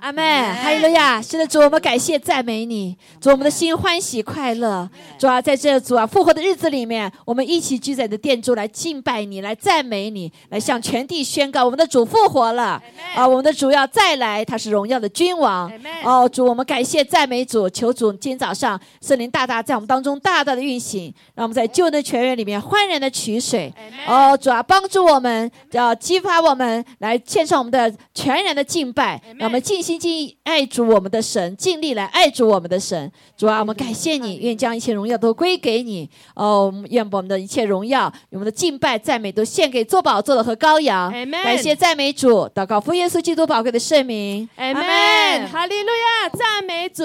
[0.00, 0.22] 阿妹！
[0.22, 1.20] 哈利路亚！
[1.20, 4.88] 是的，主，我们感谢赞美你，主，我们的心欢喜快乐。
[5.18, 12.82] 主啊，在这主啊复活的日子里面，我们一起聚在的殿中来敬拜你，来赞美你，来向全地宣告我们的主复活了。
[13.14, 15.70] 啊，我们的主要再来，他是荣耀的君王。
[16.04, 23.72] 哦，主，我们感谢赞美主，求主今天早上圣灵大大在我们当中大大的运行，让我们在旧的泉源里面欢然的取水。
[24.06, 33.10] 哦，主啊，帮助我们，要激发我们来献上我们的全然的敬拜，让我们尽心尽意爱主我们的神，尽力来爱主我们的神。
[33.36, 36.08] 主啊，我们感谢你，愿将一切荣耀都归给你。
[36.36, 41.10] 哦，愿把我们的一切荣耀、我们的敬拜、赞美都献给做宝座的和羔羊。
[41.32, 44.48] 感谢赞美主，祷告奉耶稣基督宝贵的圣名。
[44.54, 45.48] 阿门。
[45.48, 47.02] 哈利路亚，赞美主。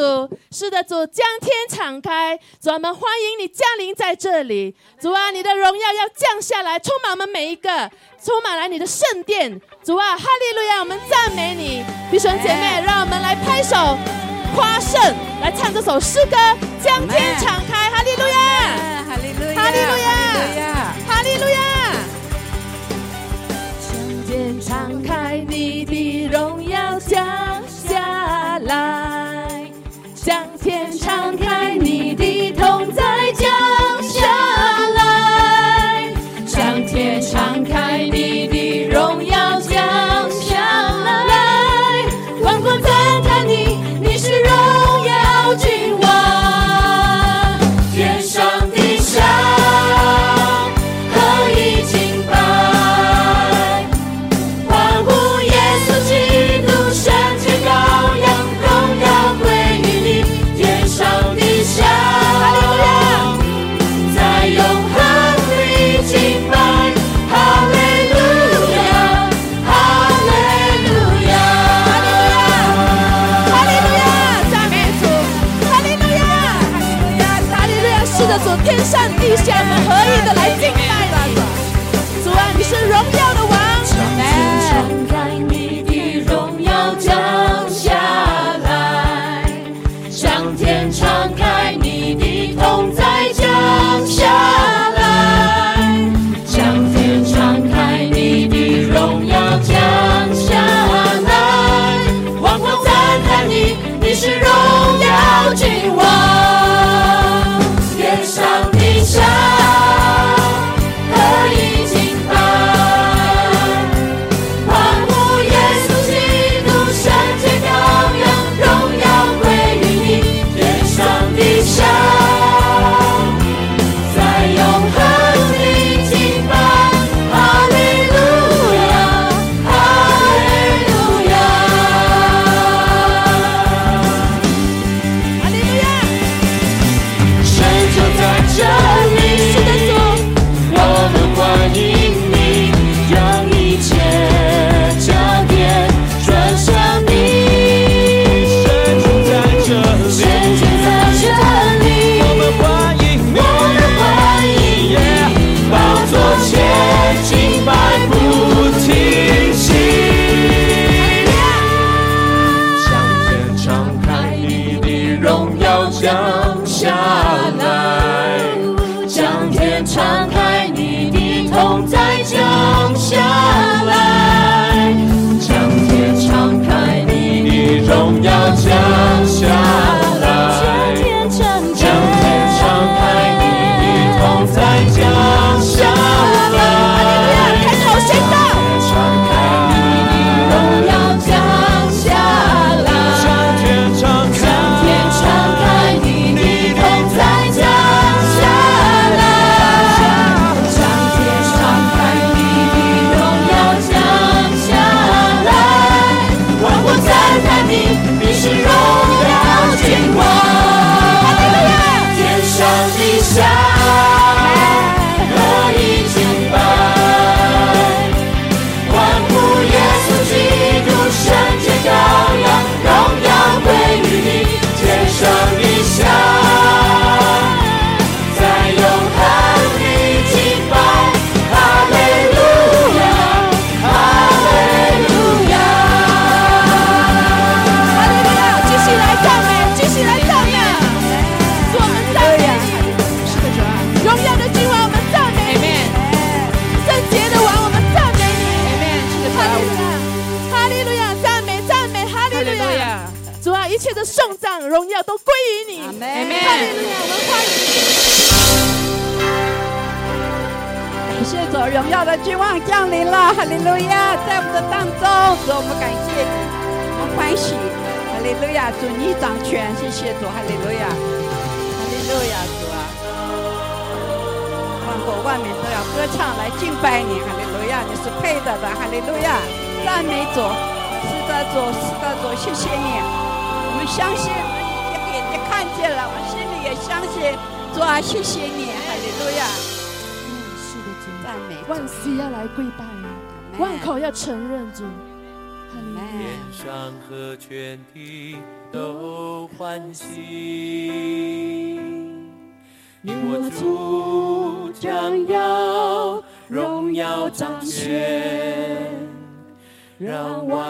[0.52, 4.75] 是的，主将天敞开，主我们欢迎你降临在这里。
[5.02, 7.89] 主啊，你的荣耀要降下来，充满我们每一个，
[8.23, 9.59] 充满了你的圣殿。
[9.83, 13.97] 主啊，哈利路亚，我们赞美你，弟兄姐妹，让我们来拍手
[14.55, 15.01] 夸胜，
[15.41, 16.35] 来唱这首诗歌，
[16.83, 18.38] 将天敞开，哈利路亚，
[19.07, 19.97] 哈利路亚，哈利路
[20.57, 20.65] 亚，
[21.07, 21.59] 哈利路亚，
[23.79, 23.88] 将
[24.25, 27.25] 天敞开，你的荣耀降
[27.67, 29.71] 下来，
[30.15, 31.47] 将天敞开，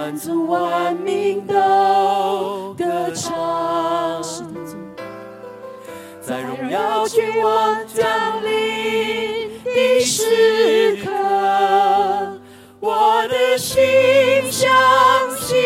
[0.08, 4.24] 万族万民都歌唱。
[6.22, 11.12] 在荣耀君王降临的时刻，
[12.80, 13.84] 我的心
[14.50, 14.72] 相
[15.36, 15.58] 信，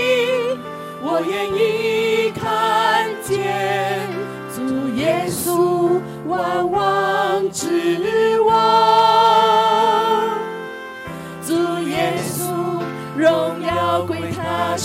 [1.03, 4.09] 我愿意看见
[4.55, 8.40] 主耶稣万王之王。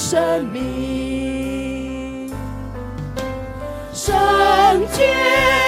[0.09, 2.31] 生命。
[3.93, 4.15] 圣
[4.93, 5.66] 洁。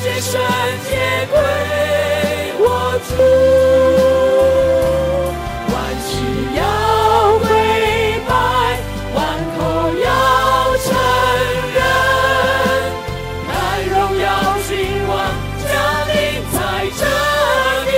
[0.00, 0.40] 界圣
[0.88, 0.90] 洁
[1.30, 1.36] 归
[2.60, 2.62] 我
[3.08, 3.10] 主，
[5.72, 6.10] 万事
[6.56, 6.60] 要
[7.38, 7.48] 归
[8.28, 8.30] 拜，
[9.14, 9.16] 万
[9.56, 9.58] 口
[10.04, 10.06] 要
[10.84, 10.86] 承
[11.74, 11.78] 认，
[13.46, 13.50] 太
[13.88, 14.26] 荣耀
[14.68, 14.70] 君
[15.08, 15.10] 王
[15.64, 15.66] 降
[16.08, 16.12] 临
[16.52, 16.56] 在
[16.98, 17.00] 这
[17.86, 17.92] 里。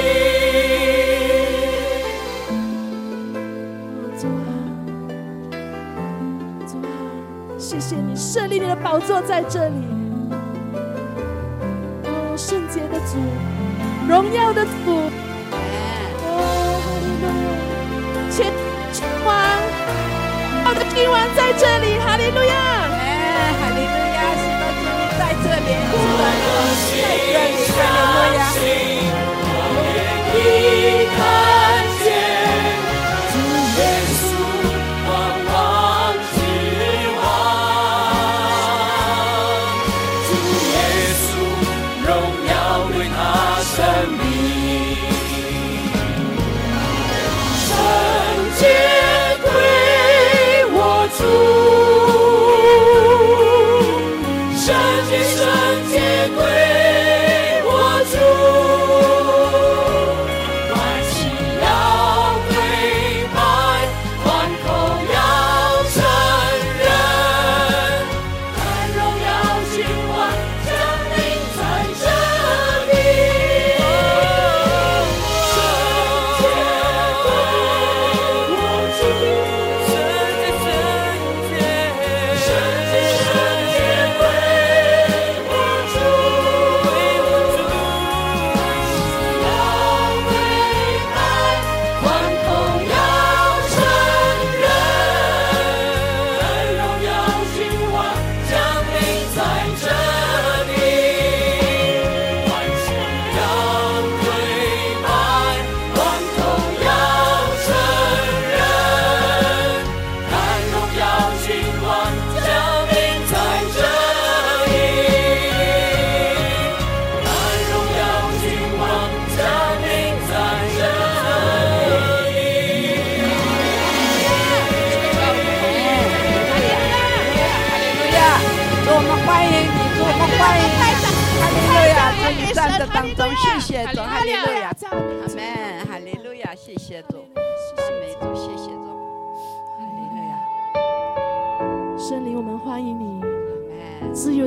[4.18, 4.48] 主啊，
[6.66, 6.88] 主啊，
[7.58, 9.89] 谢谢你设立你的宝座在这里。
[14.10, 14.68] 荣耀的主，
[16.26, 17.06] 哦，哈利，
[18.28, 18.52] 千
[18.92, 19.30] 千万，
[20.66, 22.54] 我的听王在这里，哈利路亚，
[23.54, 24.18] 哈利路亚，
[25.16, 25.88] 在这里，在
[26.26, 26.34] 这
[27.14, 28.38] 里，哈利路亚。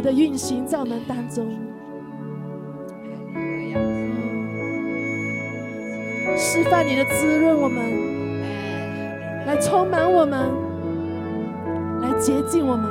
[0.04, 1.48] 的运行在我们当中，
[6.38, 7.82] 释放，你的滋润我们，
[9.48, 10.52] 来充满我们，
[12.02, 12.86] 来洁净我们。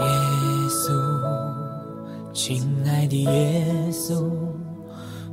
[0.00, 0.06] 耶
[0.68, 0.90] 稣，
[2.32, 4.28] 亲爱的耶稣，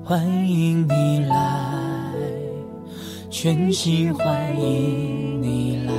[0.04, 2.14] 欢迎你来，
[3.32, 5.94] 全心欢迎你来，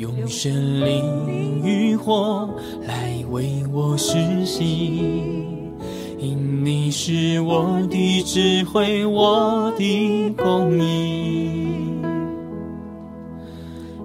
[0.00, 2.48] 用神灵与火
[2.88, 4.64] 来为我实行，
[6.18, 12.00] 因你是我的智慧，我的公义，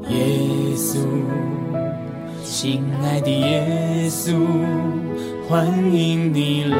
[0.09, 0.17] 耶
[0.75, 0.97] 稣。
[2.43, 4.35] 亲爱的耶稣，
[5.47, 6.77] 欢迎你来，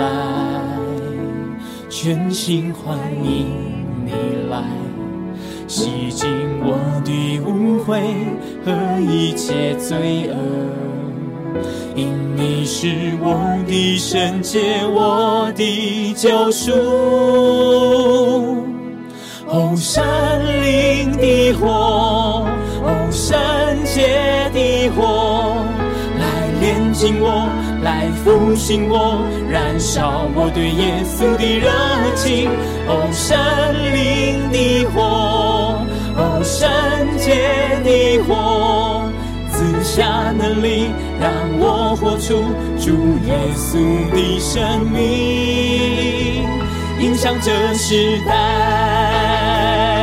[1.89, 3.47] 全心欢迎
[4.05, 4.11] 你
[4.49, 4.61] 来，
[5.69, 6.27] 洗净
[6.59, 8.01] 我的污秽
[8.65, 10.35] 和一切罪恶。
[11.95, 12.87] 因你是
[13.21, 16.73] 我的圣洁，我的救赎。
[19.47, 22.45] 哦，山林的火，
[22.83, 23.31] 哦，圣
[23.85, 25.55] 洁的火，
[26.19, 26.25] 来
[26.59, 27.47] 炼净我，
[27.83, 31.69] 来复兴我，燃烧我对耶稣的热
[32.15, 32.49] 情。
[32.87, 34.99] 哦，山林的火，
[36.57, 36.69] 圣
[37.17, 39.11] 洁的火，
[39.51, 42.45] 赐下能力，让我活出
[42.79, 46.47] 主耶稣的生命。
[47.01, 49.94] 影响这时代。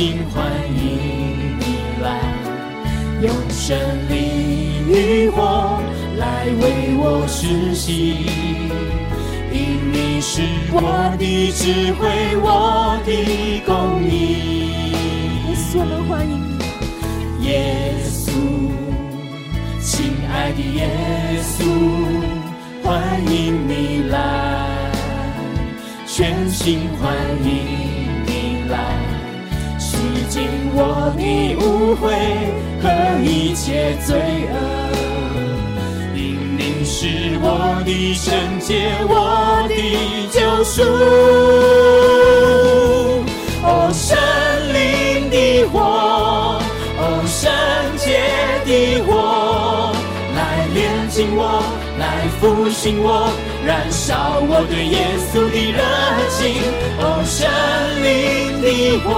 [0.00, 1.62] 心欢迎你
[2.02, 2.08] 来。
[3.20, 3.76] 用神
[4.08, 5.78] 灵与火
[6.16, 7.92] 来为我实行，
[9.52, 10.40] 因你是
[10.72, 12.08] 我的智慧，
[12.40, 13.12] 我的
[13.66, 14.80] 公义。
[15.50, 18.32] 耶稣，我们欢迎你，耶稣，
[19.82, 20.88] 亲爱的耶
[21.42, 21.60] 稣，
[22.82, 22.90] 欢
[23.30, 24.16] 迎你来，
[26.06, 27.14] 全心欢
[27.44, 27.50] 迎
[28.24, 28.78] 你来，
[30.30, 31.22] 洗净我的
[31.56, 32.06] 污秽
[32.80, 32.86] 和
[33.24, 34.14] 一切罪
[34.52, 34.54] 恶。
[36.14, 39.74] 因你是我的圣洁，我的
[40.30, 40.84] 救赎。
[43.64, 44.16] 哦，神
[44.72, 45.80] 灵的火，
[46.96, 47.50] 哦，圣
[47.98, 48.22] 洁
[48.64, 49.10] 的火，
[50.36, 50.38] 来
[50.72, 51.60] 炼净我，
[51.98, 53.32] 来复兴我，
[53.66, 55.82] 燃烧我对耶稣的热
[56.30, 56.38] 情。
[57.00, 57.50] 哦，神
[58.04, 58.68] 灵的
[59.00, 59.08] 火，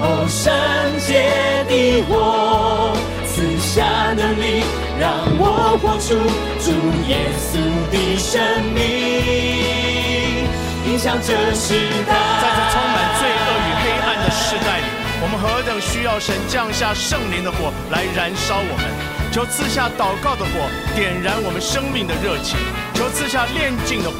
[0.00, 0.54] 哦，圣
[1.00, 1.26] 洁
[1.68, 2.94] 的火，
[3.26, 3.82] 赐下
[4.14, 4.62] 能力，
[5.00, 6.14] 让我活出
[6.62, 6.70] 主
[7.08, 7.58] 耶稣
[7.90, 8.38] 的生
[8.72, 10.46] 命，
[10.86, 11.74] 影响这时
[12.06, 12.14] 代。
[12.14, 14.86] 在这充满罪恶与黑暗的时代里，
[15.20, 18.86] 我们何等需要神降下圣灵的火来燃烧我们！
[19.32, 22.56] 求赐下祷告的火，点燃我们生命的热情；
[22.94, 24.16] 求赐下炼净的火，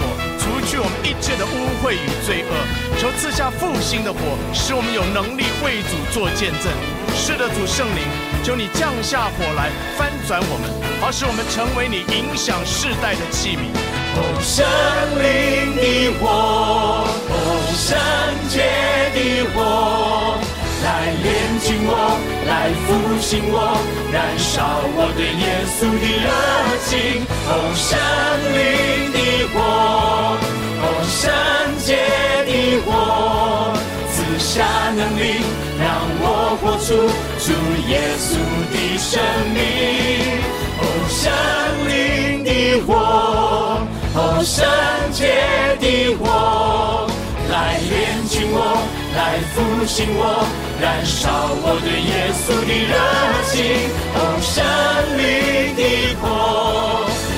[1.88, 2.52] 切的污秽与罪恶；
[3.00, 4.18] 求赐下复兴的火，
[4.52, 6.70] 使我们有能力为主做见证。
[7.16, 8.04] 是的，主圣灵，
[8.44, 13.72] 求你降下火来翻转我们，好使我们成为你影响世代的器皿。
[14.16, 14.66] 哦，圣
[15.22, 16.28] 灵的火，
[17.28, 17.34] 哦，
[17.74, 17.96] 圣
[18.48, 18.56] 洁
[19.14, 20.36] 的火，
[20.84, 20.86] 来
[21.22, 21.92] 炼净我，
[22.46, 22.88] 来复
[23.20, 23.56] 兴我，
[24.12, 26.28] 燃烧我对耶稣的热
[26.86, 27.24] 情。
[27.48, 27.88] 哦，圣
[28.54, 28.58] 灵
[29.12, 29.16] 的
[29.54, 29.56] 火，
[30.80, 31.30] 哦，圣
[31.78, 31.86] 洁
[32.46, 32.50] 的
[32.84, 32.88] 火，
[34.12, 34.64] 赐下
[34.96, 35.22] 能力，
[35.78, 35.86] 让
[36.20, 36.24] 我
[36.60, 36.88] 活出
[37.44, 37.46] 主
[37.88, 38.28] 耶稣
[38.72, 39.10] 的生
[39.54, 39.56] 命。
[40.80, 41.20] 哦，圣
[41.88, 42.50] 灵的
[42.86, 42.88] 火。
[44.14, 44.56] 哦，圣
[45.12, 45.20] 洁
[45.78, 45.84] 的
[46.16, 47.06] 火，
[47.50, 48.56] 来炼净我，
[49.14, 49.56] 来复
[49.86, 50.22] 兴我，
[50.80, 51.28] 燃烧
[51.62, 52.94] 我对耶稣的热
[53.46, 53.54] 情。
[54.14, 54.54] 哦，圣
[55.18, 55.22] 灵
[55.76, 55.80] 的
[56.20, 56.26] 火，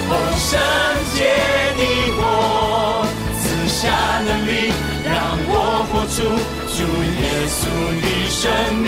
[0.08, 0.50] 哦，圣
[1.14, 1.18] 洁，
[3.80, 3.88] 下
[4.26, 4.52] 能力，
[5.06, 5.52] 让我
[5.88, 6.20] 活出
[6.68, 6.84] 主
[7.16, 7.64] 耶稣
[8.02, 8.44] 的生
[8.76, 8.84] 命。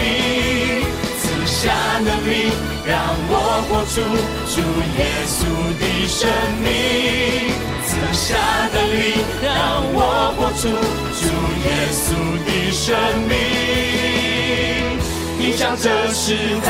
[1.18, 1.72] 赐下
[2.04, 2.52] 能力，
[2.84, 2.92] 让
[3.30, 3.32] 我
[3.70, 4.04] 活出
[4.52, 4.60] 主
[4.98, 5.40] 耶稣
[5.80, 6.28] 的生
[6.60, 6.68] 命。
[7.86, 8.36] 赐下
[8.70, 9.48] 能力，让
[9.94, 9.96] 我
[10.36, 11.24] 活出主
[11.64, 12.04] 耶稣
[12.44, 12.84] 的生
[13.30, 13.32] 命，
[15.40, 16.68] 影响这时代。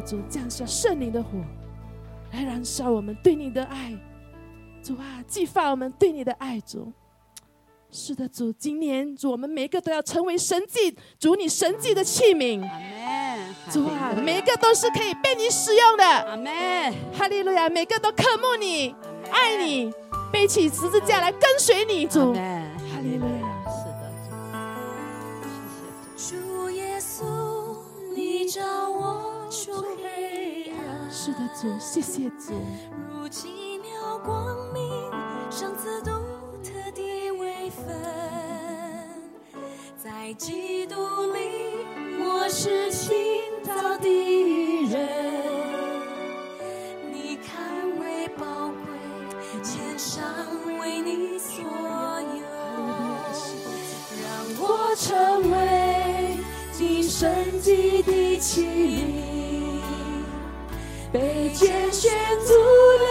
[0.00, 1.28] 的主，降下圣灵的火，
[2.32, 3.96] 来燃烧我们对你的爱。
[4.82, 6.90] 主啊，激发我们对你的爱，主。
[7.90, 12.62] 是的，主，今年主，我们每一个都要成为神迹，主你神迹的器皿。
[12.62, 13.54] 阿门。
[13.70, 16.04] 主啊，每一个都是可以被你使用的。
[16.04, 16.94] 阿门。
[17.12, 18.94] 哈利路亚，每个都渴慕你，
[19.30, 19.92] 爱你，
[20.32, 22.32] 背起十字架来跟随你，主。
[22.32, 23.62] 哈利路亚。
[23.68, 24.30] 是的，主。
[26.16, 26.46] 谢谢主。
[26.46, 27.24] 主耶稣，
[28.14, 32.54] 你找我出黑暗，是的，主，谢谢主。
[33.08, 35.10] 如奇妙光明，
[35.50, 36.12] 上次独
[36.62, 37.84] 特的微分，
[40.00, 40.94] 在基督
[41.32, 41.40] 里
[42.20, 43.12] 我是倾
[43.66, 44.06] 倒的
[44.88, 45.08] 人，
[47.12, 50.22] 你看为宝贵，献上
[50.78, 52.46] 为你所有，
[54.22, 56.38] 让我成为
[56.78, 59.29] 你神迹的器皿。
[61.12, 62.12] 被拣选
[62.46, 62.54] 族
[63.00, 63.06] 类，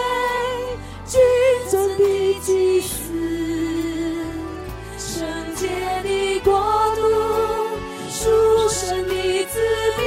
[1.04, 1.20] 君
[1.68, 2.04] 尊的
[2.40, 2.96] 祭司，
[4.96, 5.22] 圣
[5.54, 5.68] 洁
[6.02, 6.50] 的国
[6.96, 7.00] 度，
[8.10, 9.60] 属神的子
[9.98, 10.02] 民，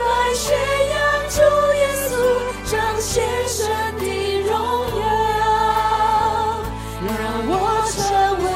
[0.00, 0.56] 来宣
[0.88, 0.96] 扬
[1.28, 1.36] 主
[1.76, 2.08] 耶稣
[2.70, 3.12] 彰显
[3.46, 3.60] 神
[3.98, 4.04] 的
[4.40, 4.50] 荣
[5.02, 5.04] 耀，
[7.06, 7.12] 让
[7.46, 7.52] 我
[7.92, 7.94] 成
[8.42, 8.46] 为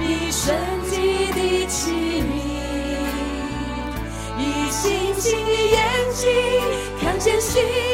[0.00, 0.42] 你圣
[0.90, 0.92] 洁
[1.34, 1.78] 的器
[2.20, 2.28] 皿。
[4.42, 4.42] 以
[4.72, 4.82] 星
[5.14, 5.59] 星的眼睛
[7.40, 7.89] 心。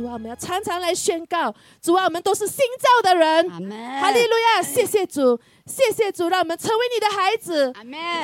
[0.00, 3.50] 主啊，我们要常常来宣告，主啊，我们都是新造的人。
[3.50, 4.62] 哈利路亚！
[4.62, 7.70] 谢谢主，谢谢主，让我们成为你的孩子。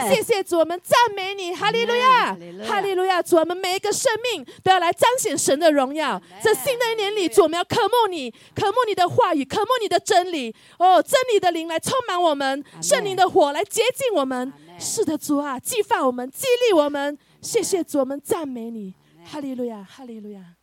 [0.09, 3.23] 谢谢主，我们赞美你，哈利路亚哈利路，亚哈利路亚！
[3.23, 6.19] 主，我们每一个生命都要来彰显神的荣耀。
[6.43, 10.55] 在新的一年里，主，我们要渴慕你，渴慕你的话语，渴慕你的真理。
[10.79, 14.51] 哦，真理的灵来充满我们，圣灵的火来洁净我们。
[14.79, 17.19] 是的，主啊，激发我们，激励我们。
[17.43, 20.56] 谢谢主，我们赞美你，哈利路亚，哈利路亚。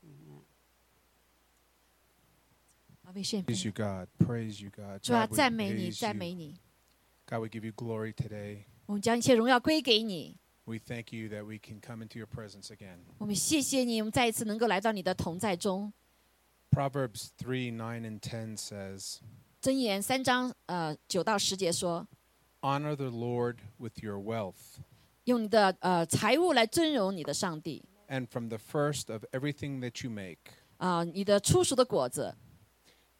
[3.12, 4.08] 好，为献 Praise you, God.
[4.18, 5.00] Praise you, God.
[5.02, 6.18] 主啊， God, we 赞美你， praise 赞 you.
[6.18, 6.54] 美你。
[7.26, 8.64] God, we give you glory today.
[8.86, 10.36] 我们将一切荣耀归给你。
[10.64, 12.98] We thank you that we can come into your presence again.
[13.18, 15.92] 我们谢谢你，我们再一次能够来到你的同在中。
[16.70, 19.16] Proverbs 3 9 and 10 says,
[19.62, 22.06] 箴言三章呃九到十节说，
[22.60, 24.76] Honor the Lord with your wealth,
[25.24, 30.38] 用你的呃财物来尊荣你的上帝 and from the first of everything that you make.
[30.76, 32.34] 啊、你的初熟的果子，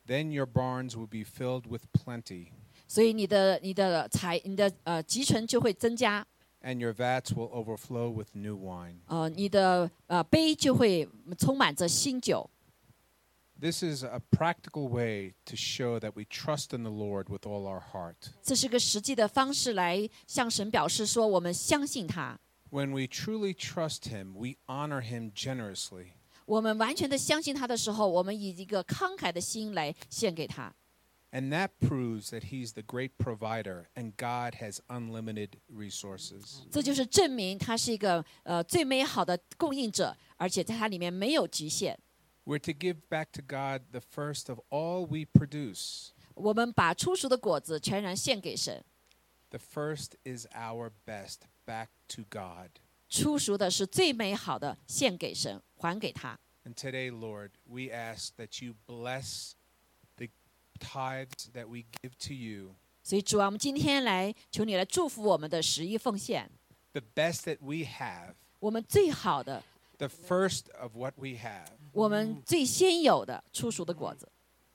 [0.07, 2.53] Then your barns will be filled with plenty,
[2.87, 6.27] 所以你的你的财你的呃集存就会增加，
[6.63, 9.01] and your vats will overflow with new wine.
[9.07, 11.07] 呃你的呃杯就会
[11.39, 12.49] 充满着新酒。
[13.61, 17.67] This is a practical way to show that we trust in the Lord with all
[17.67, 18.31] our heart.
[18.43, 22.39] 这是个实际的方式来向神表示说，我们相信他。
[22.71, 26.13] When we truly trust Him, we honor Him generously.
[26.46, 30.74] 我们完全的相信他的时候，我们以一个慷慨的心来献给他。
[31.32, 36.62] And that proves that He's the great provider and God has unlimited resources.
[36.72, 41.98] 这就是证明他是一个呃最美好的供应者，而且在他里面没有局限。
[42.46, 46.10] We're to give back to God the first of all we produce.
[46.36, 48.84] 我们把初熟的果子全然献给神
[49.50, 52.83] ，The first is our best back to God.
[53.13, 56.39] 初熟的是最美好的，献给神，还给他。
[56.65, 59.53] And today, Lord, we ask that you bless
[60.17, 60.29] the
[60.79, 66.51] tithes that we give to you, 所以主啊，我们今天来求你来祝福我们的十一奉献，
[66.93, 69.63] the best that we have, 我们最好的，
[69.97, 74.29] the first of what we have, 我们最先有的初熟的果子，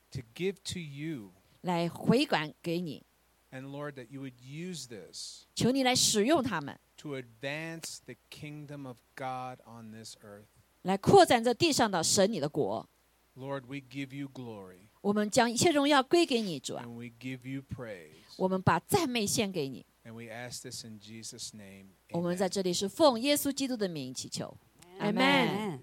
[0.10, 1.32] to give to you.
[1.62, 3.04] 来回管给你，
[3.52, 9.93] And Lord, that you would use this 求你来使用它们， to advance the kingdom of God on
[9.93, 10.47] this earth.
[10.83, 12.89] 来扩展这地上的神你的国。
[13.37, 18.15] Lord, we give you glory 我们将一切荣耀归给你，主啊，and we give you praise.
[18.37, 19.87] 我们把赞美献给你。
[20.05, 21.89] And we ask this in Jesus' name.
[22.11, 24.57] 我们.在这里是奉耶稣基督的名祈求。
[24.99, 25.79] Amen.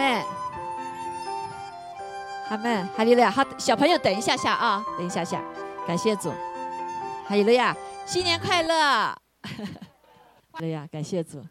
[0.00, 0.24] 阿门，
[2.48, 3.30] 阿门，哈利路亚。
[3.30, 5.42] 好，小朋友等一下下啊，等一下下，
[5.86, 6.30] 感谢主，
[7.26, 9.20] 哈利路亚，新年快乐，哈
[10.60, 11.44] 利路亚，感谢主，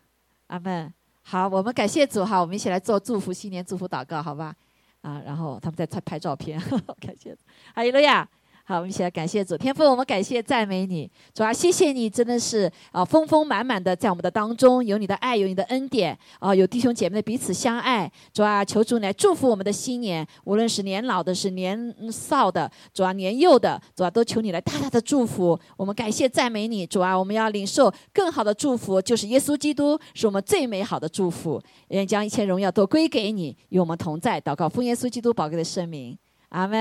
[0.48, 0.92] 阿门。
[1.22, 2.26] 好，我们感谢主。
[2.26, 4.56] 哈，我们一起来做祝福新年祝福祷告，好吧？
[5.02, 6.60] 啊，然后他们在拍照片，
[7.00, 7.38] 感谢，
[7.76, 8.28] 哈利路亚。
[8.70, 25.60] 好，我们一起来感谢主，天父，我们感谢赞美你，主啊，谢谢你，真的是啊，丰丰满满的在我们的当中，有你的爱，有你的恩典啊，有弟兄姐妹的彼此相爱，主啊，求主来祝福我们的新年，无论是年老的，是年少的，主啊，年幼的，主啊，都求你来大大的祝福。
[25.76, 34.40] 我们感谢赞美你，主啊，我们要领受更好的祝福，就是耶稣基督是我们最美好的祝福，愿将一切荣耀都归给你，与我们同在。
[34.40, 36.16] 祷告奉耶稣基督宝贵的圣名，
[36.50, 36.80] 阿门，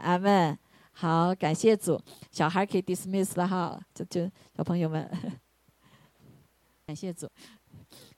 [0.00, 0.58] 阿门。
[1.00, 1.98] 好，感谢主，
[2.30, 5.10] 小孩可以 dismiss 了哈，就就小朋友们，
[6.86, 7.26] 感谢主，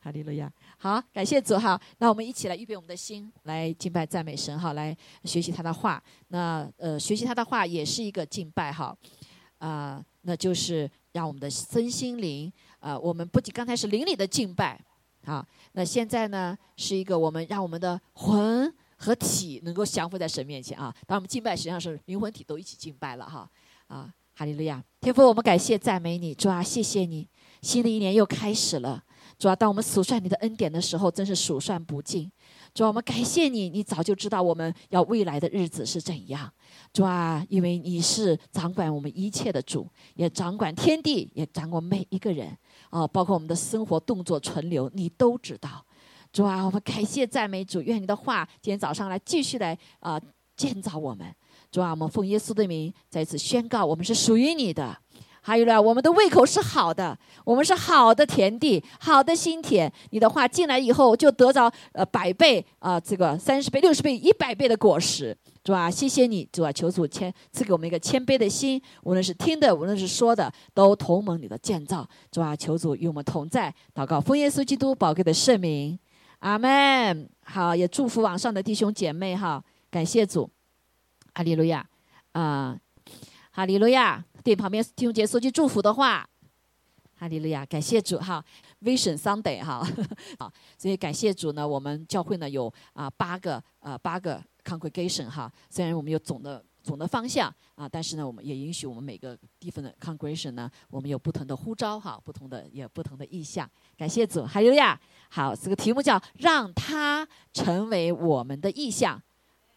[0.00, 0.52] 哈利路亚。
[0.78, 1.80] 好，感谢主哈。
[1.98, 6.02] 那我们一起来预备我们的心，来敬拜赞美神哈，来学习他的话。
[6.26, 8.92] 那呃，学习他的话也是一个敬拜哈，
[9.58, 14.76] 啊、那就是让我们的身心灵啊、我们不仅刚才是灵里的敬拜，
[15.24, 20.94] 啊，那现在呢是一个我们让我们的魂和体能够降服在神面前啊。
[21.06, 23.50] 当，我们敬拜实际上是灵魂体都一起敬拜了哈
[23.88, 24.82] 啊，哈利路亚！
[25.00, 27.28] 天父，我们感谢赞美你，主啊，谢谢你，
[27.60, 29.02] 新的一年又开始了。
[29.38, 32.30] 主啊，当我们数算你的恩典的时候，真是数算不尽。
[32.72, 36.50] 主啊，我们感谢你，你早就知道我们要未来的日子是怎样。
[36.92, 42.56] 主啊，因为你是掌管我们一切的主，也掌管天地，也掌管每一个人
[42.90, 45.84] 啊，包括我们的生活、动作、存留，你都知道。
[46.32, 50.18] 主啊，我们感谢赞美主，愿你的话今天早上来继续来啊、
[50.56, 51.26] 建造我们。
[51.70, 54.96] 主啊，我们奉耶稣的名再次宣告，我们是属于你的。
[55.44, 59.92] 还有呢，我们的胃口是好的，我们是好的田地，好的心田。
[60.10, 65.36] 你的话进来以后，就得着呃百倍啊、这个三十倍、六十倍、一百倍的果实。
[65.64, 72.08] 主啊，谢谢你，主啊，求主谦赐给我们一个谦卑的心，无论是听的，无论是说的，都同盟你的建造。
[72.30, 73.74] 主啊，求主与我们同在。
[73.92, 75.98] 祷告，奉耶稣基督宝贵的圣名，
[76.42, 77.28] 阿门。
[77.44, 80.50] 好，也祝福网上的弟兄姐妹哈，感谢主，
[81.34, 81.88] 哈利路亚
[82.32, 82.76] 啊、
[83.50, 84.24] 哈利路亚。
[84.42, 86.28] 对旁边弟兄姐说句祝福的话，
[87.16, 88.44] 哈利路亚，感谢主哈
[88.80, 89.86] ，Vision Sunday 哈，
[90.36, 105.00] 好，所以感谢主呢，我们教会呢有啊八个啊八个 congregation 哈，虽然我们有总的总的方向啊，但是呢，我们也允许我们每个地方的 congregation 呢，我们有不同的呼召哈，不同的也不同的意向，感谢主，还有呀。
[105.30, 109.20] 好，这个题目叫让他成为我们的意向，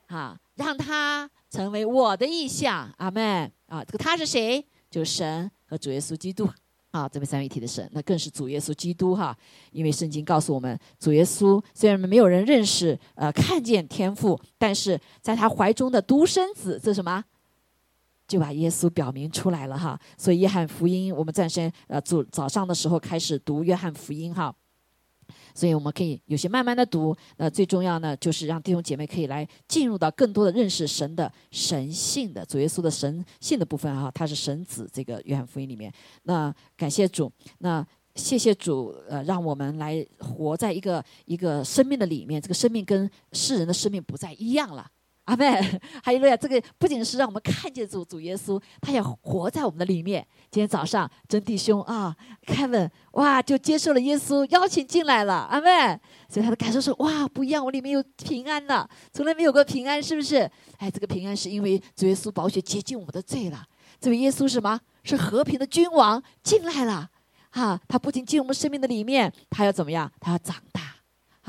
[0.07, 3.83] 啊，让他成为我的意向，阿门啊！
[3.83, 4.65] 这个他是谁？
[4.91, 6.49] 就是神和主耶稣基督
[6.95, 9.37] 啊，这位三位一体的神，那更是主耶稣基督哈。
[9.71, 17.21] 因为圣经告诉我们，主耶稣虽然没有人认识，呃，看见天父，但是在他怀中的独生子，这什么？
[18.25, 19.99] 就把耶稣表明出来了哈。
[20.17, 24.55] 所以约翰福音，我们暂时呃早早上的时候开始读约翰福音哈。
[25.55, 35.91] 所以我们可以有些慢慢的读，那最重要呢，就是让弟兄姐妹可以来进入到更多的认识神的神性的主耶稣的神性的部分哈，他是神子，这个约翰福音里面。
[36.23, 37.83] 那感谢主，那
[38.15, 44.85] 谢谢主，呃，让我们来活在一个一个生命的里面，这个生命跟世人的生命不再一样了。
[45.25, 50.25] 阿妹，还有呀，这个不仅是让我们看见主主耶稣，他也活在我们的里面。
[50.51, 55.99] 今天早上，真弟兄啊，Kevin，哇，就接受了耶稣邀请进来了，阿妹。
[56.29, 60.49] 所以他的感受是哇，不一样，我里面有平安了，从来没有过平安，是不是？
[60.77, 63.65] 哎，这个平安是因为主耶稣宝血洁净我们的罪了。
[63.99, 64.79] 这位耶稣是什么？
[65.03, 67.09] 是和平的君王进来了，
[67.49, 70.11] 哈，他不仅进我们生命的里面，他要怎么样？
[70.19, 70.81] 他要长大，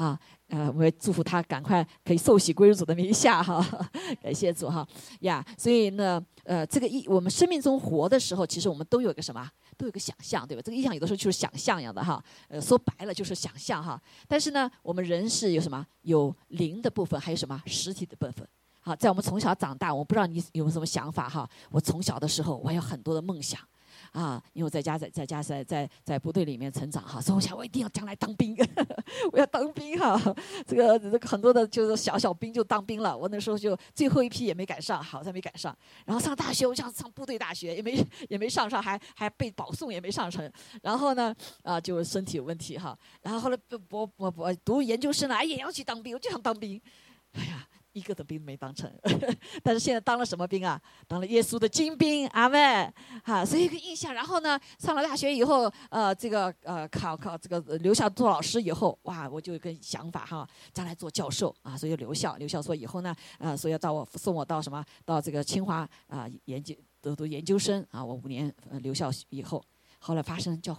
[0.03, 0.19] 啊。
[0.49, 3.65] 呃，我也祝福他赶快可以受洗归入主的名下哈，
[4.23, 4.87] 感谢主哈
[5.21, 5.45] 呀。
[5.59, 10.63] 所以呢，呃，这个意我们生命中活的时候，其实我们都有个什么，都有个想象，对吧？
[10.65, 14.01] 这个意象有的时候就是想象一样的哈，呃，说白了就是想象哈。
[14.29, 15.85] 但是呢，我们人是有什么？
[16.03, 18.47] 有灵的部分，还有什么实体的部分？
[18.81, 21.49] 好，在我们从小长大，我不知道你有没有什么想法哈。
[21.71, 23.61] 我从小的时候，我有很多的梦想。
[24.17, 28.57] 啊，因为我在家在在家在在在部队里面成长哈，所以我想我一定要将来当兵，
[29.31, 30.19] 我要当兵哈。
[30.67, 35.77] 这个这个很多的就是小小兵就当兵了，我那时候就最后一批也没赶上，好在没赶上。
[36.07, 40.51] 然后上大学，我想上部队大学也没 也没上上，还还被保送也没上成。
[40.81, 42.99] 然后呢，啊，就身体有问题哈。
[43.21, 43.59] 然后后来
[43.91, 46.81] 我我我读研究生了，哎也要去当兵，我就想当兵。
[47.37, 47.66] 哎呀。
[47.97, 48.93] 一个的兵没当成，
[49.65, 50.79] 但是现在当了什么兵啊？
[51.09, 52.93] 当了耶稣的精兵，阿妹
[53.25, 54.13] 哈，所以一个印象。
[54.13, 69.65] 然后呢，上了大学以后，呃，这个呃考考这个留校做老师以后，哇，我就有个想法哈，将来做教授啊，所以留校留校说以后呢，呃，所以要到我送我到什么到这个清华啊研究读读研究生啊，我五年留校以后，
[70.01, 70.77] 后来发生教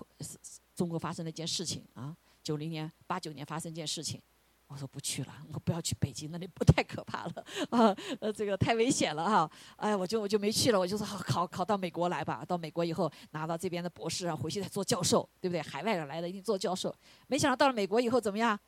[0.76, 4.22] 中国发生了一件事情啊，九零年八九年发生一件事情。
[4.68, 15.62] 我说不去了，我不要去北京，那里不太可怕了啊，呃，这个太危险了哈，哎，我就我就没去了，我就说好考考到美国来吧，到美国以后拿到这边的博士啊，回去再做教授，对不对？
[15.62, 16.94] 海外来的一定做教授，
[17.28, 18.60] 没想到到了美国以后怎么样？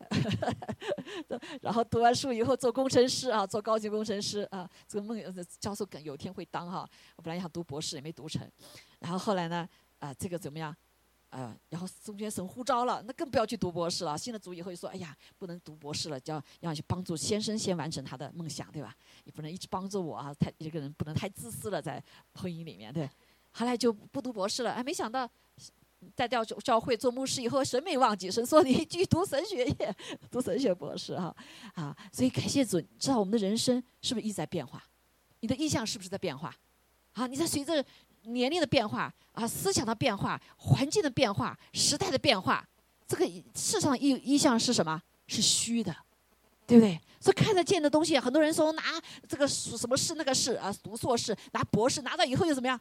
[1.60, 5.18] 然后读完书以后做工程师啊，做高级工程师啊，这个梦
[5.58, 8.46] 教授梗有一天会当哈，我本来想读博士也没读成，
[8.98, 10.74] 然后后来呢，啊，这个怎么样？
[11.30, 14.18] 呃，然后中间神呼召了，那更不要去读博士了。
[14.18, 18.94] 信了主以后就说：“哎呀，不能读博士了，就要要去帮助先生先完成他的梦想，对吧？
[19.24, 22.02] 你不能一直帮助我啊，太一个人不能太自私了，在
[22.34, 23.08] 婚姻里面，对。
[23.52, 25.28] 后来就不读博士了，哎，没想到
[26.14, 29.96] 在教教会做牧师以后，神没忘记，神说你去读神学业，
[30.30, 31.34] 读神学博士哈
[31.74, 31.96] 啊！
[32.12, 34.82] 所以感谢主，知道我们的人生是不是一直在变化？
[35.40, 36.54] 你的意向是不是在变化？
[37.12, 37.84] 啊，你在随着
[38.22, 42.66] 年龄的变化啊，思想的变化、环境的变化、时代的变化，
[43.06, 45.00] 这个世上一一向是什么？
[45.26, 45.94] 是虚的，
[46.66, 47.00] 对不对？
[47.20, 48.82] 所以看得见的东西，很多人说拿
[49.28, 52.80] 这个什么试那个试啊，读硕士拿博士拿到以后又怎么样？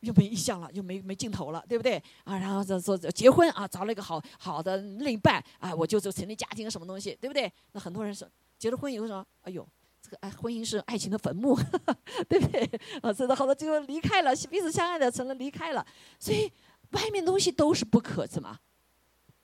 [0.00, 1.96] 又没意向了，又没没尽头了，对不对？
[2.24, 7.50] 啊，然后这说结婚啊，找了一个好好的另一半啊，我就就成立家庭什么东西，对不对？
[7.72, 9.66] 那很多人说结了婚以后说，哎呦，
[10.20, 11.56] 哎婚姻是爱情的坟墓，
[12.28, 12.68] 对不对？
[13.02, 15.86] 啊，真的好多就离开了，彼此相爱的成了离开了，
[16.18, 16.50] 所以
[16.90, 18.58] 外面东西都是不可怎么，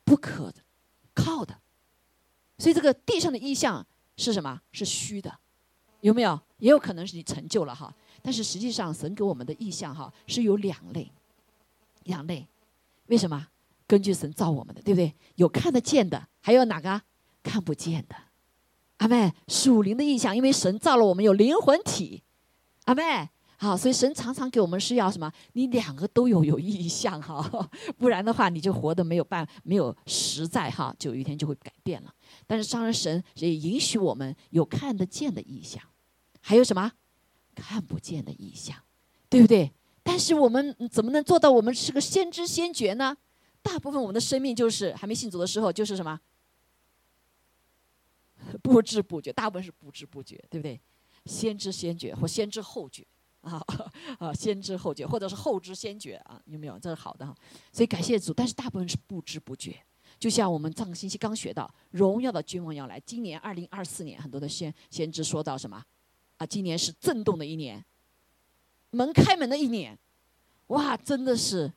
[0.05, 0.53] 不可
[1.15, 1.59] 靠的。
[2.59, 4.61] 所以这个地上的意象是什么？
[4.73, 5.39] 是虚的，
[6.01, 6.39] 有没有？
[6.59, 7.95] 也有可能是你成就了哈。
[8.23, 11.11] 但是实际上，神给我们的意象哈是有两类，
[12.05, 12.47] 两类。
[13.07, 13.49] 为什么？
[13.87, 15.13] 根据神造我们的，对不对？
[15.37, 17.01] 有看得见的，还有哪个
[17.43, 18.15] 看不见的？
[19.01, 22.23] 阿妹，属灵的意象，因为神造了我们有灵魂体，
[22.85, 25.33] 阿妹，好，所以神常常给我们是要什么？
[25.55, 27.43] 你两个都有有意象哈，
[27.97, 32.13] 不然的话你就活得没有办没有实在哈，就有一天就会改变了。
[32.47, 35.83] 但是当然，神也允许我们有看得见的意象，
[36.43, 36.93] 还有什么？
[37.55, 38.77] 看不见的意象，
[39.31, 39.73] 对不对？
[40.03, 43.17] 但是我们怎么能做到我们是个先知先觉呢？
[43.63, 46.21] 大部分我们的生命就是还没信主的时候，就是什么？
[48.63, 50.81] 不知不觉，大部分是不知不觉，对不对？
[51.27, 53.07] 先知先觉或先知后觉
[53.43, 53.63] 啊
[54.19, 56.79] 啊，先知后觉或者是后知先觉啊，有没有？
[56.79, 57.35] 这是好的哈。
[57.73, 59.77] 所以感谢主，但是大部分是不知不觉。
[60.19, 63.01] 就像我们上个星期刚学到，荣耀的君王要来。
[63.01, 65.83] 今年二零二四年，很多的先先知说到什么？
[66.37, 67.85] 啊，今年是震动的一年，
[68.91, 69.99] 门开门的一年，
[70.69, 71.73] 哇，真的是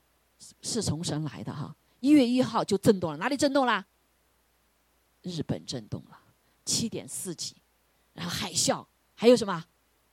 [0.62, 1.76] 是从神来的哈！
[2.00, 3.86] 一月一号就震动了，哪里震动啦？
[5.22, 6.20] 日本震动了，
[6.66, 7.56] 七点四级，
[8.14, 9.66] 然后海啸，还有什么？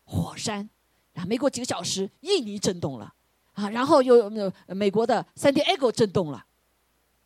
[0.04, 0.68] 火山，
[1.12, 3.14] 然后没过几个小时，印尼震动了，
[3.52, 6.44] 啊，然后又有美国的三 D Ego 震动了，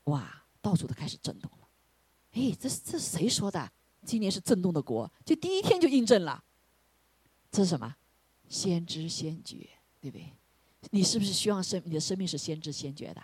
[0.05, 1.69] 哇，到处都开始震动了。
[2.33, 3.73] 哎，这这谁说的？
[4.05, 6.45] 今年是震动的国，就第一天就印证了。
[7.51, 7.97] 这是什么？
[8.49, 9.67] 先知先觉，
[10.01, 10.31] 对不对？
[10.91, 13.23] 你是不是希望生你的生命是先知先觉的？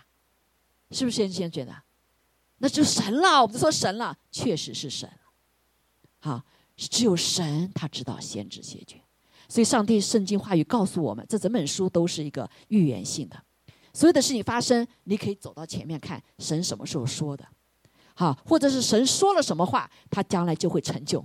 [0.93, 1.83] 是不是先知先觉的？
[2.57, 5.11] 那就神了，我们就说神了，确实是神。
[6.21, 6.43] 好，
[6.77, 9.01] 只有神他知道先知先觉，
[9.49, 13.43] 所以上帝圣经话语告诉我们，这整本书都是一个预言性的。
[13.93, 17.45] 所有的事情发生，你可以走到前面看神什么时候说的，
[18.15, 21.25] 好，或者是神说了什么话，他将来就会成就，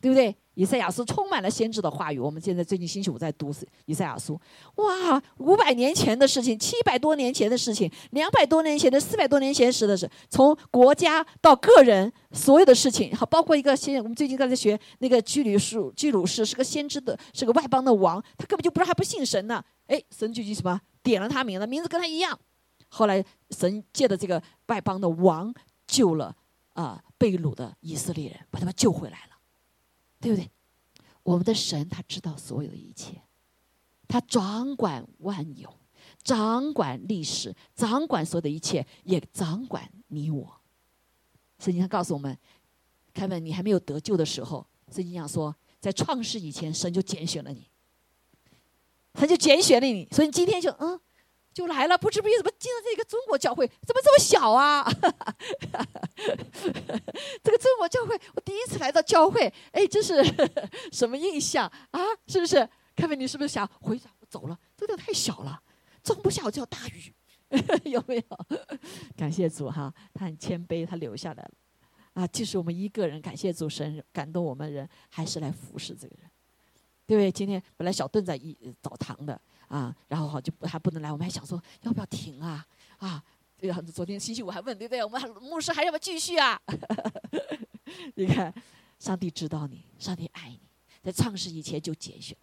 [0.00, 0.34] 对不对？
[0.58, 2.18] 以赛亚书充满了先知的话语。
[2.18, 3.54] 我们现在最近星期五在读
[3.86, 4.36] 以赛亚书，
[4.74, 19.62] 哇，五百年前的事情，七百多年前的事情，两百多年前的，四百多年前时的事，从国家到个人，所有的事情，好，包括一个先，我们最近刚才学那个居鲁士，居鲁士是个先知的，是个外邦的王，他根本就不是还不信神呢。
[19.86, 22.36] 哎，神就什么点了他名了，名字跟他一样。
[22.88, 25.54] 后来神借的这个外邦的王
[25.86, 26.34] 救了
[26.72, 29.37] 啊被掳的以色列人，把他们救回来了。
[30.20, 30.50] 对不对？
[31.22, 33.20] 我们的神他知道所有的一切，
[34.06, 35.72] 他掌管万有，
[36.22, 40.60] 掌管历史，掌管所有的一切，也掌管你我。
[41.58, 42.38] 圣经上告诉我们，
[43.12, 47.68] 凯文，你还没有得救的时候，圣经上说，在创世以前，神就拣选了你，
[49.12, 51.00] 他就拣选了你，所以你今天就嗯。
[51.58, 53.66] 就来了，不知不觉怎么进了这个中国教会？
[53.84, 54.86] 怎么这么小啊？
[57.42, 60.22] 这个中国教会，我第一次来到教会，哎，这是
[60.92, 62.00] 什么印象啊？
[62.28, 62.56] 是不是？
[62.94, 64.08] 凯文，你是不是想回转？
[64.30, 65.60] 走了，这个太小了，
[66.04, 67.12] 装不下我叫大鱼，
[67.90, 68.22] 有没有？
[69.16, 71.50] 感谢主哈，他很谦卑，他留下来了。
[72.12, 76.30] 啊，就是我们一个人，感谢主神感动我们人，还是来服侍这个人，
[77.04, 77.32] 对？
[77.32, 79.40] 今天本来小邓在一澡堂的。
[79.68, 82.66] 啊，然后好就还不能来，我们还想说要不要停啊？
[82.98, 83.22] 啊，
[83.56, 85.04] 对啊，昨天星期五还问对不对？
[85.04, 86.60] 我们牧师还要不要继续啊？
[88.16, 88.52] 你看，
[88.98, 90.60] 上帝知道你，上帝爱你，
[91.02, 92.36] 在创世以前就拣选，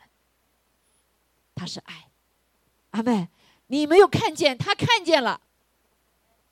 [1.53, 2.09] 他是爱，
[2.91, 3.27] 阿妹，
[3.67, 5.41] 你没有看见，他看见了，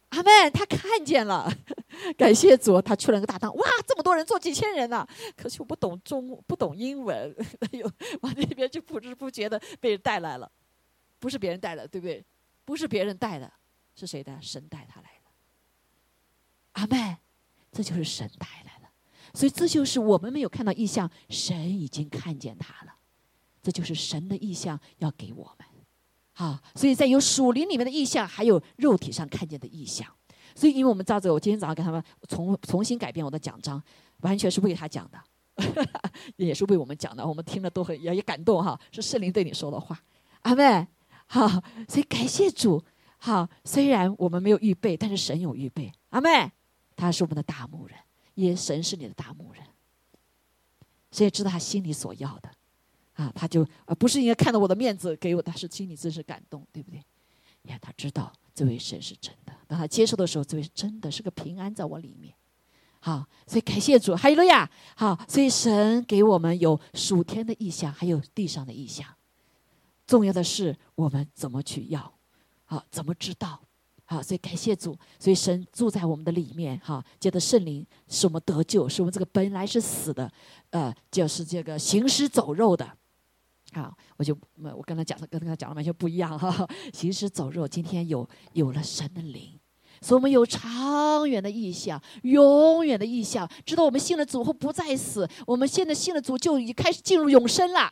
[0.09, 1.51] 阿妹，他看见了，
[2.17, 10.51] 感谢主，他出了个大堂，哇，这么多人，坐几千人呢，可惜我不懂中，不懂英文， 哎呦，往那边就不知不觉的被人带来了。
[11.23, 12.21] 不是别人带的，对不对？
[12.65, 13.49] 不是别人带的，
[13.95, 14.37] 是谁的？
[14.41, 15.29] 神带他来的。
[16.73, 17.15] 阿妹，
[17.71, 18.89] 这就是神带来的。
[19.33, 22.93] 所以这就是我们没有看到意象，神已经看见他了。
[23.61, 25.65] 这就是神的意象要给我们。
[26.33, 30.05] 好，所以在有属灵里面的意象，还有肉体上看见的意象。
[30.53, 33.81] 所以，因为我们知道这个，我今天早上跟他们重重新改变我的讲章，
[34.17, 35.23] 完全是为他讲的，
[36.35, 37.25] 也是为我们讲的。
[37.25, 39.97] 我们听了都很也也感动哈，是圣灵对你说的话，
[40.41, 40.85] 阿妹。
[41.33, 41.49] 好，
[41.89, 42.83] 所以感谢主。
[43.17, 46.51] 好，虽然我们没有预备，但是神有预备，阿妹，
[46.95, 47.97] 他是我们的大牧人，
[48.35, 49.63] 也神是你的大牧人，
[51.09, 52.51] 所以知道他心里所要的。
[53.13, 57.01] 啊，他就啊不是应该看到我的面子给我，他是心里真是感动，对不对？
[57.63, 62.31] 呀，他知道这位神是真的，当他接受的时候，这位真的是个平安在我里面。
[62.99, 64.69] 好，所以感谢主，哈利路亚。
[64.95, 69.07] 好，所以神给我们有属天的意象，还有地上的意象。
[70.05, 72.13] 重要的是我们怎么去要，
[72.65, 73.61] 好，怎么知道？
[74.05, 80.29] 好，所以感谢主，所以神住在我们的里面，哈，借着圣灵使我们得救，使我们这个本来是死的，
[80.71, 82.85] 呃，就是这个行尸走肉的。
[83.71, 86.67] 好，我就我跟他讲的跟他讲的完全不一样哈。
[86.93, 89.57] 行尸走肉，今天有有了神的灵，
[90.01, 95.27] 所以我们有长远的意向，永远的意向，知道我们信了主后不再死。
[95.47, 97.91] 我们现在信了主，就已开始进入永生了。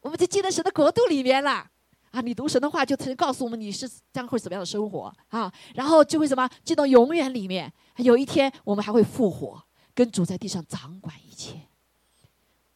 [0.00, 1.70] 我们就进了神的国度里面了
[2.10, 2.20] 啊！
[2.20, 5.52] 你读神的话，就曾经告诉我们你是将会怎么样的生活啊？
[5.74, 7.72] 然后就会什么进到永远里面。
[7.96, 9.62] 有一天我们还会复活，
[9.94, 11.60] 跟主在地上掌管一切。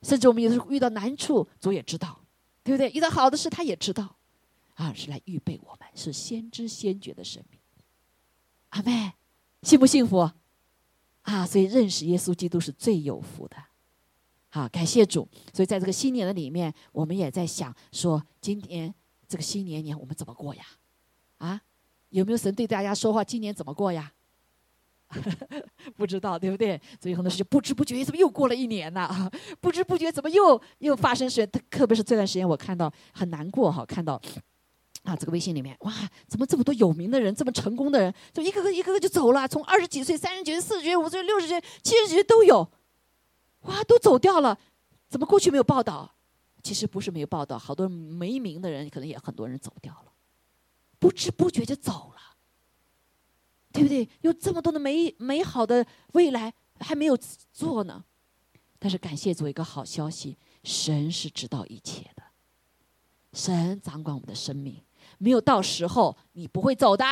[0.03, 2.21] 甚至我们有时候遇到难处，主也知道，
[2.65, 2.91] 对不对？
[2.91, 4.17] 遇到好的事，他也知道，
[4.75, 7.61] 啊，是来预备我们，是先知先觉的生命。
[8.71, 9.13] 阿妹，
[9.63, 10.31] 幸不幸福？
[11.23, 13.57] 啊，所以认识耶稣基督是最有福的。
[14.55, 15.27] 好，感谢主。
[15.55, 18.95] 所以在这个新年的里面，我们也在想说，今年
[19.27, 20.63] 这个新年年我们怎么过呀？
[21.39, 21.59] 啊，
[22.11, 23.25] 有没有神对大家说话？
[23.25, 24.13] 今年怎么过呀？
[25.97, 26.79] 不知道对不对？
[27.01, 29.31] 所以很多事情不知不觉怎么又过了一年呢？
[29.59, 31.47] 不知不觉怎么又又发生事？
[31.47, 34.21] 特别是这段时间，我看到很难过哈，看到
[35.03, 35.93] 啊这个微信里面哇，
[36.29, 42.71] 怎么这么多有名的人，这么成功的人，就一个个一个个就走了，从二十几岁、三十几岁、四十几岁、五十岁、六十岁、七十几岁都有，
[43.63, 44.59] 哇，都走掉了。
[45.09, 46.15] 怎么过去没有报道？
[46.63, 50.13] 其实不是没有报道，好多没名的人可能也很多人走掉了，
[50.99, 52.21] 不知不觉就走了。
[53.73, 54.07] 对不对？
[54.21, 57.17] 有这么多的美美好的未来还没有
[57.53, 58.05] 做呢，
[58.79, 62.23] 但是感谢主一个好消息，神是知道一切的，
[63.33, 64.85] 神掌管我们的生命，
[65.17, 67.05] 没有到时候你不会走的，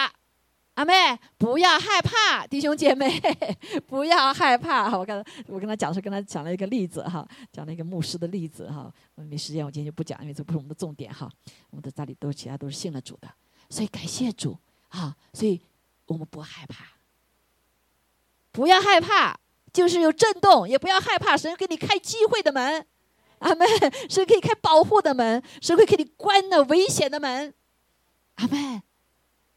[0.81, 0.95] 阿妹
[1.37, 3.20] 不要害怕，弟兄姐妹
[3.87, 4.97] 不要害怕。
[4.97, 11.31] 我刚才我跟他讲是跟他讲了一个例子哈，讲了一个牧师的例子哈，我没时间我今天就不讲，因为这不是我们的重点哈。
[11.68, 13.28] 我们的家里都其他都是信了主的，
[13.68, 14.57] 所以感谢主
[14.89, 15.61] 啊，所以。
[16.07, 16.87] 我们不害怕，
[18.51, 19.39] 不要害怕，
[19.72, 21.37] 就是有震动，也不要害怕。
[21.37, 22.85] 神给你开机会的门，
[23.39, 23.64] 阿妹。
[24.09, 27.55] 神可以开保护的门，神会给你关了危险的门，
[28.37, 28.83] 阿门。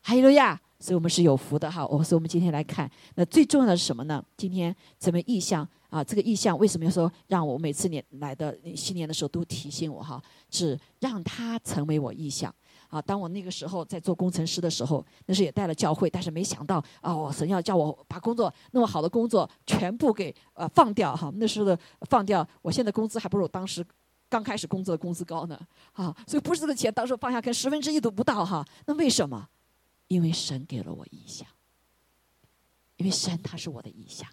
[0.03, 0.61] 哈利路亚！
[0.83, 1.87] 所以我们是有福的哈。
[1.87, 4.21] 我所以我们今天来看，那最重要的是什么呢？
[4.35, 6.03] 今天怎么意向啊？
[6.03, 10.21] 这个意向为什么要说让我每次年来的新年的时候都提醒我哈？
[10.49, 12.53] 是让他成为我意向。
[12.89, 21.31] 啊，当我那个时候在做工程师的时候，那时也带了教会，但是没想到啊，神要叫我把工作那么好的工作全部给呃放掉哈。
[21.37, 21.79] 那时候的
[22.09, 23.83] 放掉，我现在工资还不如当时
[24.27, 25.57] 刚开始工作的工资高呢。
[25.93, 28.65] 啊，所以不是这个钱，当时放下跟十分之一都不到哈。
[28.85, 29.47] 那为什么？
[30.13, 31.47] 因为神给了我意向，
[32.97, 34.27] 因为神他是我的意向。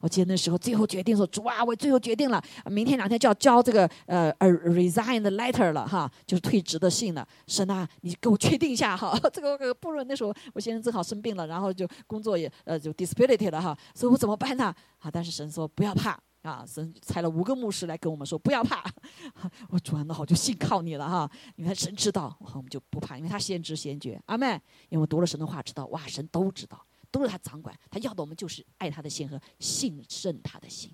[0.00, 7.28] 我记得那时候最后决定说主啊，我最后决定了，明天两天就要交这个呃呃 resign 的 letter 了哈，就是退职的信了。
[7.46, 14.72] 神啊，你给我确定一下哈， 这个不论那时候我先生正好生病了，然后就工作也呃就 disability 了哈，所以我怎么办呢？
[15.00, 16.18] 啊，但是神说不要怕
[16.48, 18.84] 啊，神派了五个牧师来跟我们说不要怕。
[19.68, 24.20] 我主啊，那好就信靠你了哈，因为神知道，我们就不怕，因为他先知先觉。
[24.26, 26.84] 阿妹，因为我读了神的话，知道哇，神都知道。
[27.10, 30.92] 都是他掌管，他要的我们就是爱他的心和信任他的心，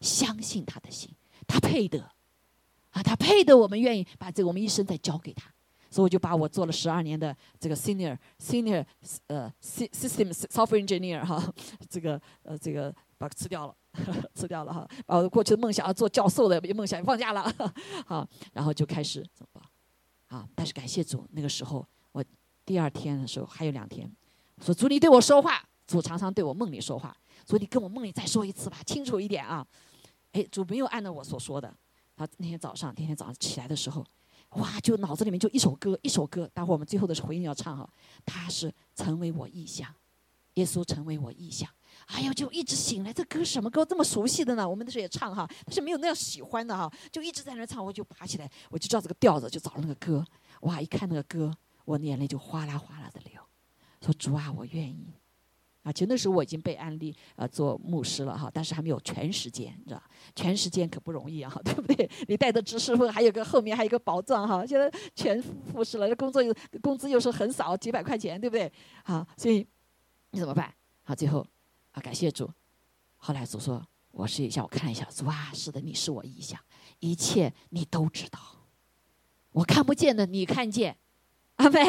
[0.00, 1.14] 相信他的心，
[1.46, 2.00] 他配得
[2.88, 5.52] 啊，他配得我们愿意把这个我们一生再交给他，
[5.90, 8.82] 所以我就把我做了十二年的这个 senior senior
[9.26, 11.52] 呃 system software engineer 哈，
[11.86, 13.76] 这个呃这个把它吃掉了，
[14.34, 17.54] 吃掉了哈，把我过去的梦想要做教授的梦想放下了，
[18.06, 19.60] 好，然后就开始怎么
[20.28, 20.48] 啊？
[20.54, 22.24] 但是感谢主，那个时候我
[22.64, 24.10] 第二天的时候还有两天。
[24.60, 27.16] 说主，你对我说话，主常常对我梦里说话。
[27.48, 29.66] 说你跟我梦里再说一次吧，清楚一点啊！
[30.30, 31.74] 哎，主没有按照我所说的。
[32.16, 34.06] 他那天早上，那天早上起来的时候，
[34.50, 36.48] 哇，就脑子里面就一首歌，一首歌。
[36.54, 37.90] 待会儿我们最后的回应要唱哈，
[38.24, 39.92] 他是成为我意象，
[40.54, 41.68] 耶稣成为我意象。
[42.06, 44.68] 哎呦，就一直醒来，这歌什么歌这么熟悉的呢？
[44.68, 47.84] 我们那时候也唱哈，但是没有那样喜欢的哈，就一直在那唱。
[47.84, 50.24] 我就爬起来，我就照这个调子就找那个歌。
[50.60, 51.52] 哇，一看那个歌，
[51.84, 53.40] 我的眼泪就哗啦哗啦的流，
[54.00, 55.14] 说主啊，我愿意。
[55.82, 60.00] 啊，其实那时候我已经被安利呃做牧师了哈，但是还没有全时间，你知道，
[60.36, 62.08] 全时间可不容易啊， 对不对？
[62.28, 68.72] 你带着知识分，还有个后面还有个保障哈，现在全复试了，工作又工资又是很少，几百块钱，对不对？
[69.02, 69.66] 好，所以
[70.30, 70.72] 你怎么办？
[71.02, 71.44] 好，最后
[71.92, 72.50] 啊，感谢主。
[73.16, 76.60] 后来主说，我试一下，我看一下，主啊，是的，你是我意向，
[76.98, 78.38] 一切你都知道，
[79.52, 80.98] 我看不见的你看见，
[81.56, 81.80] 阿妹，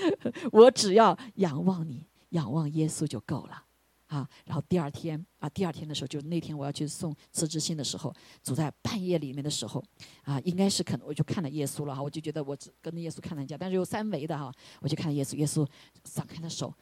[0.52, 2.06] 我只要仰望你。
[2.30, 3.64] 仰望耶稣就够了，
[4.08, 4.28] 啊！
[4.44, 9.82] 然后第二天啊，第二天的时候，就那天我要去送辞职信的时候，走在半夜里面的时候，
[10.22, 15.66] 啊，应该是可能我就看了耶稣了哈，我就觉得我只跟着耶稣看了一下，但是有三维的哈，我就看耶稣，耶稣
[16.02, 16.74] 张开的手，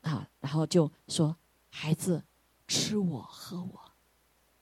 [0.00, 1.36] 啊，然后就说
[1.70, 2.24] ：“孩子，
[2.66, 3.80] 吃我喝我，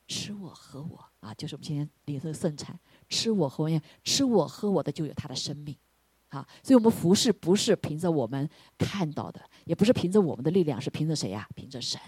[0.06, 2.78] 吃我喝我啊！”就是我们今天领受圣餐，
[3.08, 5.76] 吃我喝我，吃我喝我的就有他的生命。
[6.30, 11.48] 啊，所以我们服侍不是凭着我们看到的，也不是凭着我们的力量，是凭着谁呀？
[11.54, 12.00] 凭着神，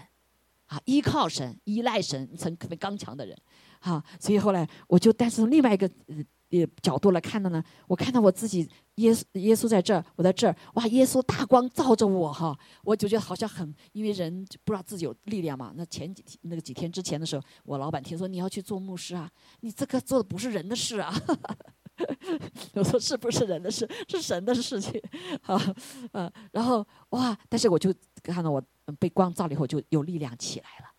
[0.65, 3.35] 啊，依靠神，依赖神，成特别刚强的人，
[3.79, 5.89] 啊，所以后来我就，但是从另外一个
[6.51, 15.73] 呃角度来看的呢，我看到我自己，耶稣耶稣在这儿，我在这儿，哇，耶稣大光照着我哈，我就觉得好像很，因为人不知道自己有力量嘛。
[15.75, 19.29] 那前几天那个几天之前的时候，我老板听说你要去做牧师啊，
[19.61, 21.13] 你这个做的不是人的事啊。
[22.75, 25.01] 我说是不是人的事，是神的事情，
[25.41, 25.75] 啊，
[26.13, 27.93] 嗯，然后哇，但是我就
[28.23, 28.63] 看到我
[28.97, 30.89] 被光照了以后就有力量起来了，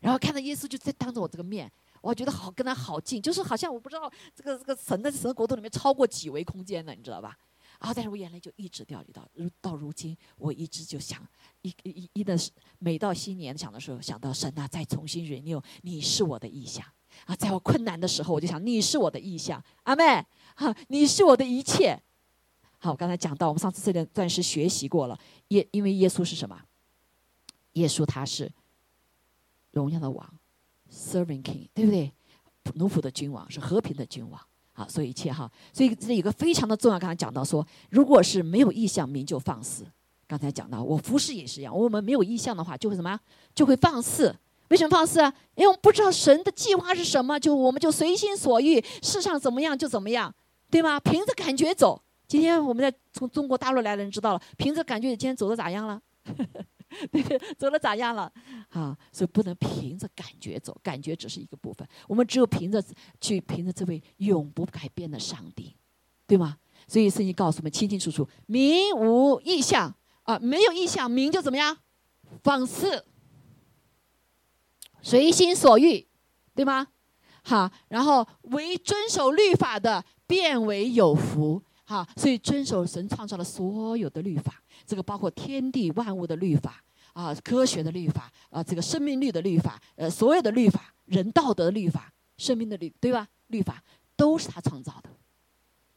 [0.00, 1.68] 然后看到耶稣就在当着我这个面，
[2.06, 7.36] 我觉得好跟他好近，就是好像我不知道这个这个神的神的国度里面超过几维空间呢，你知道吧？
[7.78, 9.28] 啊，但是我眼泪就一直掉，到
[9.60, 11.26] 到如今，我一直就想
[11.62, 12.38] 一一一的
[12.78, 16.86] 每到新年想的时候，想到神啊，再重新 renew，你是我的意象。
[17.24, 22.00] 啊，在我困难的时候，我就想你是我的意象，阿妹，哈，你是我的一切。
[22.78, 26.62] 好，我刚才讲到，我们上次这段暂时学习过了，耶，因为耶稣是什么？
[27.72, 28.50] 耶稣他是
[29.72, 30.38] 荣耀的王
[30.92, 32.12] ，Serving King，对不对？
[32.74, 34.40] 奴仆的君王是和平的君王。
[34.72, 36.98] 好，所以一切哈，所以这里有个非常的重要。
[36.98, 39.86] 刚才讲到说，如果是没有意向，民就放肆。
[40.26, 43.18] 刚才讲到，我服侍也是一样，我们没有意向的话，就会什么？
[43.54, 44.34] 就会放肆。
[44.68, 45.32] 为什么放肆啊？
[45.54, 50.34] 因为我们不知道神的计划是什么，就我们就随心所欲，世上怎么样就怎么样，
[50.68, 50.98] 对吗？
[50.98, 52.02] 凭着感觉走。
[52.26, 56.02] 今天我们在从中国大陆来的人知道了，凭着感觉今天走的咋样了？
[57.10, 57.22] 对，
[57.58, 58.32] 走的咋样了？
[58.70, 61.86] 啊，所以不能凭着感觉走，感觉只是一个部分。
[62.06, 62.82] 我们只有凭着
[63.20, 65.74] 去凭着这位永不改变的上帝，
[66.26, 66.58] 对吗？
[66.88, 69.92] 所以圣经告诉我们清清楚楚：民无意向
[70.22, 71.76] 啊，没有意向，民就怎么样？
[72.42, 73.04] 放肆。
[75.02, 76.06] 随心所欲，
[76.54, 76.88] 对吗？
[77.42, 81.62] 好，然后为遵守律法的，变为有福。
[81.84, 86.82] 好，所以遵守神创造了所有的律法，这个包括天地万物的律法
[87.16, 93.26] 啊，科学的律法啊，这个生命律的律法，呃，所有的律法，人道德的律法，生命的律，对吧？
[93.46, 93.82] 律法
[94.14, 95.08] 都是他创造的，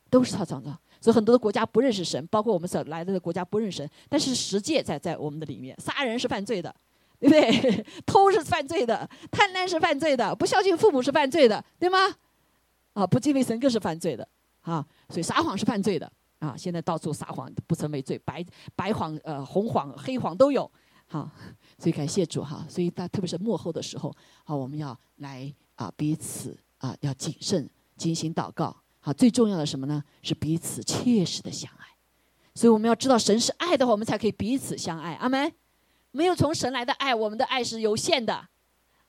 [0.10, 0.72] 都是他创造。
[1.02, 6.74] 所以很多的国家不认识神，包括我们所来的国家不认识神，但是实践在在我们的里面，杀人是犯罪的。
[7.20, 7.86] 对不对？
[8.06, 11.98] 偷是犯罪的，贪婪是犯罪的，不孝敬父母是犯罪的，对吗？
[12.94, 14.26] 啊，不敬畏神更是犯罪的
[14.62, 14.88] 啊！
[15.10, 16.10] 所以撒谎是犯罪的
[16.40, 16.56] 啊！
[16.58, 18.42] 现在到处撒谎不成为罪，白
[18.74, 20.72] 白谎、呃红谎、黑谎都有。
[21.10, 21.30] 好，
[21.78, 22.66] 所以感谢主哈！
[22.70, 28.76] 所以大特别是幕后的时候，好，我们要来啊彼此啊要谨慎、精心祷告。
[29.00, 30.04] 好，最重要的什么呢？
[30.22, 31.86] 是彼此切实的相爱。
[32.54, 35.16] 所以我们要知道神是爱的话，我们才可以彼此相爱。
[35.16, 35.52] 阿门。
[36.12, 38.48] 没有从神来的爱，我们的爱是有限的。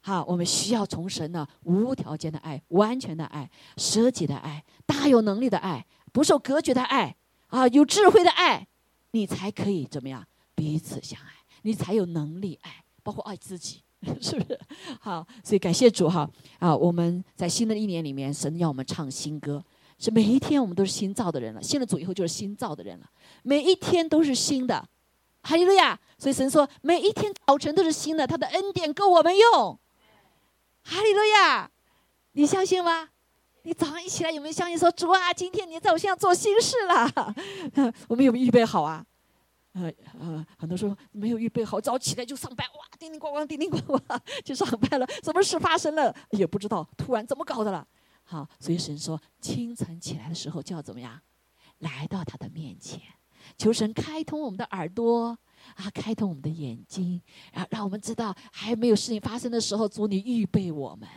[0.03, 7.17] 好，我们需要从神的无条件的爱、完全的爱、舍己的爱、大有能力的爱、不受隔绝的爱
[7.49, 8.69] 啊，有智慧的爱，
[9.13, 11.33] 你才可以怎么样彼此相爱，
[11.63, 13.83] 你才有能力爱，包括爱自己，
[14.21, 14.59] 是不是？
[15.01, 16.77] 好，所以感谢主哈啊！
[16.77, 19.63] 我们在新的一年里面，神要我们唱新歌，
[19.99, 21.63] 是每一天我们都是新造的人了。
[21.63, 23.07] 信了主以后就是新造的人了，
[23.43, 24.89] 每一天都是新的。
[25.43, 25.99] 哈利路亚！
[26.19, 29.79] 所以神说，每一天早晨都是新的，他的恩典够我们用。
[30.83, 31.71] 哈利路亚！
[32.33, 33.09] 你相信吗？
[33.63, 37.35] 你早上一起来有没有相信说主啊，今天你在我身上做新事了？
[38.09, 39.05] 我们有没有预备好啊？
[39.73, 45.07] 呃呃，很多时候没有预备好，早起来就上班，哇，叮叮咣咣，叮叮咣咣就上班了。
[45.23, 47.87] 什么事发生了也不知道，突然怎么搞的了？
[48.25, 51.21] 好，所以神说，清晨起来的时候就要怎么样？
[51.79, 53.01] 来到他的面前。
[53.57, 55.39] 求神开通我们的耳朵
[55.77, 57.21] 啊，开通我们的眼睛，
[57.53, 61.09] 然后让我们知道还没有事情发生的时候，主你预备我们。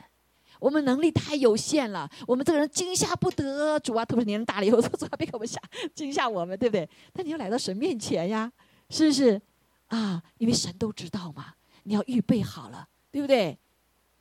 [0.63, 5.61] 我们能力太有限了，我们这个人惊吓不得，主啊，特别是年龄大了以后，说主啊，别给我们吓
[5.93, 6.89] 惊吓我们，对不对？
[7.11, 8.49] 但你要来到神面前呀，
[8.89, 9.41] 是不是？
[9.87, 11.53] 啊，因为神都知道嘛，
[11.83, 13.59] 你要预备好了，对不对？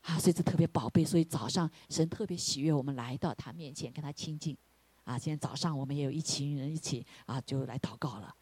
[0.01, 4.57] 啊，所以这特别宝贝，所以早上神特别喜悦我们来到他面前跟他亲近。
[5.05, 8.35] 啊，今天早上我们也有一群人一起啊，就来祷告了，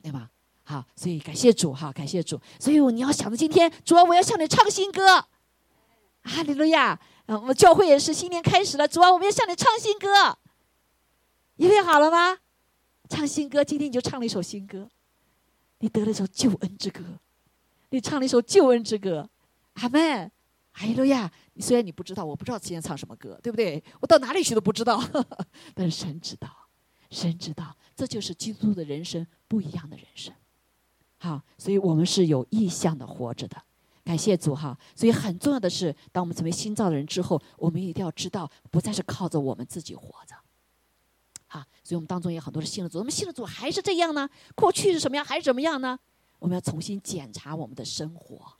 [0.00, 0.30] 对吗？
[0.62, 2.40] 好，所以感谢主哈，感谢主。
[2.60, 5.26] 所以你要想着今天，主啊，我要向你唱新歌，
[6.22, 7.00] 哈利路亚！
[7.26, 10.38] 啊，我们教会也是新年开始了，主啊，我们要向你唱新歌，
[11.56, 12.38] 预备好了吗？
[13.08, 14.88] 唱新歌，今天你就唱了一首新歌，
[15.80, 17.02] 你得了一首救恩之歌，
[17.90, 19.28] 你唱了一首救恩之歌，
[19.74, 20.30] 阿门。
[20.78, 21.32] 哈利路亚！
[21.58, 23.82] 虽然你不知道，我不知道今天唱什么歌，对不对？
[23.98, 25.02] 我到哪里去都不知道，
[25.74, 26.50] 但是神知道，
[27.08, 30.34] 神知道，这就是基督的人生不一样的人生。
[31.16, 33.56] 好，所以我们是有意向的活着的，
[34.06, 34.78] 感谢主哈。
[34.94, 40.36] 所以很重要的是，当我们成为新造的人之后，我们一定要知道，不再是靠着我们自己活着。
[41.48, 44.30] 好，所以我们当中有很多的信了主，我们信了主还是这样呢？
[44.54, 45.98] 过去是什么样，还是怎么样呢？
[46.38, 48.54] 我们要重新检查我们的生活。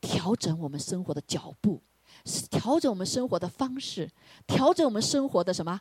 [0.00, 1.82] 调整我们生活的脚步，
[2.26, 4.10] 是调整我们生活的方式，
[4.46, 5.80] 调整我们生活的什么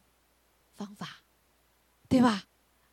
[0.76, 1.24] 方法，
[2.08, 2.44] 对吧？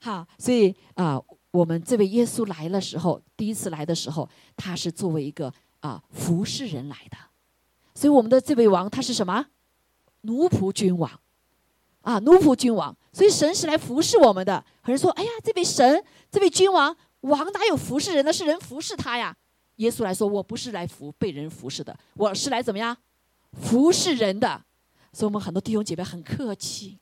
[0.01, 7.17] 好，所以啊，我们这位耶稣来的时候，第一次来的时候，他是作为一个啊服侍人来的，
[7.95, 9.47] 所以我们的这位王他是什么？
[10.23, 11.11] 奴仆君王，
[12.03, 12.97] 啊，奴仆君王。
[13.13, 14.65] 所以神是来服侍我们的。
[14.85, 18.33] 有人说：“哎呀，这位神，这位君王，王哪有服侍人的？
[18.33, 19.37] 是人服侍他呀。”
[19.77, 22.97] 耶稣来说：“我不是来服被人服侍的，我是来怎么样
[23.53, 24.63] 服侍人的。”
[25.13, 26.99] 所以，我们很多弟兄姐妹很客气。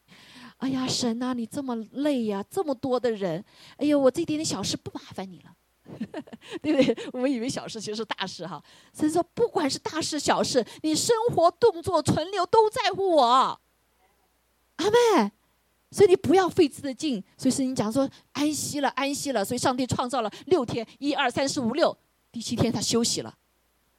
[0.58, 3.44] 哎呀，神啊，你这么累呀，这么多的人，
[3.76, 5.54] 哎呦，我这点点小事不麻烦你了，
[6.62, 7.10] 对不对？
[7.12, 8.62] 我们以为小事其实是大事哈。
[8.92, 13.60] 所以说，不管是大事小事，你生活动作存留都在乎我。
[14.76, 15.32] 阿妹，
[15.90, 17.22] 所以你不要费这的劲。
[17.36, 19.44] 所以圣经讲说，安息了，安息了。
[19.44, 21.96] 所以上帝创造了六天，一二三四五六。
[22.30, 23.34] 第七天他休息了，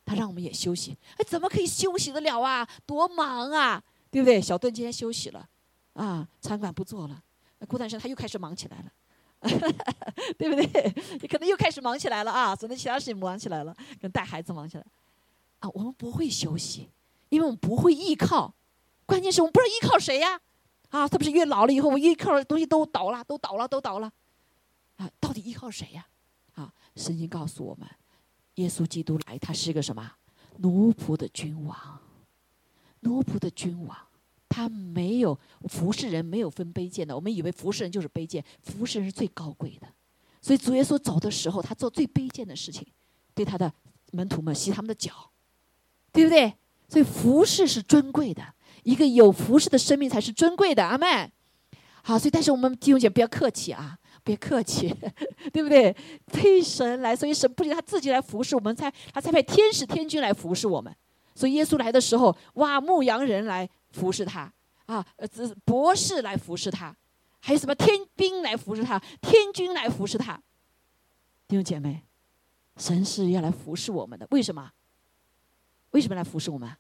[0.06, 0.96] 他让我们也休息。
[1.18, 2.68] 哎，怎么可以休息得了啊？
[2.86, 4.40] 多忙啊，对不对？
[4.40, 5.50] 小顿今天休息了，
[5.94, 7.22] 啊，餐馆不做了。
[7.58, 8.86] 那郭大生他又开始忙起来了，
[10.38, 10.94] 对不对？
[11.22, 14.86] 你可能又开始忙起来了啊，可能其他事情忙起来了，跟带孩子忙起来。
[15.60, 16.90] 啊，我们不会休息，
[17.30, 18.54] 因为我们不会依靠。
[19.06, 20.40] 关键是我们不知道依靠谁呀？
[20.90, 24.12] 啊，特别是越老了以后，我们依靠的东西都倒了，都倒了，都倒了。
[24.98, 26.08] 啊，到底依靠谁呀？
[26.56, 27.88] 啊，圣经告诉我们。
[28.56, 30.12] 耶稣基督来，他是个什么
[30.58, 32.00] 奴仆的君王？
[33.02, 33.98] 奴仆的君王，
[34.50, 35.38] 他没有
[35.70, 37.16] 服侍人，没有分卑贱的。
[37.16, 39.88] 我们以为服侍人就是卑贱，服侍人是最高贵的。
[40.42, 42.86] 所以主耶稣走的时候，他做最卑贱的事情，
[43.34, 43.72] 对他的
[44.12, 45.32] 门徒们洗他们的脚，
[46.12, 46.54] 对不对？
[46.88, 48.44] 所以服侍是尊贵的，
[48.84, 50.86] 一个有服侍的生命才是尊贵的。
[50.86, 51.32] 阿妹，
[52.02, 53.98] 好，所以但是我们弟兄姐不要客气啊。
[54.22, 54.94] 别客气，
[55.54, 55.96] 对不对？
[56.28, 60.94] 配神来，所以神不仅他自己来服侍我们，才他才派天使天君来服侍我们。
[61.34, 64.52] 所以耶稣来的时候，哇，牧羊人来服侍他
[64.86, 65.28] 啊，呃，
[65.66, 66.96] 博士来服侍他，
[67.40, 70.42] 还有什么天兵来服侍他，天君来服侍他。
[71.48, 72.04] 弟兄姐妹，
[72.78, 74.72] 神是要来服侍我们的，为什么？
[75.92, 76.76] 为什么来服侍我们？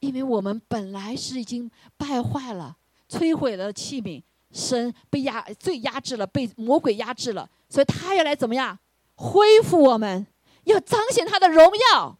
[0.00, 2.76] 因为我们本来是已经败坏了、
[3.08, 4.22] 摧毁了器皿。
[4.52, 8.78] 神被压最压制了，被魔鬼压制了，所以他要来怎么样
[9.14, 10.26] 恢复我们？
[10.64, 12.18] 要彰显他的荣耀。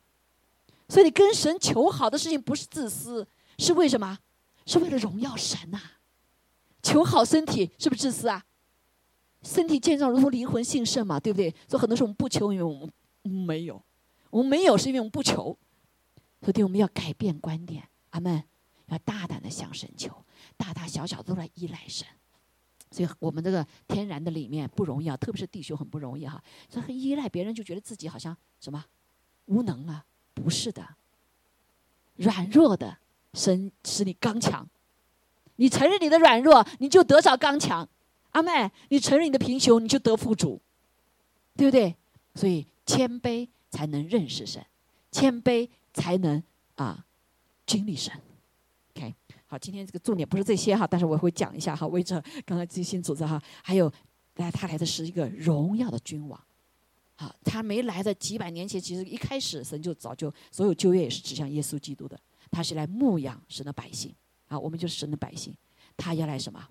[0.92, 3.26] 所以你跟神求好的事情不是自私，
[3.56, 4.18] 是为什么？
[4.66, 5.80] 是为了荣耀神呐。
[6.82, 8.44] 求好身体是不是自私啊？
[9.42, 11.48] 身体健壮如同灵魂兴盛嘛，对不对？
[11.66, 12.92] 所以很多时候我们不求，因为我们
[13.46, 13.82] 没有，
[14.28, 15.56] 我们没有是因为我们不求。
[16.42, 18.44] 所以我们要改变观点，阿门。
[18.88, 20.12] 要大胆的向神求，
[20.58, 22.06] 大大小小都来依赖神。
[22.90, 26.42] 所以，我们这个天然的里面不容易啊，特别是弟兄很不容易哈。
[26.68, 28.84] 所以，依赖别人就觉得自己好像什么
[29.46, 30.04] 无能啊？
[30.34, 30.96] 不是的，
[32.16, 32.98] 软弱的
[33.34, 34.68] 神使你刚强。
[35.56, 37.88] 你承认你的软弱，你就得着刚强。
[38.30, 40.60] 阿妹，你承认你的贫穷，你就得富足，
[41.56, 41.94] 对不对？
[42.34, 44.64] 所以，谦卑才能认识神，
[45.10, 46.42] 谦卑才能
[46.76, 47.04] 啊
[47.66, 48.12] 经历神。
[48.96, 49.14] OK。
[49.46, 51.86] 好，今天这个重点不是这些哈，但是我会讲一下哈。
[51.86, 53.92] 为着刚刚基新组织哈，还有
[54.36, 56.40] 来他来的是一个荣耀的君王，
[57.14, 62.18] 好，他没来的几百年前，其实一开始神就早就所有旧约也是指向耶稣基督的，
[62.50, 64.14] 他是来牧养神的百姓，
[64.48, 65.54] 啊，我们就是神的百姓，
[65.96, 66.66] 他要来什么？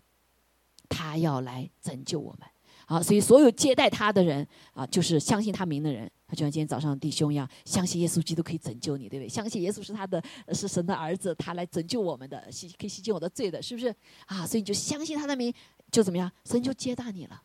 [0.89, 2.47] 他要来拯救我们，
[2.85, 9.29] 啊，所以所有接待他的人啊，就是相信他名的人，他就像今天早上的弟兄一样，相信耶稣基督可以拯救你，对不对？
[9.29, 10.21] 相信耶稣是他的
[10.53, 14.45] 是神的儿子，他来拯救我们的，洗可以洗净我的罪的，是不是啊？
[14.45, 15.53] 所以你就相信他的名，
[15.89, 16.29] 就怎么样？
[16.43, 17.41] 神就接纳你了，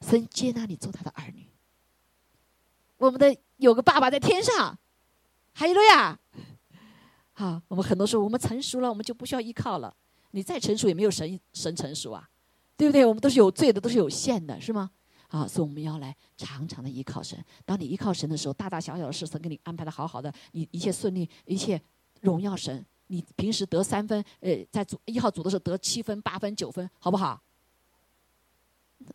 [0.00, 1.44] 神接纳你做他的儿女。
[3.00, 4.78] 我们的有个爸爸在天上，
[5.54, 6.18] 哈利路亚。
[7.32, 9.96] 好，我们很多时候我们成熟了，我们就不需要依靠了。
[10.32, 12.28] 你再成熟也没有神神成熟啊，
[12.76, 13.06] 对不对？
[13.06, 14.90] 我们都是有罪的，都是有限的，是吗？
[15.28, 17.42] 啊，所以我们要来常常的依靠神。
[17.64, 21.80] 当你依靠神的时候，大大小小的事神给你安排的好好的，你一切顺利，一切
[22.20, 22.84] 荣耀神。
[23.06, 27.40] 你平时得三分，呃，在组一号组的时候得七分、八分、九分，好不好？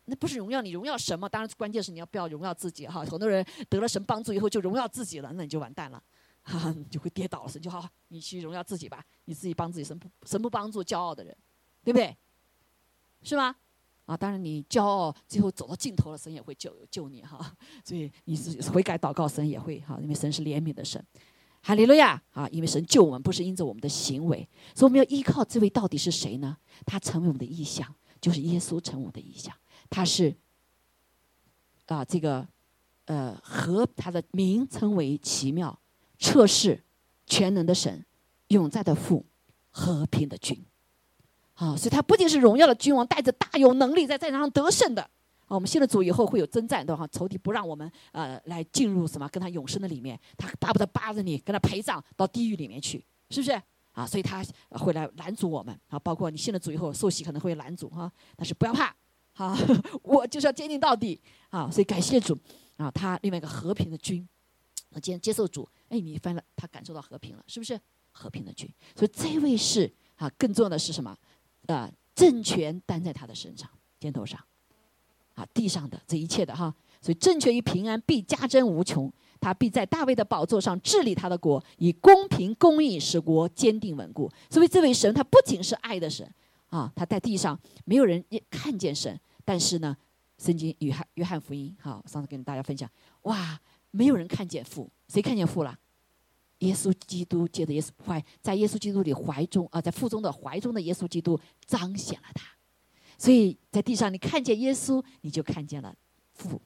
[0.06, 1.30] 那不是荣耀你，荣耀神嘛？
[1.30, 3.06] 当然，关键是你要不要荣耀自己哈。
[3.06, 6.02] 很多人得了神帮助以后就荣耀自己了，那你就完蛋了，
[6.44, 7.50] 哈哈，你就会跌倒了。
[7.50, 11.36] 神就好，你去荣耀自己吧，你自己帮自己，神不神不帮助骄傲的人，
[11.84, 12.16] 对不对？
[13.24, 13.56] 是吗？
[14.06, 17.56] 啊，当然你骄傲，最后走到尽头了，神也会救救你哈。
[17.84, 21.04] 所以你是悔改祷告，神也会哈，因为神是怜悯的神。
[21.62, 22.48] 哈利路亚啊！
[22.50, 26.56] 因为神救我们不是因着我们的行为，所以我们要依靠这位到底是谁呢？
[26.86, 29.52] 他成为我们的意象，就是耶稣成为我们的意象。
[29.90, 30.36] 他是
[31.88, 32.48] 啊，这个
[33.06, 35.80] 呃和他的名称为奇妙、
[36.18, 36.84] 测试、
[37.26, 38.06] 全能的神、
[38.48, 39.26] 永在的父、
[39.70, 40.64] 和平的君。
[41.54, 45.02] 啊，所以他不仅是荣耀的君王，带着大有能力在战场上得胜的。
[45.02, 47.08] 啊，我们信了主以后会有征战，对吧？
[47.08, 53.62] 仇敌不让我们呃来进入什么跟他永生的里面，他巴不得扒着你跟他陪葬到地狱里面去，是不是？
[53.94, 58.94] 啊，所以他会来拦阻我们啊，包括你信了主以后受洗可能会拦阻哈，但是不要怕，
[59.36, 59.56] 好，
[60.02, 62.38] 我就是要坚定到底啊，所以感谢主
[62.78, 64.26] 啊，他另外一个和平的君，
[64.90, 67.80] 那今天接受主，哎，你翻了，他感受到和平了，是不是？
[68.14, 71.16] 和平的君，所以这位是啊，更重要的是什么？
[71.68, 73.70] 啊，政权担在他的身上，
[74.00, 74.40] 肩头上。
[75.34, 79.12] 啊，地上的这一切的哈，所以政权与平安必加增无穷，
[79.42, 84.32] 他必在大卫的宝座上治理他的国，以公平公义使国坚定稳固。
[84.50, 86.26] 所以这位神，他不仅是爱的神
[86.76, 89.96] 啊，他在地上没有人看见神，但是呢，
[90.38, 92.90] 圣经约翰约翰福音好，上次跟大家分享，
[93.22, 93.58] 哇，
[93.92, 95.80] 没有人看见父，谁看见父了？
[96.60, 102.46] 耶稣基督借着耶稣怀，在耶稣基督里怀中啊，在腹中的怀中的耶稣基督彰显了他。
[103.18, 105.96] 所以在地上，你看见耶稣，你就看见了
[106.34, 106.62] 父。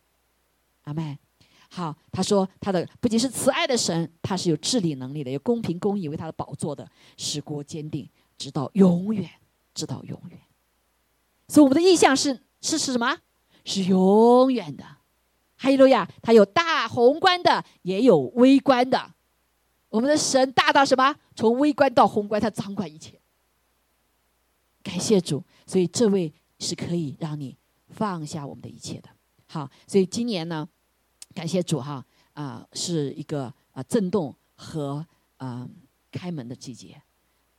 [0.83, 1.19] 阿妹，
[1.69, 9.29] 好，他说他的不仅是慈爱的神，他是有治理能力的，有公平公义为他的宝座的，使国坚定，直到永远，
[9.79, 10.39] 直到永远。
[11.47, 13.17] 所以我们的意向是是是什么？
[13.63, 14.83] 是永远的。
[15.55, 16.09] 哈利路亚！
[16.21, 19.13] 他有大宏观的，也有微观的。
[19.89, 21.15] 我们的神大到什么？
[21.35, 23.19] 从微观到宏观，他掌管一切。
[24.83, 26.33] 感谢主，所以这位。
[26.61, 27.57] 是可以让你
[27.87, 29.07] 放下我们的一切的。
[29.47, 30.67] 好，所以今年呢，
[31.33, 35.07] 感谢主哈啊，是一个啊震动和
[35.37, 35.65] 啊
[36.11, 37.01] 开门的季节。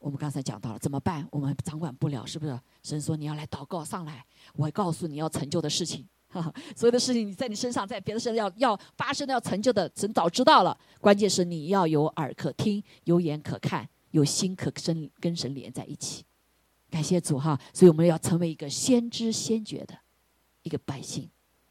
[0.00, 1.28] 我们刚才讲到了怎么办？
[1.30, 2.58] 我们掌管不了，是不是？
[2.82, 4.24] 神说你要来祷告上来，
[4.54, 6.08] 我告诉你要成就的事情。
[6.76, 10.76] 所有的事情你在你身上，在别的身上要要发生的要成就的，神早知道了。
[11.00, 16.24] 关键是你要有耳可听，有眼可看，有心可跟跟神连在一起。
[16.88, 19.98] 感谢主哈，所以我们要成为一个先知先觉的
[20.62, 21.28] 一个百姓。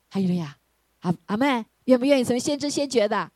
[0.10, 0.58] 还有呀，
[1.00, 3.32] 阿阿妹愿不愿意成为先知先觉的？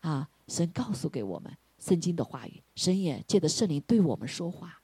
[0.00, 4.78] 啊，神告诉给我们圣经的话语，神也借着圣灵对我们说话。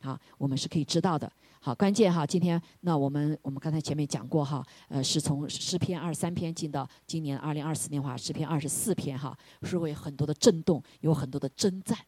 [0.00, 1.30] 好，我们是可以知道的。
[1.58, 11.98] 好，关键哈，今天那我们我们刚才前面讲过哈，呃，是从诗篇二十三篇进到今年二零二四年话诗篇二十四篇哈，是会很多的震动，有很多的征战，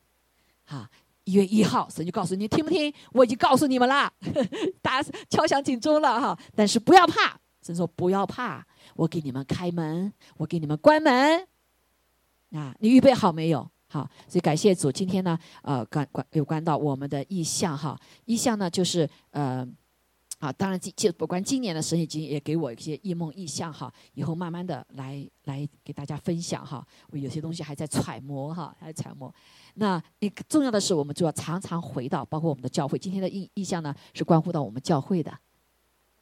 [0.64, 0.88] 哈。
[1.24, 2.90] 一月一号，神就告诉你，听不听？
[3.12, 4.10] 我已经告诉你们了，
[4.80, 6.38] 打敲响警钟了哈。
[6.54, 11.46] 但是不要怕，神说不要怕，我给你们开门，我给你们关门。
[12.52, 13.70] 啊，你预备好没有？
[13.88, 19.66] 好，所以感谢主，今天呢，呃，关关有关到我们的意向哈，意向呢就是呃。
[20.40, 26.86] 啊，当然，今今不管今年的神已经也给我一些异梦异象哈，以后慢慢的来来给大家分享哈。
[27.10, 29.34] 我有些东西还在揣摩哈，还在揣摩。
[29.74, 32.96] 那一个重要的是，我们就要常常回到，包括我们的教会。
[32.96, 35.36] 今天的意意向呢，是关乎到我们教会的。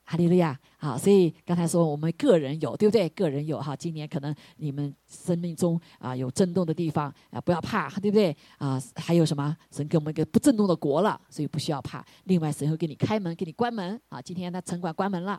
[0.08, 0.56] 哈利路亚！
[0.78, 3.08] 好，所以刚才说我们个人有，对不对？
[3.08, 8.34] 个人有哈，今年可能你们生命中啊有震动的地方啊，不要怕，对不对？
[8.58, 9.56] 啊，还有什么？
[9.72, 12.06] 神给我们一个不震动的国了，所以不需要怕。
[12.24, 14.22] 另外，神会给你开门，给你关门啊。
[14.22, 15.32] 今天他城管关门了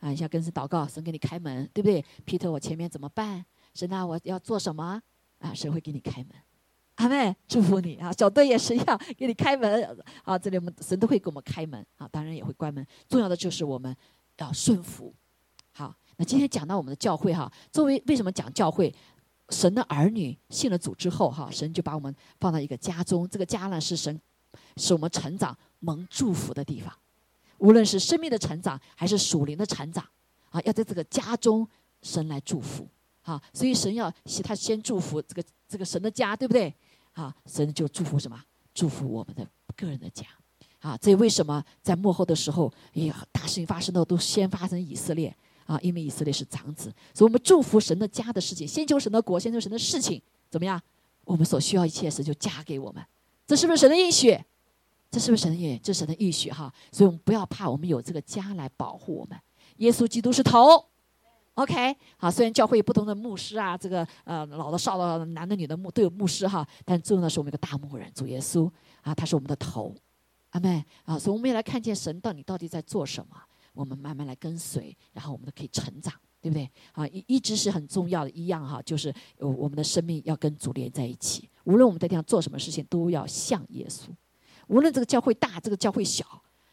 [0.00, 3.42] 啊，你要跟神祷告，神给你开门，对不对？Peter，我前面怎么办？
[3.72, 5.00] 神啊，我要做什么？
[5.38, 6.28] 啊，神会给你开门。
[6.96, 8.12] 阿妹，祝福你啊！
[8.12, 9.98] 小队也是一样，给你开门。
[10.22, 12.86] 好，这里我们神都会给我们开门啊，当然也会关门。
[13.08, 13.96] 重要的就是我们
[14.38, 15.14] 要顺服。
[15.72, 18.94] 好，那今天讲到我们的教会哈，作为为什么讲教会？
[19.48, 24.20] 神的儿女信了主之后，哈，神就把我们放到一个家中，这个家呢是神
[24.76, 26.96] 使我们成长蒙祝福的地方，
[27.58, 30.06] 无论是生命的成长还是属灵的成长，
[30.50, 31.66] 啊，要在这个家中
[32.00, 32.86] 神来祝福，
[33.30, 34.12] 啊，所以神要
[34.42, 36.74] 他先祝福这个这个神的家，对不对？
[37.12, 38.42] 啊，神就祝福什么？
[38.74, 40.26] 祝福我们的个人的家，
[40.80, 45.32] 啊，这为什么在幕后的时候，哎呀大事情发生的都先发生以色列？
[45.66, 50.20] 啊，因为以色列是长子，所以我们祝福神的家的事情，先求神的国，先求神的事情，
[50.50, 50.80] 怎么样？
[51.24, 53.04] 我们所需要一切事就加给我们，
[53.46, 54.36] 这是不是神的应许？
[55.12, 55.78] 这是不是神的应？
[55.80, 56.72] 这是神的应许哈！
[56.90, 59.38] 所以我们不要怕，我们有这个家来保护我们。
[59.76, 60.84] 耶稣基督是头
[61.54, 61.96] ，OK？
[62.16, 68.70] 好，虽然教会有不同的牧师啊，这个呃老的、少的、男的、女的牧都有牧师哈，但重要的是我们一个大牧人主耶稣
[69.02, 69.94] 啊，他是我们的头，
[70.50, 73.36] 阿妹啊，所以我们也来看见神到底到底在做什么。
[73.72, 76.68] 我们慢慢来跟随，然后我们都可以成长，对不对？
[76.90, 81.48] 啊，一一直是很重要的一样哈，就是我们的生命要跟主连在一起。
[81.64, 84.08] 无论我们在地上做什么事情，都要像耶稣。
[84.66, 86.24] 无论这个教会大，这个教会小，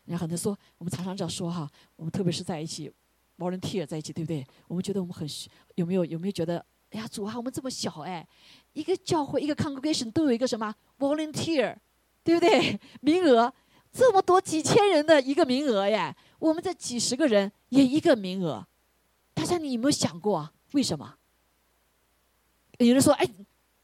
[0.06, 2.92] 人家很多说，我们常常这样说哈，我们特别是在一起
[3.38, 4.46] ，volunteer 在一起，对不对？
[4.68, 5.28] 我们觉得我们很
[5.76, 8.28] 有没有有没有觉得，哎呀，主啊，我们这么小哎，
[8.74, 11.76] 一个教会一个 congregation 都有一个什么 volunteer，
[12.24, 12.80] 对不对？
[13.02, 13.54] 名额
[13.92, 16.16] 这么多几千人的一个名额耶。
[16.40, 18.66] 我们这几十个人也一个名额，
[19.34, 21.16] 大家你有没有想过啊为什么？
[22.80, 23.28] 有人说：“哎，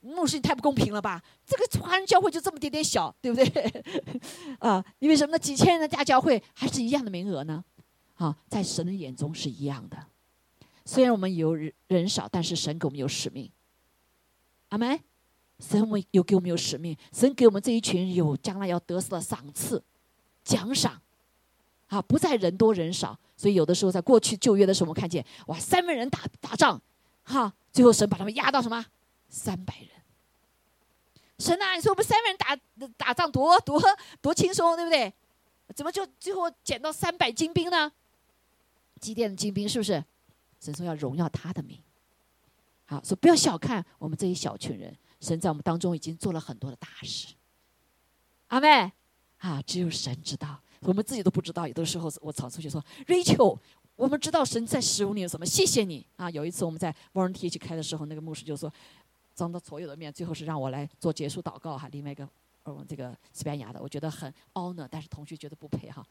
[0.02, 1.20] 牧师你太不公平了吧？
[1.46, 3.84] 这个华人教会就这么点点小，对不对？
[4.60, 5.40] 啊，因为什么呢？
[5.40, 7.64] 几千人的大教会还是一样的名额呢？
[8.24, 9.98] 啊，在神的眼中是一样的。
[10.86, 13.50] 虽然我们有人人少，但是神给我们有使命。
[14.70, 15.00] 阿门。
[15.60, 19.82] 神为有给我们有使命，神给我们这一群有将来要得瑟的赏赐、
[20.44, 21.00] 奖赏。”
[21.88, 26.82] 啊，不在人多人少，所以有的时候在过去旧约的时候，我们看见哇，三万人打打仗，
[27.24, 28.84] 哈，最后神把他们压到什么？
[29.30, 29.90] 三百人。
[31.38, 32.56] 神啊，你说我们三万人打
[32.98, 33.80] 打仗多多
[34.22, 35.14] 多轻松，对不对？
[35.76, 37.92] 怎么就最后减到三百精兵呢？
[39.04, 40.02] 祭奠的精兵是不是？
[40.62, 41.78] 神说要荣耀他的名。
[42.86, 47.34] 好，说不要小看我们这一小群人，神在我们当中已经做了很多的大事。
[48.48, 48.92] 阿妹，
[49.40, 50.58] 啊，只有神知道。
[50.82, 53.58] 我们自己都不知道，有的时候我跑出去说：“Rachel，
[53.96, 55.46] 我们知道神在使用你什么？
[55.46, 58.72] 谢谢你啊！”有一次我们在 v o l u n t e e 去开的时候，那个牧师就说
[59.36, 62.28] ：“当着所有的面，最后是让我来做结束祷告哈。”另外一个，
[62.64, 66.06] 呃，这个西班牙的，我觉得很 honor，但是同学觉得不配哈。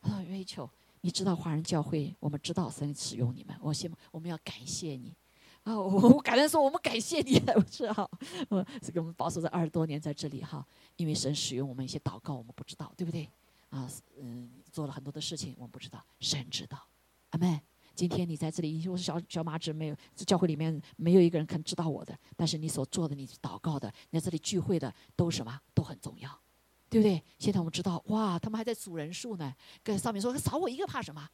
[0.00, 0.68] 啊，Rachel，
[1.04, 5.14] 你知道华人教会，我们知道神使用你们，我希望我们要感谢你
[5.62, 5.78] 啊！
[5.78, 8.10] 我我感恩说我们感谢你，不是哈？
[8.48, 13.28] 我这个我们保守在二十多年在这里哈，因为神使用我们一些祷告，我们不知道，对不对？
[13.68, 13.86] 啊，
[14.18, 16.82] 嗯，做了很多的事情，我们不知道，神知道。
[17.32, 17.60] 阿妹，
[17.94, 22.18] 今天你在这里，因为我是小小马子，没有教会里面没有一个人肯知道我的。
[22.34, 26.40] 但是你所做的，你祷告的，你在这里聚会的，都什么都很重要，
[26.94, 27.20] 对不对？
[27.40, 29.52] 现在我们知道，哇，他们还在数人数呢。
[29.82, 31.28] 跟上面说少我一个怕什么？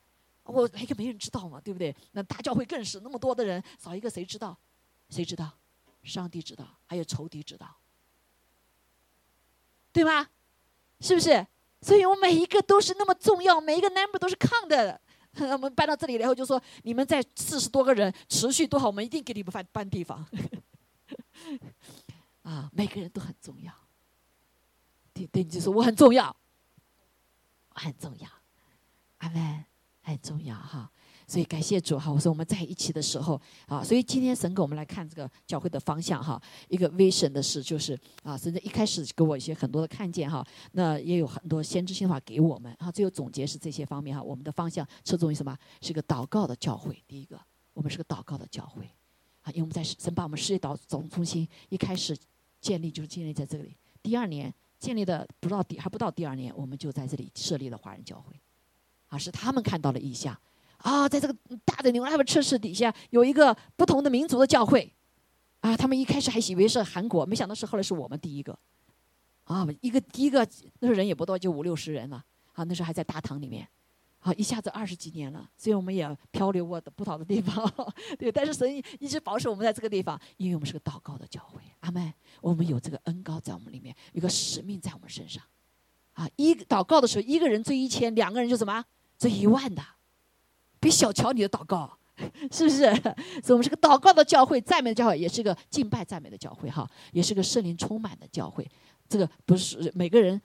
[0.45, 1.95] 我一个没人知道嘛，对不对？
[2.13, 4.57] 那大教会更是那么多的人，少一个谁知道？
[5.11, 5.53] 谁知道？
[6.03, 7.77] 上帝知道，还有仇敌知道，
[9.93, 10.27] 对吗？
[11.01, 11.47] 是不是？
[11.83, 14.99] 所以我每一个都是那么重要，每一个 number 都是 count 的。
[15.53, 20.27] 我们搬到这里然后就说你们在四十多个人持续多好，我们一定给你们搬搬地方。
[22.45, 23.71] 啊，每个人都很重要。
[25.27, 26.35] 对，你就说我很重要，
[27.71, 28.29] 很重要，
[29.19, 29.65] 阿门，
[30.03, 30.91] 很重要哈。
[31.27, 45.57] 所以感谢主哈，我说我们在一起的时候啊，所以今天神给我们来看这个教会的方向哈，一个 vision 的事就是啊，神在一开始给我一些很多的看见哈，那也有很多先知性的话给我们啊，最后总结是这些方面哈，我们的方向侧重于什么？
[45.81, 47.01] 是个祷告的教会。
[47.07, 47.41] 第一个，
[47.73, 48.91] 我们是个祷告的教会
[49.43, 52.19] 啊，因为我们在神把我们事业导总中心一开始
[52.61, 58.35] 建立就是建立在这里，第二年建立的不到第还不到第二年，我们就在这里设立了华人教会，
[59.09, 60.37] 啊，是他们看到了意象。
[60.79, 64.91] 啊，在这个大的牛拉布车市底下有一个不同的民族的教会，
[65.61, 68.59] 啊，他们一开始还以为是韩国，没想到是后来是我们第一个，
[69.45, 70.39] 啊，一个第一个
[70.79, 72.25] 那时候人也不多，就五六十人了，
[72.55, 73.69] 啊，那时候还在大堂里面，
[74.23, 77.73] 好，一下子二十几年了，所以我们也漂流过的不少的地方，
[78.19, 82.13] 对，但是神一直保守我们在这个地方，因为我们是个祷告的教会，阿门，
[82.43, 85.43] 我们有这个恩高在我们里面，有个使命在我们身上，
[86.13, 88.85] 啊，一祷告的时候，一个人追一千，两个人就什么
[89.19, 89.83] 追一万的。
[90.79, 91.99] 别小瞧你的祷告，
[92.53, 92.95] 是不是？
[93.43, 98.67] 所以我们是个祷告的教会，赞美的教会，也是个敬拜赞美的教会，哈，也是个圣灵充满的教会。
[99.09, 100.41] 这个不是每个人，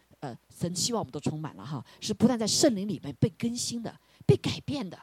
[0.49, 3.93] 神希望我们都充满了哈，是不断在圣灵里面被更新的、
[4.25, 4.97] 被改变的。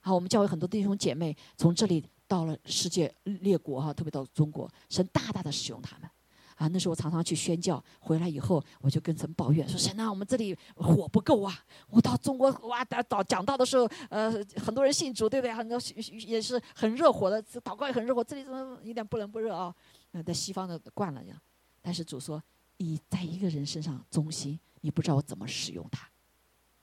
[0.00, 6.08] 好，我们教会很多弟兄姐妹从这里到了世界列国哈，特别到中国，神大大的使用他们。
[6.56, 11.52] 啊，那时候我常常去宣教，回来以后我就跟神抱怨说：“神啊，我们这里火不够啊！
[11.90, 14.30] 我到中国哇，祷讲道的时候，呃，
[14.64, 15.52] 很多人信主，对不对？
[15.52, 15.80] 很多
[16.24, 18.22] 也是很热火的，祷告也很热火。
[18.22, 19.74] 这里怎么一点不冷不热啊？
[20.12, 21.34] 呃，在西方的惯了呀。
[21.82, 22.40] 但是主说，
[22.84, 26.06] 你在一个人身上中心，你不知道我怎么使用他，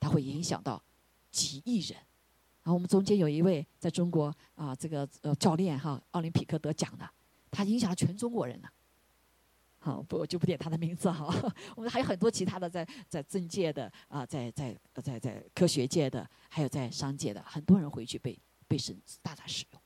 [0.00, 0.82] 他会影响到
[1.30, 1.96] 几亿人。
[2.64, 7.08] 然后我们中间有一位在中国啊，这个呃教练哈，奥林匹克得奖的，
[7.50, 8.68] 他影响了全中国人呢。
[9.78, 11.26] 好，不我就不点他的名字哈。
[11.76, 18.36] 我们还有很多其他的在在政界的啊，在在在在科学界的，还有在商界的，很多人回去被
[18.66, 19.80] 被神大大使用。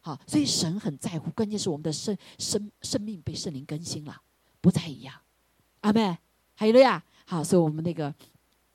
[0.00, 4.20] 好，所以神很在乎，关键是我们的生生生命被圣灵更新了，
[4.60, 5.21] 不再一样。
[5.82, 6.18] 阿妹，
[6.56, 7.00] 还有了呀。
[7.24, 8.12] 好，所以我们那个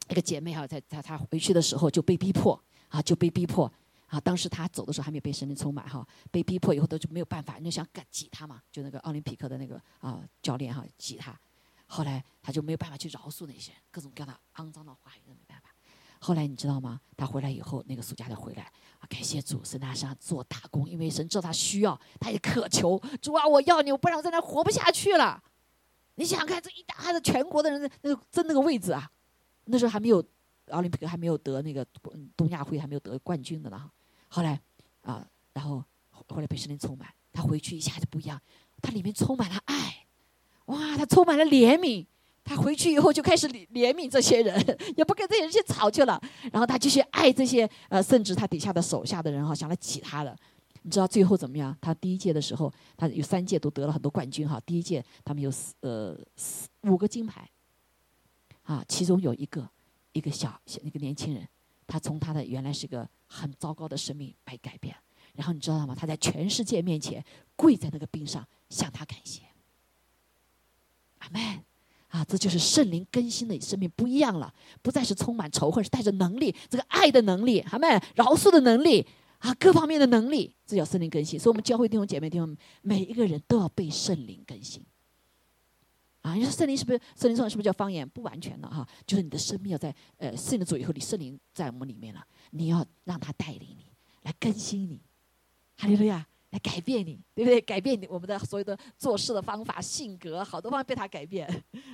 [0.07, 3.69] 那个姐妹哈，在在她回去的时候就被逼迫啊，就被逼迫。
[4.07, 11.37] 啊，当时她走的时候还没有被神灵充满哈，被逼迫以后都就没有办法，就想赶挤她嘛，就那个奥林匹克的那个啊教练哈挤她，
[11.87, 15.69] 后来她就没有办法去饶恕那些各种各样的肮脏的话语没办法。
[16.19, 17.01] 后来你知道吗？
[17.17, 18.63] 她回来以后，那个暑假的回来
[18.99, 25.43] 啊，感谢主，神在上做打工，因为神知道他需要，他也渴求主啊，我要你，我不然我在那活不下去了。
[26.19, 29.09] 你想想看，这一大的全国的人那个争那个位置啊，
[29.65, 30.23] 那时候还没有
[30.71, 31.85] 奥林匹克还没有得那个
[32.35, 33.89] 东亚会还没有得冠军的呢。
[34.27, 34.59] 后来，
[35.03, 35.83] 啊，然后
[36.27, 38.41] 后来被圣灵充满，他回去一下子不一样，
[38.81, 40.05] 他里面充满了爱，
[40.65, 42.05] 哇，他充满了怜悯，
[42.43, 44.59] 他回去以后就开始怜怜悯这些人，
[44.97, 46.19] 也不跟这些人去吵去了，
[46.51, 50.35] 然后他继续爱这些呃，甚至他底下的手下的人哈，想来挤他的，
[50.87, 51.77] 你知道最后怎么样？
[51.81, 57.49] 他第一届的时候，他有三届都得了很多冠军哈，第一届他们有四呃四五个金牌，
[58.63, 59.69] 啊，其中有一个
[60.13, 61.45] 一个小小一个年轻人，
[61.85, 63.07] 他从他的原来是个。
[63.29, 64.95] 很糟糕的生命被改变，
[65.35, 65.93] 然后你知道吗？
[65.93, 67.21] 他在全世界面前
[67.57, 69.41] 跪在那个冰上向他感谢。
[71.17, 71.41] 阿门！
[72.07, 79.05] 啊，这就是圣灵更新的生命不一样了，不再是充满仇恨，是带着能力，这个爱的能力，阿门，饶恕的能力
[79.39, 81.39] 啊，各方面的能力，这叫圣灵更新。
[81.39, 84.83] 所以，我们教会弟兄姐妹弟兄，每一个人都要被圣灵更新。
[86.21, 88.07] 啊，你说圣灵是不是圣灵说是不是叫方言？
[88.09, 92.25] 不完全的哈，就是你的生命要在呃圣灵主以后，你圣灵在我们里面了。
[92.51, 93.85] 你要让他带领你，
[94.23, 94.99] 来更新你，
[95.77, 97.61] 哈利路亚，来改变你，对不对？
[97.61, 101.47] 改变你我们的所有的做事的方法、性格，好多方面被他改变。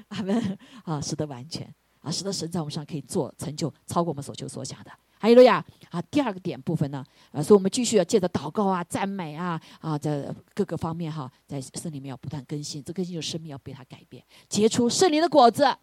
[0.08, 4.91] 阿门啊，使得完全啊，使得神在我们上可以做成就，超过我们所求所想的。
[5.24, 7.01] 还有路亚啊，第二个点部分呢，
[7.32, 15.78] 啊，所以我们继续要借着祷告啊、赞美啊啊，在各个方面哈，在圣里面要不断更新，这更新的生命要被他改变，结出圣灵的果子，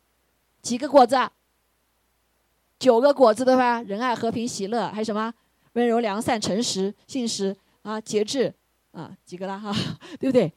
[0.61, 1.16] 几个果子？
[2.78, 3.80] 九个果子对吧？
[3.80, 5.32] 仁爱、和平、喜乐，还有什么？
[5.72, 8.55] 温柔、良善、诚实、信实啊，节制
[8.93, 9.74] 啊，几个了哈？
[10.20, 10.53] 对不对？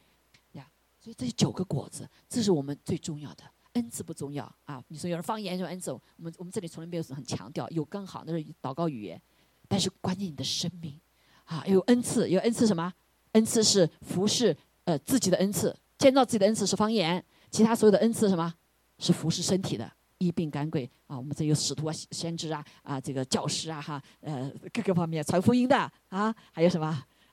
[0.52, 0.66] 呀，
[1.00, 3.44] 所以这九个果子，这是我们最重要的。
[3.74, 4.82] 恩赐不重要啊。
[4.88, 9.20] 你说有人方言就恩赐，我们我们这里从来没有很强调，有更好那是祷告语言，
[9.68, 10.98] 但是关键你的生命
[11.44, 12.92] 啊，有恩赐，有恩赐什么？
[13.32, 18.52] 恩赐是服侍呃自己的恩赐，建造自己的恩赐是方言，其他所有的恩赐什么？
[18.98, 19.92] 是服侍身体的。
[20.18, 21.18] 医病赶鬼啊！
[21.18, 25.76] 我们这有使徒啊、先知啊、啊这个教师啊哈，呃各个方面传福音的
[26.08, 26.86] 啊，还有什么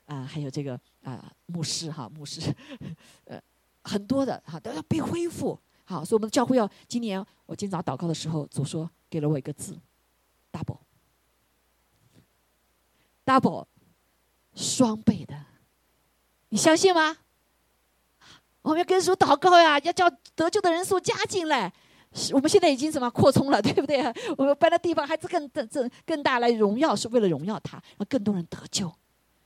[0.04, 0.24] 啊？
[0.24, 2.54] 还有这个啊牧师哈，牧师，
[3.24, 3.40] 呃
[3.84, 5.58] 很多的哈都要被恢复。
[5.84, 9.78] 好，所以我们的教会要今年我今早祷告的时候，主说给了我一个字
[13.24, 13.66] ：double，double，
[14.54, 15.46] 双倍的。
[16.48, 17.16] 你相信吗？
[18.62, 21.72] 我们要跟主祷告呀，要叫得救的人数加进来。
[22.32, 24.00] 我们现在已经什么扩充了，对不对？
[24.36, 28.92] 我们搬的地方还是更更更更大来荣耀，是为了荣耀他，让更多人得救。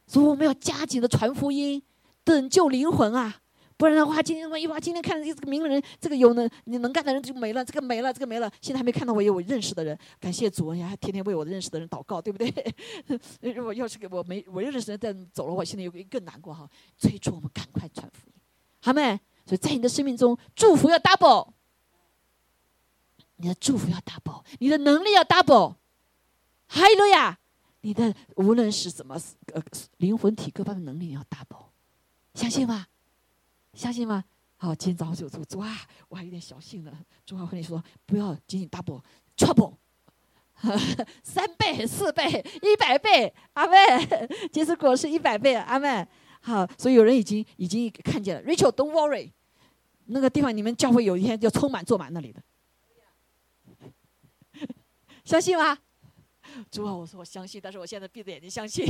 [0.06, 1.82] 所以我们要加紧的传福音，
[2.24, 3.40] 拯救灵魂啊！
[3.76, 8.50] 不然的话，今天万一哇，今天看到这个名人，这个有能你能干的人就没了，这个没了，这个没了。
[8.60, 12.74] 现在还没看到我有我认识的人，感谢主呀，还天天为我认识的人祷告，对不对？
[13.52, 16.68] 如果要是给我没我认识的人再走了，我现在有更难过哈。
[16.96, 18.34] 催促我们赶快传福音，
[18.80, 19.20] 好没？
[19.44, 21.50] 所以在你的生命中，祝福要 double。
[23.36, 25.74] 你的祝福要 double，你的能力要 double，
[26.68, 27.38] 哈利路亚！
[27.82, 29.20] 你的无论是怎么
[29.52, 29.62] 呃
[29.98, 31.66] 灵魂体各方面能力要 double，
[32.32, 32.86] 相信吗？
[33.76, 34.24] 相信吗？
[34.56, 35.76] 好，今天早上就主主啊，
[36.08, 36.92] 我还有点小信了。
[37.26, 39.74] 主啊，和你说，不要仅仅 double，trouble，
[41.22, 43.76] 三倍、四倍、一百倍，阿妹，
[44.50, 46.08] 结实果是一百倍，阿妹。
[46.40, 49.30] 好，所以有人已经已经看见了，Rachel，don't worry，
[50.06, 52.42] 那个地方你们教会有一天就充满坐满那里的。
[55.22, 55.76] 相信吗？
[56.70, 58.86] 主啊，我说我相信，但是我现在闭着眼睛相信，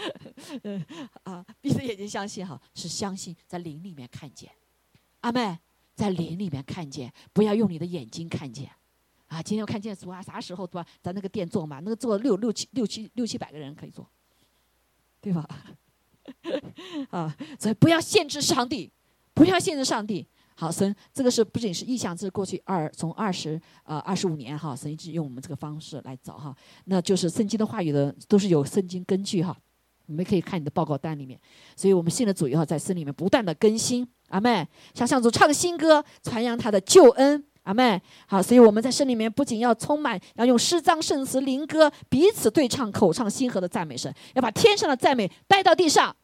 [0.64, 0.84] 嗯
[1.24, 4.50] 啊，闭着眼睛相信哈，是相信在灵里面看见，
[5.20, 5.58] 阿妹
[5.94, 8.70] 在灵里面看见，不要用你的眼睛看见。
[9.28, 10.88] 啊，今天我看见主啊，啥时候对吧？
[11.00, 14.08] 咱那个店做嘛，那个做六六七六七六七百个人可以做，
[15.20, 15.48] 对吧？
[17.10, 18.90] 啊，所以不要限制上帝，
[19.34, 20.26] 不要限制上帝。
[20.60, 26.54] 好，神这个是不仅是意向，这是过去二从二十呃二十五年哈，神一直用我们这个方式来找哈，
[26.84, 29.56] 那就是圣经的话语的都是有圣经根据哈，
[30.04, 31.40] 你们可以看你的报告单里面。
[31.74, 37.42] 所以我们信了主以后，在圣里面不断的更新，阿妹，向上主唱新歌，传扬他的救恩。
[37.62, 46.14] 阿妹，好，所以我们在圣里面不仅要充满，要用诗章、圣词、灵歌彼此对唱，口唱心和的赞美声，要把天上的赞美带到地上。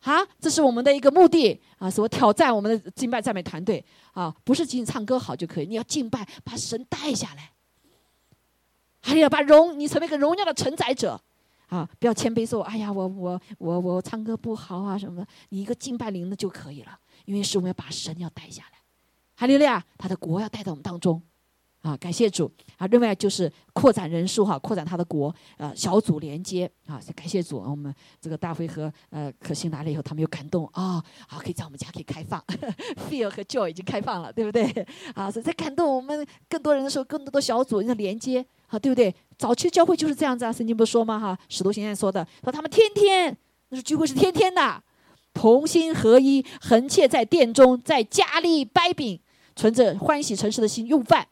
[0.00, 1.90] 啊，这是我们的一个目的啊！
[1.90, 7.50] 是我挑战我们的敬拜赞美团队啊，不是仅仅唱歌好就可以，你要敬拜，把神带下来，
[9.00, 11.20] 还要把荣，你成为一个荣耀的承载者
[11.66, 11.88] 啊！
[11.98, 18.78] 不要谦卑说，哎呀，我我我我唱歌不好啊什么的，你一个敬拜灵的就可以了，因为是我们要把神要带下来。
[19.34, 21.20] 哈利路亚，他的国要带到我们当中，
[21.80, 22.86] 啊，感谢主啊！
[22.88, 32.42] 另外就是扩展人数哈，扩展他的国，呃，小组连接啊，感谢主，我们这个大辉和呃可心来了以后，他们又感动啊，好，可以在我们家可以开放，
[33.08, 34.64] Feel 和 Joy 已经开放了，对不对？
[35.14, 39.14] 啊，所以在感动我们更多人的时候，更多的小组要连接，啊，对不对？
[39.38, 41.18] 早期教会就是这样子啊，圣经不是说吗？
[41.18, 43.34] 哈，使徒行传说的，说他们天天
[43.68, 44.82] 那是聚会是天天的，
[45.32, 49.20] 同心合一，横切在殿中，在家里掰饼。
[49.56, 51.26] 存着欢喜诚实的心用饭，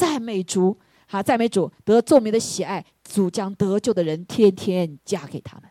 [0.00, 2.82] 赞美主，好赞美主，得众民的喜爱。
[3.04, 5.68] 主将得救的人天天加给他们，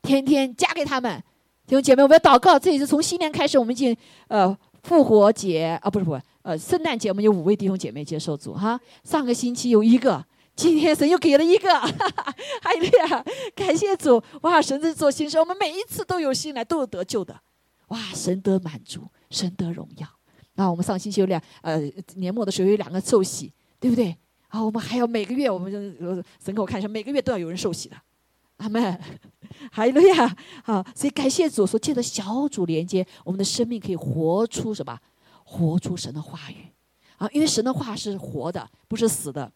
[0.00, 1.22] 天天加给他们。
[1.66, 2.58] 弟兄姐妹，我们要祷告。
[2.58, 3.94] 这也是从新年开始，我们已经
[4.28, 8.80] 呃复活节啊，不是不是呃圣诞节，我们有五位弟兄姐妹接受主哈。
[9.04, 10.24] 上个星期有一个，
[10.56, 12.74] 今天神又给了一个， 哎
[13.08, 13.24] 呀，
[13.54, 14.22] 感谢主！
[14.40, 17.38] 哇，神在做新生，我们每一次都有新来，都有得救的。
[17.88, 20.06] 哇，神得满足，神得荣耀。
[20.54, 21.80] 啊，我们上星期有两呃
[22.14, 24.16] 年末的时候有两个受洗，对不对？
[24.48, 25.78] 啊，我们还要每个月，我们就
[26.44, 27.96] 神给我看一下，每个月都要有人受洗的，
[28.58, 29.00] 阿门，
[29.72, 34.98] 还有呀，好，所以感谢主说，借着小组连接，我们的生命可以活出什么？
[35.44, 36.66] 活出神的话语
[37.16, 37.28] 啊！
[37.32, 39.50] 因为神的话是活的，不是死的，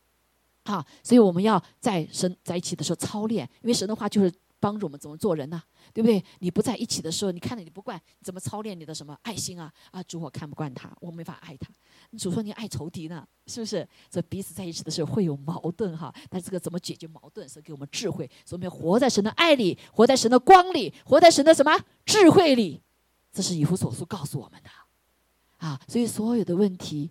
[0.64, 4.32] 啊，所以我们要在神在一起的时候操练，因为神的话就是。
[4.64, 5.62] 帮助我们怎么做人呢？
[5.92, 6.24] 对不对？
[6.38, 9.70] 你不在一起的时候，你看着你不惯，怎么操练你的什么爱心啊？
[9.90, 11.68] 啊，主，我看不惯他，我没法爱他。
[12.16, 13.86] 主说你爱仇敌呢，是不是？
[14.10, 16.10] 所以彼此在一起的时候会有矛盾哈。
[16.30, 17.46] 但这个怎么解决矛盾？
[17.46, 22.80] 是给我们智慧，所以我们要活在神的爱里，活在神的光里，活在神的什么智慧里？
[23.30, 24.70] 这是以弗所书告诉我们的
[25.58, 25.78] 啊。
[25.86, 27.10] 所以所有的问题，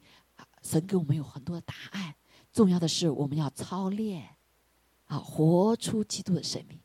[0.64, 2.16] 神给我们有很多的答案。
[2.52, 4.38] 重要的是我们要操练
[5.06, 6.80] 啊，活出基督的生命。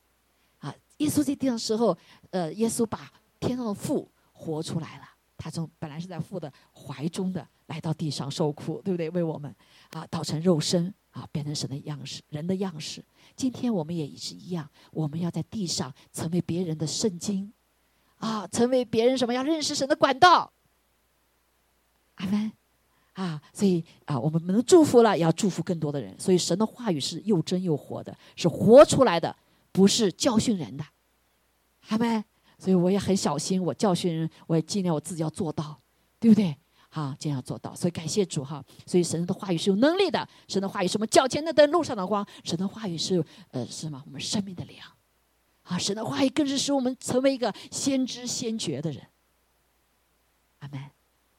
[0.98, 1.96] 耶稣在地上的时候，
[2.30, 3.10] 呃，耶稣把
[3.40, 5.04] 天上的父活出来了。
[5.36, 9.08] 他从本来是在父的怀中的，来到地上受苦，对不对？
[9.10, 9.54] 为我们
[9.90, 13.04] 啊，道成肉身啊，变成神的样式，人的样式。
[13.36, 17.52] 今天我们也是一样，我们要在地上成为别人的圣经，
[18.16, 19.32] 啊，成为别人什么？
[19.32, 20.52] 要认识神的管道。
[22.16, 22.50] 阿门。
[23.12, 26.18] 啊，所以啊，我们能祝福了，也要祝福更多的人。
[26.18, 29.34] 所以神的话语是又真又活的，是活出来的。
[29.78, 30.84] 不是教训人的，
[31.90, 32.24] 阿门？
[32.58, 35.80] 所以我也很小心，我教训人，我也尽量我自己要做到，
[36.18, 36.56] 对不对？
[36.88, 37.72] 好，尽量做到。
[37.76, 38.60] 所以感谢主哈。
[38.84, 42.26] 所以神的话语是有能力的，神的话语是我们脚前的灯，路上的光。
[42.42, 44.02] 神的话语是呃是什么？
[44.04, 44.84] 我们生命的粮。
[45.62, 49.06] 啊，神的话语更是使我们成为一个先知先觉的人。
[50.58, 50.82] 阿门。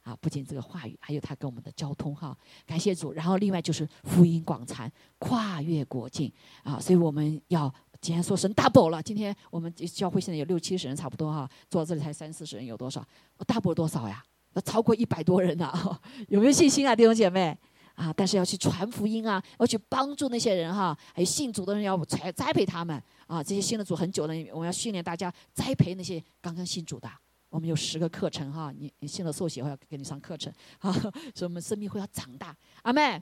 [0.03, 2.35] 啊，不仅这个话语，还有他跟我们的交通哈。
[2.65, 3.11] 感谢主。
[3.11, 6.31] 然后另外就是福音广传，跨越国境
[6.63, 6.79] 啊。
[6.79, 7.75] 所以我们要。
[8.01, 13.05] 今天说神 double 了，今天我们教会现在有六七十人差不多哈，坐这里才三四十人，有多少
[13.39, 14.23] ？double 多少呀？
[14.53, 15.71] 要超过一百多人呢，
[16.29, 17.57] 有没有信心啊，弟兄姐妹？
[17.95, 27.09] 啊，但是要去传福音啊，要去帮助那些人哈，还有信主的人要栽栽培他们啊，这些信了主很久的，我们要训练大家栽培那些刚刚信主的。
[27.49, 30.93] 我们有十个课程哈，你你信了受洗后要给你上课程 啊，
[31.35, 32.55] 所以我们生命会要长大。
[32.83, 33.21] 阿妹，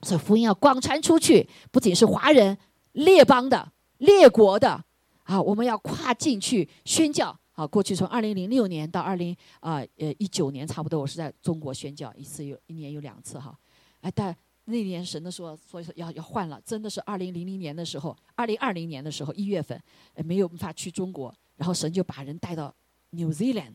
[0.00, 2.56] 所以福音要广传出去，不仅是华人
[2.92, 3.70] 列邦的。
[4.00, 4.84] 列国的
[5.22, 7.66] 啊，我们要跨境去宣教啊。
[7.66, 13.56] 过去从二零零六年到二零啊呃一九年，差不多我是在中国宣教一次，有一年有两次哈。
[14.00, 19.80] 哎，但那年神的说，所以说要要换了，真的是二零零零年的时候，二零二零年的时候一月份，
[20.24, 22.74] 没有办法去中国，然后神就把人带到
[23.10, 23.74] New Zealand，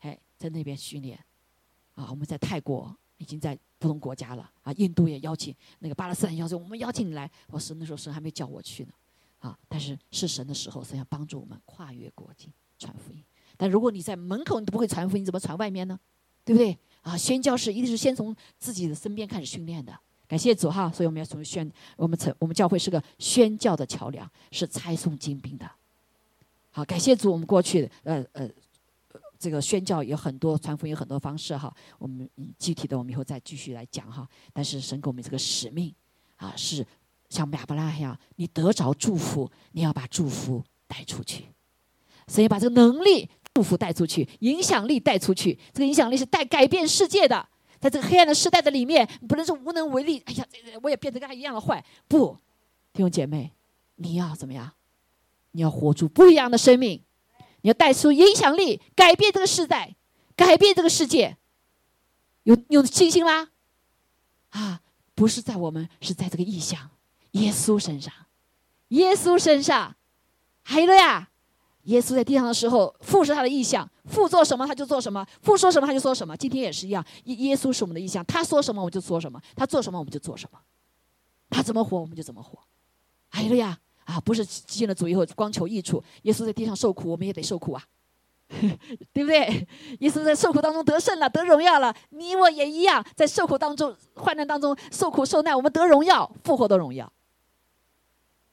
[0.00, 1.18] 哎，在那边训练
[1.94, 2.08] 啊。
[2.10, 7.30] 我们在泰国已经在不同国家了啊，印度也邀请，那个巴勒斯坦邀请，我们邀请你来。
[7.48, 8.90] 我神那时候神还没叫我去呢，
[9.46, 13.22] 啊，但是是神的时候，神要帮助我们跨越国境传福音。
[13.56, 15.98] 但如果你在门口你都不会传福音，怎么传外面呢？
[16.44, 16.76] 对不对？
[17.02, 19.96] 啊，宣教士一定是先从自己的身边开始训练的。
[20.26, 25.70] 感谢主哈，所以我们要从宣，我们成我们教会是个宣教的桥梁，是拆送精兵的。
[26.72, 28.50] 好，感谢主，我们过去呃呃，
[29.38, 32.28] 这个宣教有很多传福音很多方式哈，我们
[32.58, 34.28] 具体的我们以后再继续来讲哈。
[34.52, 35.94] 但是神给我们这个使命
[36.36, 36.84] 啊，是
[37.28, 41.46] 像亚伯拉罕一样，你得着祝福，你要把祝福带出去，
[42.26, 43.28] 所以把这个能力。
[43.56, 47.48] 祝福带出去，影响力带出去，这个影响力是带改变世界的。
[47.80, 50.22] 在这个黑暗的时代的里面，不能说无能为力。
[50.26, 50.46] 哎呀，
[50.82, 51.82] 我也变成跟他一样的坏。
[52.06, 52.36] 不，
[52.92, 53.52] 弟兄姐妹，
[53.94, 54.72] 你要怎么样？
[55.52, 57.02] 你要活出不一样的生命，
[57.62, 59.96] 你要带出影响力，改变这个时代，
[60.36, 61.38] 改变这个世界。
[62.42, 63.48] 有有信心吗？
[64.50, 64.82] 啊，
[65.14, 66.90] 不是在我们，是在这个意象，
[67.32, 68.12] 耶稣身上，
[68.88, 69.94] 耶稣身上，
[70.62, 71.30] 还有了呀。
[71.84, 76.36] 耶稣在地上的时候，父是他的意象，父做什么他就做什么，父说什么他就说什么。
[76.36, 80.58] 今天也是一样，耶耶稣是我们的意象，他说什么我们就说什么，他做什么我们就做什么，
[81.48, 82.58] 他怎么活我们就怎么活。
[83.30, 87.84] 哎呀啊，不是进了主以后光求益处，耶稣在地上受苦，我们也得受苦啊，
[89.12, 89.68] 对不对？
[90.00, 97.12] 耶稣在受苦当中得胜了，得荣耀了，你我也一样，在受苦当中、患难当中受苦受难，我们得荣耀，复活的荣耀。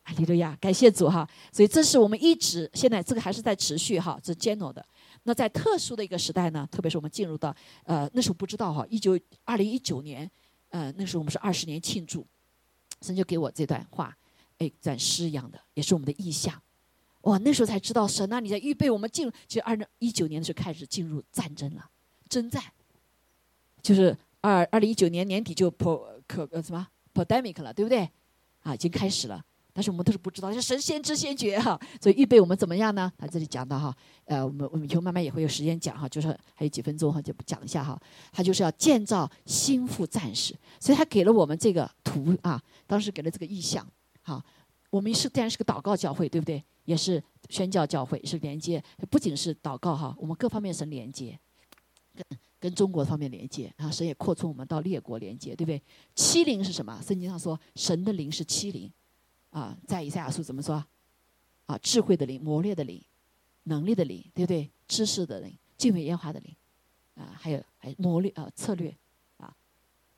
[0.03, 1.27] 阿利路亚，感谢主哈！
[1.51, 4.85] 所以这是我们一直现在这个还是在持续哈，这 general 的。
[5.23, 7.55] 那在特殊的一个时代呢，特别是我们进入到
[7.85, 10.29] 呃那时候不知道哈，一九二零一九年，
[10.69, 12.27] 呃那时候我们是二十年庆祝，
[13.01, 14.15] 神就给我这段话，
[14.57, 16.61] 哎，展诗一样的，也是我们的意向。
[17.21, 21.89] 哇，那时候才知道神啊，你在预备我们进，其实二零一九年的时候开始进入战争了，
[22.27, 22.61] 征战，
[23.81, 25.97] 就是二二零一九年年底就 p
[26.27, 28.09] 可呃什么 pandemic 了，对不对？
[28.63, 29.41] 啊，已经开始了。
[29.73, 33.11] 但是我们都是不知道，是神先知先觉哈，所以预备我们怎么样呢？
[33.17, 37.99] 他这里讲到哈，呃，我们我们以后慢慢也会有时间讲哈，就是还有几分钟哈，就讲一下哈。
[38.31, 43.85] 他就是要建造心腹战士，所以他给了我们这个图啊，当时给了这个意象，
[44.21, 44.43] 哈。
[44.91, 46.63] 我们是既然是个祷告教会，对不对？
[46.85, 51.39] 也是宣教教会，是连接，不仅是祷告哈，我们各方面神连接，
[52.13, 55.81] 跟跟中国方面连接，然后神也扩充我们到列国连接，对不对？
[56.13, 57.01] 欺凌是什么？
[57.01, 58.91] 圣经上说神的灵是欺凌。
[59.53, 60.83] 啊，在以赛亚书怎么说？
[61.67, 62.99] 啊，智慧的灵、磨练的灵、
[63.63, 64.69] 能力的灵，对不对？
[64.87, 66.55] 知识的灵、敬畏耶和华的灵，
[67.15, 68.93] 啊，还有还磨练啊策略，
[69.37, 69.55] 啊，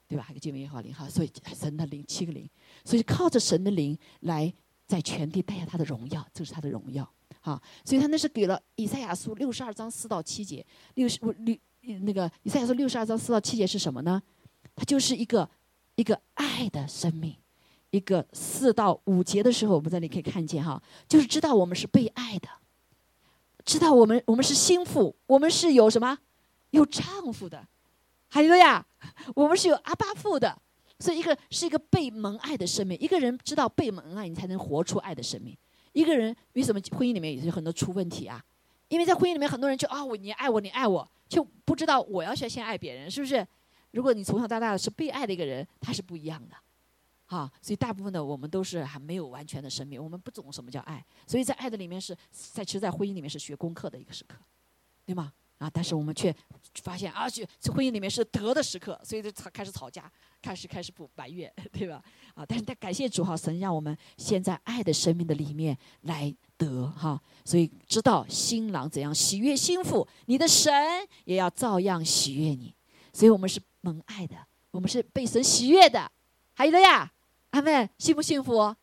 [0.07, 0.23] 对吧？
[0.23, 2.49] 还有敬畏耶和华灵哈，所以神的灵七个灵，
[2.85, 4.51] 所以靠着神的灵来
[4.87, 7.07] 在全地带下他的荣耀，这是他的荣耀，
[7.41, 7.61] 哈。
[7.83, 11.55] 所以他那是给了以赛亚书六十二章四到七节，六十六
[12.01, 14.21] 那个以赛亚书六十二章四到七节是什么呢？
[14.75, 15.47] 它就是一个
[15.95, 17.35] 一个爱的生命。
[17.95, 22.49] 一个四到五节的时候，我们这里可以看见哈，就是知道我们是被爱的，
[23.63, 26.17] 知道我们我们是心腹，我们是有什么
[26.71, 27.65] 有丈夫的，
[28.27, 28.85] 还有呀，
[29.33, 30.61] 我们是有阿巴父的，
[30.99, 32.99] 所以一个是一个被蒙爱的生命。
[32.99, 35.55] 一个人知道被蒙爱，你才能活出爱的生命。
[35.93, 38.43] 一个人为什么婚姻里面也是很多出问题啊？
[38.89, 43.47] 因为在婚姻里面，很多人就啊，我你爱我，你爱我，就不知道我要先先爱别人，是不是？
[43.91, 46.55] 如果你从小到大是被爱的一个人，他是不一样的。
[47.35, 54.37] 哈，所以大部分的我们都是还没有完全的生命，我们不懂什么叫爱，所以在爱的里面是在其实，在婚姻里面是学功课的一个时刻，
[55.05, 55.33] 对吗？
[55.57, 56.35] 啊，但是我们却
[56.83, 62.03] 发现啊，去婚姻里面是得的时刻，所以就吵开始吵架，开始开始不埋怨， 对吧？
[62.33, 70.73] 啊，但是在感谢主哈，神让我们先在爱的生命的里面来得哈，所以知道新郎怎样喜悦心腹，你的神
[71.23, 72.75] 也要照样喜悦你，
[73.13, 74.35] 所以我们是蒙爱的，
[74.71, 76.11] 我们是被神喜悦的，
[76.53, 77.09] 还有的呀。
[77.55, 78.57] 阿妹，幸不幸福？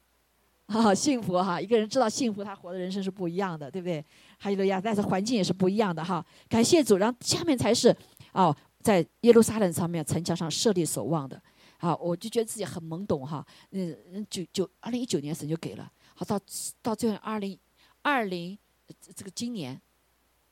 [0.67, 1.61] 啊，幸福哈！
[1.61, 4.03] 一个人知道幸福，他活的人生是不一样的，对不对？
[4.39, 6.25] 还有了呀，但是环境也是不一样的哈。
[6.49, 7.95] 感谢主，然后下面才是
[8.33, 11.39] 哦，在耶路撒冷上面城墙上设立守望的。
[11.77, 13.47] 好，我就觉得自己很懵懂哈。
[13.73, 16.41] 嗯，九九二零一九年神就给了，好到
[16.81, 17.59] 到最后二零
[18.01, 18.57] 二零
[19.15, 19.79] 这个今年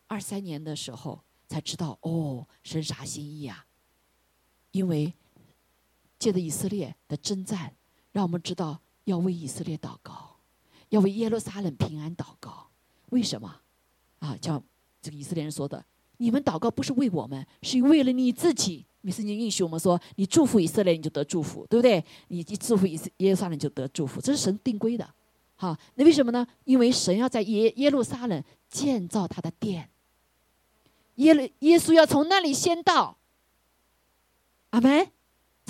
[0.09, 1.19] 二三年的时候
[1.49, 3.65] 才知道哦，神啥心意啊？
[4.73, 5.15] 因为
[6.19, 7.73] 借着以色列的征战。
[8.13, 10.37] 让我们知道要为以色列祷告，
[10.89, 12.69] 要为耶路撒冷平安祷告。
[13.11, 13.61] 为什么？
[14.21, 14.63] 啊，叫
[15.01, 15.85] 这个以色列人说的
[16.19, 22.05] ：“你们祷告不是为我们，是为了你自己。”你圣经应许我们说：“你祝福以色列，你就得祝福，对不对？
[22.29, 25.09] 你一祝福以耶路撒冷，就得祝福。”这是神定规的。
[25.57, 26.47] 好，那为什么呢？
[26.65, 29.89] 因为神要在耶耶路撒冷建造他的殿，
[31.15, 33.17] 耶耶稣要从那里先到。
[34.71, 35.11] 阿门。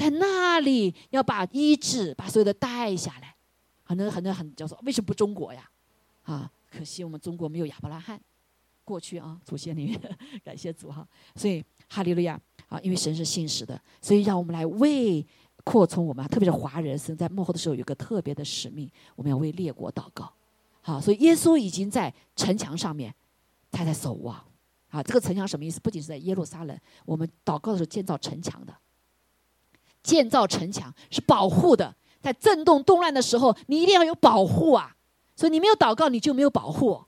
[0.01, 3.36] 在那里要把医治，把所有的带下来。
[3.85, 5.68] 很多很多很叫做，为什么不中国呀？
[6.22, 8.18] 啊，可惜我们中国没有亚伯拉罕。
[8.82, 10.01] 过去啊，祖先里面，
[10.43, 11.06] 感谢主哈。
[11.35, 12.40] 所以哈利路亚
[12.70, 15.22] 啊，因为神是信实的，所以让我们来为
[15.64, 20.32] 扩充我们，特别是华人，神在幕后的时候有个特别的使命，我们要为列国祷告。
[20.81, 23.14] 好，所以耶稣已经在城墙上面，
[23.70, 24.43] 他在守望。
[24.89, 25.78] 啊，这个城墙什么意思？
[25.78, 26.74] 不仅是在耶路撒冷，
[27.05, 28.74] 我们祷告的时候建造城墙的。
[30.02, 34.97] 建造城墙是保护的，在震动动乱的时候，你一定要有保护啊！
[35.36, 37.02] 所以你没有祷告，你就没有保护，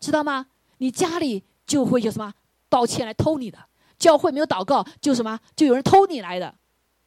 [0.00, 0.46] 知道吗？
[0.78, 2.32] 你家里就会有什么
[2.68, 3.58] 盗窃来偷你的，
[3.98, 6.54] 教会没有祷告，就什么就有人偷你来的，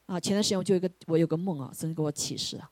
[0.08, 0.20] 啊！
[0.20, 2.70] 前段时间我就有个我有个梦啊，神给我启示啊，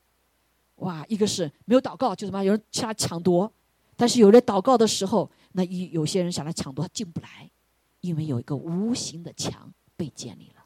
[0.77, 1.05] 哇！
[1.07, 3.51] 一个是没有祷告，就什么有人向他抢夺，
[3.95, 7.49] 但是有人祷告的时候，那一有些人想来抢夺，他进不来，
[8.01, 10.59] 因为有一个无形的墙被建立了。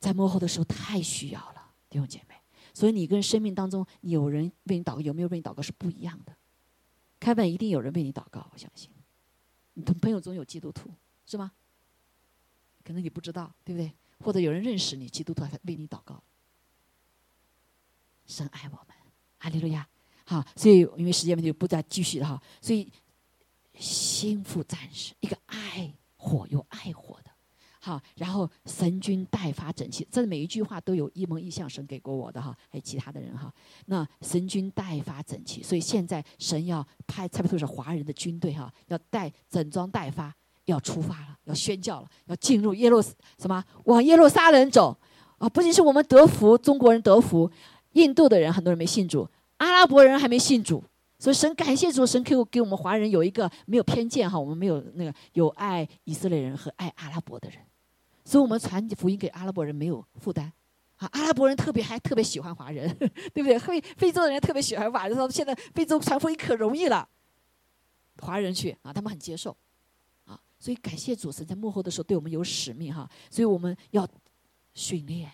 [0.00, 2.34] 在幕后的时候太需要了，弟兄姐妹。
[2.74, 6.36] 所以你跟生命当中有人为你祷告，有没有为你祷告是不一样的。
[7.18, 8.90] 开本一定有人为你祷告，我相信。
[9.74, 10.90] 你的朋友中有基督徒
[11.26, 11.52] 是吗？
[12.84, 13.92] 可能你不知道，对不对？
[14.20, 16.22] 或者有人认识你，基督徒还为你祷告。
[18.26, 18.96] 神爱我们，
[19.38, 19.88] 哈利路亚。
[20.24, 22.42] 好，所以因为时间问题，不再继续了哈。
[22.60, 22.92] 所以
[23.74, 27.25] 心腹战士，一个爱火又爱火的。
[27.86, 33.48] 好，然后神君代发整齐，这每一句话都有一蒙一象，神给过我的哈，还有其他的人哈。
[33.84, 40.34] 那神君代发整齐，所以现在神要派，差不多是华人的军队哈，要带整装待发，
[40.64, 44.98] 要出发了，要宣教了，要进入耶路什么往耶路撒冷走
[45.38, 45.48] 啊！
[45.48, 47.48] 不仅是我们得福，中国人得福，
[47.92, 50.82] 印度的人很多人没信主，阿拉伯人还没信主，
[51.20, 57.60] 所以神感谢主，神给我给我们华人有一个没有偏见哈，我们没有那个有爱以色列人和爱阿拉伯的人。
[58.26, 60.52] 所以我们传福音给阿拉伯人没有负担，
[60.96, 62.92] 啊，阿拉伯人特别还特别喜欢华人，
[63.32, 63.56] 对不对？
[63.56, 67.08] 非非洲的人特别喜欢华人，说现在非洲传福音可容易了，
[68.18, 69.56] 华人去啊，他们很接受，
[70.24, 74.08] 啊，所以感谢主神在幕后的时候对我们有使命哈，所以我们要
[74.74, 75.30] 训练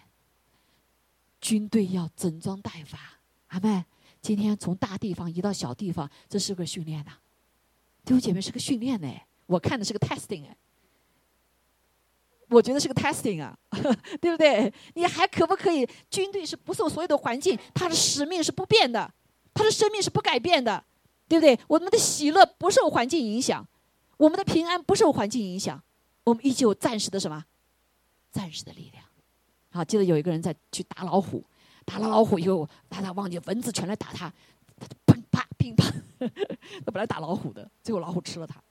[1.41, 2.99] 军队要整装待发，
[3.47, 3.83] 阿妹，
[4.21, 7.13] 今天从大地方移到小地方，这是个训练呐，
[8.05, 9.11] 弟兄姐妹是个训练呢，
[9.47, 10.55] 我看的是个 testing 哎。
[12.53, 13.57] 我觉得是个 testing 啊，
[14.21, 14.73] 对不对？
[14.95, 15.89] 你还可不可以？
[16.11, 19.11] 军队是不受所有的环境，他的使命是不变的，
[19.55, 20.85] 他的生命是不改变的，
[21.27, 21.59] 对不对？
[21.67, 23.67] 我们的喜乐不受环境影响，
[24.19, 25.83] 我们的平安不受环境影响，
[26.25, 27.45] 我们依旧暂时的什么？
[28.31, 29.05] 暂时的力量。
[29.71, 31.43] 好，记得有一个人在去打老虎，
[31.87, 34.33] 打了老虎以后，他他忘记蚊子全来打他，
[34.79, 35.91] 他就砰啪乒乓，
[36.85, 38.63] 他本来打老虎的，最后老虎吃了他。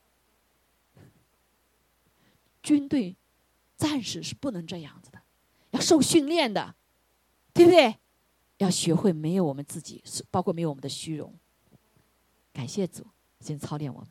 [2.62, 3.16] 军队。
[3.82, 5.20] 暂时是不能这样子的，
[5.72, 6.76] 要受训练的，
[7.52, 7.96] 对不对？
[8.60, 11.34] 要学会没有我们自己，包括没有我们的虚荣。
[12.54, 13.04] 感谢主，
[13.40, 14.10] 先操练我们，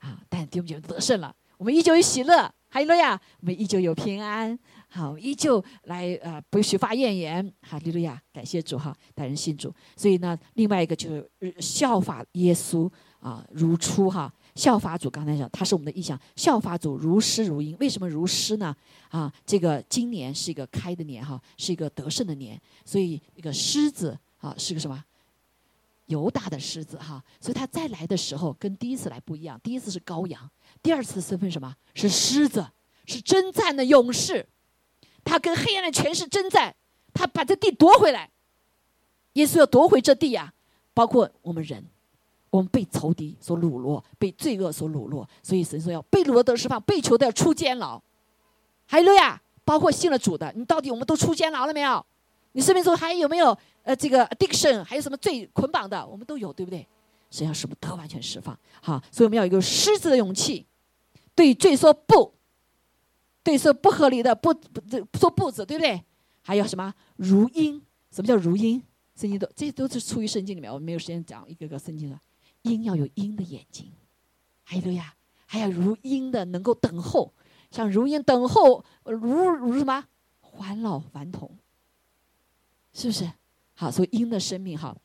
[0.00, 0.22] 啊！
[0.28, 2.36] 但弟兄姐妹得胜了，我们依旧有喜乐，
[2.68, 3.18] 哈利路亚！
[3.40, 4.58] 我们依旧有平安，
[4.88, 8.22] 好，依旧来呃，不许发怨言，哈利路亚！
[8.30, 9.74] 感谢主哈，带人信主。
[9.96, 12.90] 所以呢，另外一个就是效法耶稣
[13.20, 14.30] 啊，如初哈。
[14.54, 16.18] 效法主，刚才讲他是我们的意向。
[16.36, 18.74] 效法主如诗如音，为什么如诗呢？
[19.08, 25.04] 啊，这个今年是一个开的年哈，是一个得胜的年，所以一个狮子啊是个什么？
[26.06, 29.58] 犹大的狮子哈，所以他再来的时候跟第一次来不一样。
[29.62, 30.50] 第一次是羔羊，
[30.82, 31.74] 第二次身份什么？
[31.94, 32.66] 是狮子，
[33.06, 34.46] 是征战的勇士。
[35.24, 36.74] 他跟黑暗的权势征战，
[37.14, 38.28] 他把这地夺回来。
[39.34, 40.52] 耶稣要夺回这地呀，
[40.92, 41.86] 包括我们人。
[42.52, 47.98] 我们被仇敌所掳落，被罪恶所掳落，所以神说要被掳了得释放，被囚的要出监牢。
[48.84, 52.04] 还有呀，包括信了主的，你到底我们都出监牢了没有？
[52.52, 56.06] 你生命中还有没有呃这个 addiction，还有什么罪捆绑的？
[56.06, 56.86] 我们都有，对不对？
[57.30, 58.54] 神要使我们得完全释放。
[58.82, 60.66] 好，所以我们要有一个狮子的勇气，
[61.34, 62.34] 对罪说不，
[63.42, 66.04] 对说不合理的不不说不字，对不对？
[66.42, 67.80] 还有什么如鹰？
[68.10, 68.82] 什么叫如鹰？
[69.16, 72.20] 圣经都这些都是出于圣经里面，我们没有时间讲一个个圣经了。
[72.62, 73.92] 鹰要有鹰的眼睛，
[74.62, 75.14] 还有呀，
[75.46, 77.32] 还要如鹰的能够等候，
[77.70, 80.04] 像如鹰等候，如如什么
[80.40, 81.50] 还老还童，
[82.92, 83.30] 是不是？
[83.74, 84.96] 好，所以鹰的生命哈，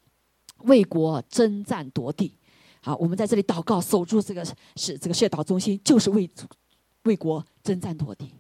[0.64, 2.38] 为国征战夺地。
[2.82, 6.30] 好，我们在这里祷告，守住这个是这个血岛中心，就是为
[7.04, 8.34] 为国征战夺地。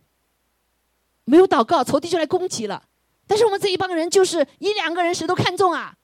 [1.25, 2.87] 没有祷告，仇敌就来攻击了。
[3.25, 5.97] 但是我们这一帮人，就是一两个人，谁都看重啊。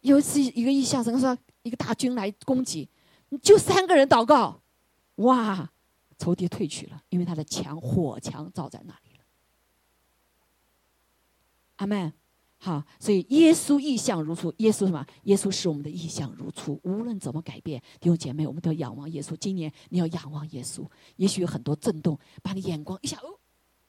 [0.00, 2.88] 有一次，一个异象，神说一个大军来攻击，
[3.28, 4.62] 你就三个人祷告，
[5.16, 5.70] 哇，
[6.18, 9.24] 仇敌退去了，因为他的墙火墙照在那里了。
[11.76, 12.12] 阿门。
[12.60, 15.06] 好，所以耶稣意象如初，耶稣什么？
[15.22, 19.36] 耶稣是我们的意象如初，无论怎么改变，弟兄姐妹，我们都要仰望耶稣。
[19.36, 20.84] 今年你要仰望耶稣，
[21.14, 23.38] 也许有很多震动，把你眼光一下哦，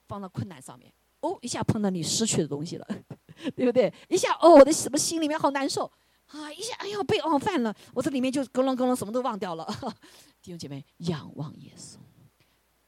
[0.08, 2.88] 放到困难上面，哦，一下碰到你失去的东西了，
[3.56, 3.94] 对不对？
[4.08, 5.92] 一下哦，我的什么心里面好难受
[6.28, 6.52] 啊！
[6.52, 9.66] 一下哎呀被哦犯了，我这里面就咯楞咯楞什么都忘掉了。
[10.42, 11.98] 弟兄姐妹，仰望耶稣，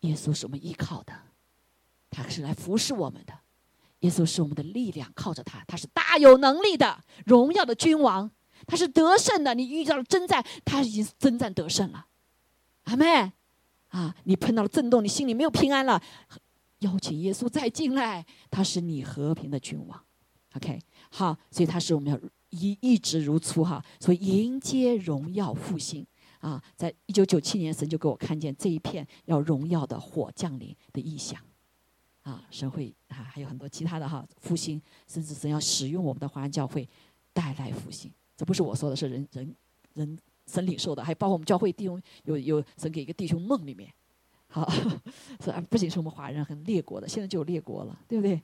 [0.01, 1.13] 耶稣是我们依靠的，
[2.09, 3.33] 他是来服侍我们的。
[3.99, 8.31] 耶稣是我们的力量，靠着他，他是大有能力的荣耀的君王，
[8.65, 9.53] 他是得胜的。
[9.53, 12.07] 你遇到了征战，他已经征战得胜了。
[12.85, 13.31] 阿妹，
[13.89, 16.01] 啊，你碰到了震动，你心里没有平安了，
[16.81, 19.99] 邀请耶稣再进来，他是你和平的君王。
[20.53, 20.79] OK，
[21.09, 26.05] 好，所以他是我们要一一直如初哈，所以迎接荣耀复兴
[26.39, 31.41] 啊，在一九九七年，神就给我看见这一片要荣耀的火降临的意象。
[32.23, 36.87] 啊，神会啊，还有很多其他的哈复兴，甚至神要使用我们的华人教会
[37.33, 38.11] 带来复兴。
[38.35, 39.55] 这不是我说的，是人人
[39.93, 43.91] 人神领受的，还包括我们教会弟兄有有神给一个弟兄梦里面，
[44.51, 44.69] 好，
[45.39, 48.39] 是不仅是我们华人，很列国的，现在就有列国了，对不对？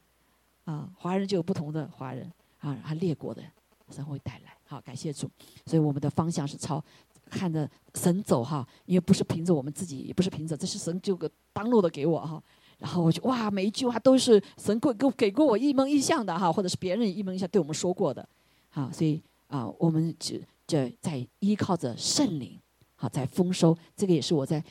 [0.64, 3.44] 啊，华人就有不同的华人啊，还列国的
[3.92, 4.56] 神会带来。
[4.66, 5.30] 好，感谢主，
[5.66, 6.84] 所以我们的方向是朝
[7.30, 12.42] 看着神走哈，因为不是凭着我们自己，也不是凭着，这是神就个当路的给我哈。
[12.78, 18.28] 然后我就哇，每一句话都是神给给给过我一蒙一象的哈，或者是别人一蒙一象对我们说过的，
[18.70, 22.60] 好，所以啊，我们只就在依靠着圣灵，
[22.98, 23.78] 好，在丰收。
[23.96, 24.62] 这个也是我在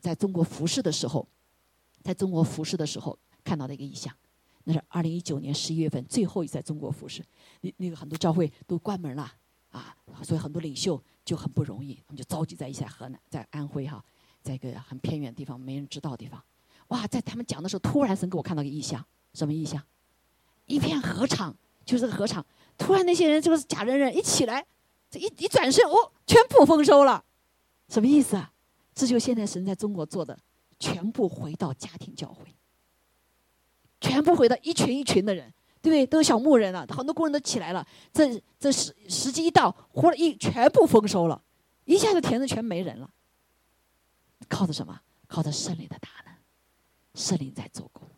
[0.00, 1.26] 在中国服侍的时候，
[2.02, 4.14] 在中国服侍的时候看到的一个意象。
[4.64, 7.24] 那是二零一九年十一月份最后一次在中国服侍，
[7.62, 9.32] 那那个很多教会都关门了
[9.70, 14.04] 啊，所以很多领袖就很不容易，他们就召集在一起，河南在安徽哈，
[14.42, 16.40] 在一个很偏远的地方，没人知道的地方。
[16.88, 19.02] 哇，在他们讲的时候，突然神给我看到个异象，
[19.32, 19.82] 什么异象？
[20.66, 22.44] 一片合场，就是个合场。
[22.76, 24.64] 突然那些人就是假人人一起来，
[25.10, 27.24] 这一一转身，哦，全部丰收了，
[27.90, 28.50] 什么意思啊？
[28.94, 30.38] 这就现在神在中国做的，
[30.78, 32.54] 全部回到家庭教会，
[34.00, 35.52] 全部回到一群一群的人，
[35.82, 36.06] 对不对？
[36.06, 37.86] 都是小牧人了，很多工人都起来了。
[38.12, 41.42] 这这时时机一到，忽然一全部丰收了，
[41.84, 43.10] 一下子田子全没人了。
[44.48, 45.00] 靠的什么？
[45.26, 46.34] 靠的圣灵的大能。
[47.14, 48.08] 圣灵在做工，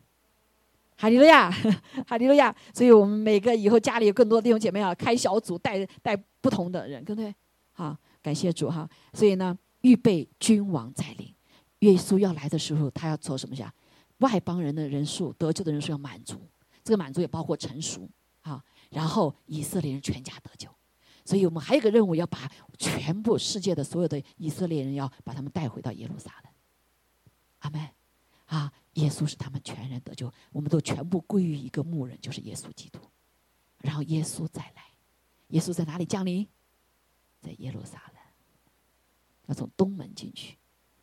[0.97, 1.51] 哈利路亚，
[2.07, 2.55] 哈利路亚。
[2.73, 7.33] 所以我们每个以后家里有更多的弟兄姐妹啊，开小组带带不同的人，对不对？
[7.73, 8.87] 好，感谢主哈。
[9.13, 11.33] 所以呢，预备君王在临，
[11.79, 13.73] 耶稣要来的时候，他要做什么呀？
[14.17, 16.41] 外邦人的人数得救的人数要满足，
[16.83, 18.09] 这个满足也包括成熟
[18.41, 18.63] 啊。
[18.89, 20.69] 然后以色列人全家得救，
[21.23, 26.53] 所以我们还有一个任务，要把全部世界的所有的以色列人，要把他们带回到耶路撒冷。
[27.59, 27.87] 阿门。
[28.45, 32.99] 啊，耶稣是他们全人得救，我们都全部归于一个牧人，就是耶稣基督。
[33.79, 34.83] 然后耶稣再来，
[35.47, 36.47] 耶稣在哪里降临？
[37.41, 38.12] 在耶路撒冷，
[39.47, 40.57] 要从东门进去，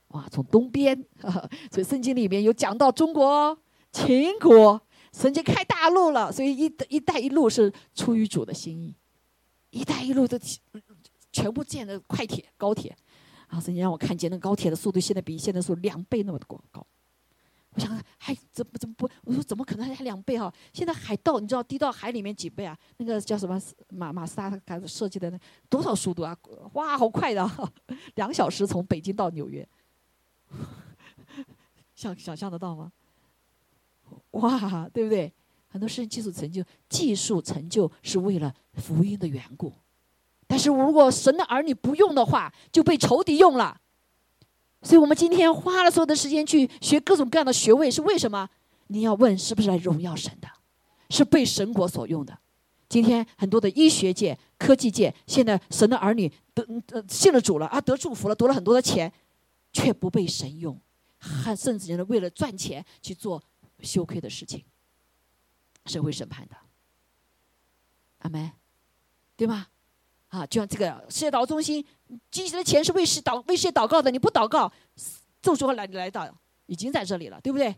[0.08, 1.04] 哇，从东边。
[1.70, 3.58] 所以圣经里面有讲到中国、
[3.92, 4.80] 秦国，
[5.12, 6.32] 曾经开大路了。
[6.32, 8.94] 所以一一带一路是出于主的心意，
[9.70, 10.40] 一带一路的
[11.32, 12.96] 全部建的快铁、高铁。
[13.48, 16.86] 啊，神经让我看见那高铁的速度，现在比现在速度两倍那么的高。
[17.74, 19.09] 我想还怎么怎么不？
[19.22, 20.52] 我说怎么可能还两倍哈？
[20.72, 22.76] 现在海盗你知道低到海里面几倍啊？
[22.97, 25.38] 那个叫什么马马自达他设计的那
[25.68, 26.36] 多少速度啊？
[26.72, 27.48] 哇，好快的，
[28.16, 29.66] 两小时从北京到纽约，
[31.94, 32.90] 想想象得到吗？
[34.32, 35.32] 哇，对不对？
[35.68, 39.72] 很多事情技术成就，技术成就是为了福音的缘故。
[40.48, 43.80] 但是如果神的儿女不用的话，就被仇敌用了。
[44.82, 48.48] 所以我们今天花了所有的时间去学各种各样的学位，是为什么？
[48.86, 50.48] 你要问是不是来荣耀神的？
[51.11, 52.39] 是被神国所用的。
[52.89, 59.12] 今天很多的医学界、科技界，现在神的儿女得呃信了主了啊，得祝福了，得了很多的钱，
[59.73, 60.81] 却不被神用，
[61.19, 63.40] 还甚至人为了赚钱去做
[63.81, 64.65] 羞愧的事情，
[65.86, 66.57] 神会审判的。
[68.19, 68.51] 阿门，
[69.36, 69.69] 对吗？
[70.28, 71.85] 啊，就像这个世界祷告中心，
[72.31, 74.11] 积极的钱是为世祷为世界祷告的。
[74.11, 74.73] 你不祷告，
[75.41, 76.27] 众说来来到
[76.66, 77.74] 已经在这里了，对不对？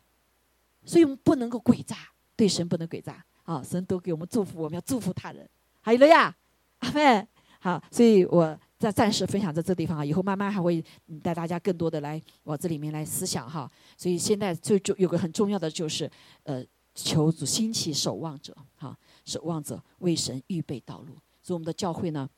[0.84, 1.96] 所以我们不能够诡诈，
[2.34, 3.24] 对神不能诡诈。
[3.44, 5.48] 啊，神都给我们祝福，我们要祝福他人。
[5.80, 6.34] 还有了呀，
[6.78, 7.26] 阿妹，
[7.58, 10.84] 好，所以我在暂时分享在这地方啊，以后慢慢还会
[11.22, 13.70] 带大家更多的来往这里面来思想哈。
[13.96, 16.10] 所以现在最重有个很重要的就是，
[16.44, 16.64] 呃，
[16.94, 21.14] 求主兴起守望者，哈，守望者为神预备道路。
[21.42, 22.28] 所以我们的教会呢。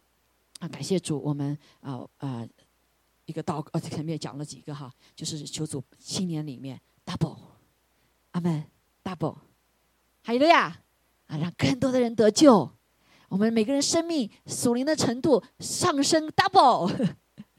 [0.61, 2.47] 啊，感谢主，我们啊啊
[3.27, 7.37] 一个道，呃，前面讲了几个哈，就是求主新年里面 double，
[8.33, 8.65] 阿门
[9.03, 9.37] ，double，
[10.23, 10.81] 还有呀，
[11.27, 12.71] 啊，让更多的人得救，
[13.29, 17.15] 我们每个人生命属灵的程度上升 double，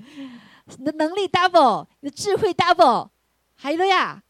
[0.78, 3.10] 你的能力 double，你的智慧 double，
[3.56, 4.24] 还有呀。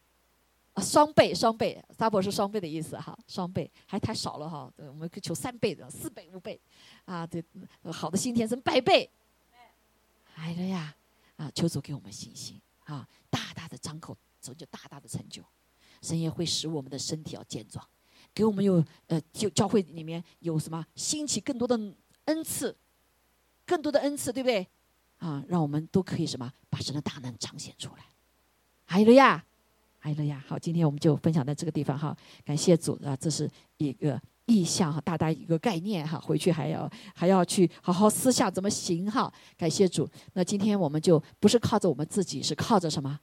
[0.75, 6.59] 啊，双倍，双倍，double 是双倍的意思哈，双倍还太少了哈，我们可以求三倍的，四倍、五倍，
[7.05, 7.41] 啊，对，
[7.93, 9.09] 好的新天生百倍，
[10.35, 10.93] 哎了呀，
[11.37, 15.41] 啊，求主给我们信心啊，大大的张口，成就大大的成就，
[16.01, 17.87] 神也会使我们的身体要健壮，
[18.33, 21.79] 给我们有呃，就教会里面有什么兴起更多的
[22.25, 22.75] 恩赐，
[23.65, 24.67] 更多的恩赐，对不对？
[25.19, 28.03] 啊，让我们都可以什么把神的大能彰显出来，
[28.83, 29.45] 还有了呀。
[30.05, 40.07] 哎了呀，好，今天我们就分享到这个地方哈，感谢主啊，这是一个意向哈，大大一个概念哈，回去还要还要去好好思想怎么行哈，感谢主。
[40.33, 43.19] 那今天我们就不是靠着我们自己，是靠着什么？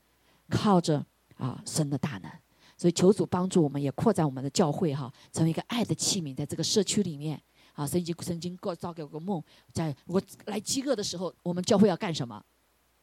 [0.49, 1.01] 靠着
[1.37, 2.29] 啊神的大能，
[2.75, 7.41] 所以求主帮助我们，也扩展我们的教会哈，成为一个爱的器皿，在这个社区里面
[7.75, 7.87] 啊。
[7.87, 9.41] 曾经曾经过造给我个梦，
[9.71, 12.43] 在我来饥饿的时候，我们教会要干什么？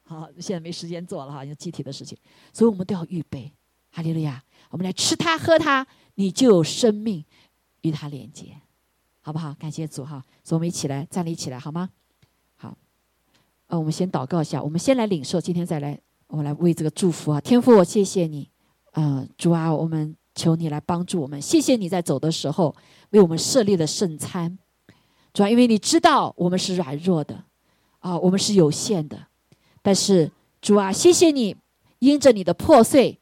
[0.03, 2.19] 好，现在没时间做了哈，有具体的事情，
[2.53, 3.51] 所以我们都要预备。
[3.91, 4.43] 哈利路亚！
[4.71, 7.25] 我们来吃它喝它，你就有生命
[7.83, 8.57] 与它连接，
[9.21, 9.53] 好不好？
[9.55, 10.25] 感谢主哈！
[10.45, 11.91] 所以我们一起来站立起来，好吗？
[12.57, 12.77] 好，
[13.67, 15.99] 呃，我们先祷告一下，我们先来领受，今天再来，
[16.29, 17.41] 我们来为这个祝福啊！
[17.41, 18.49] 天父，我谢谢你，
[18.93, 22.73] 嗯，主啊，我们求你来帮助我们，谢谢你在走的时候
[23.11, 24.57] 为我们设立了圣餐，
[25.35, 27.45] 主啊，因为你知道我们是软弱的，
[27.99, 29.27] 啊，我们是有限的，
[29.83, 30.31] 但是
[30.63, 31.57] 主啊，谢谢你，
[31.99, 33.17] 因着你的破碎。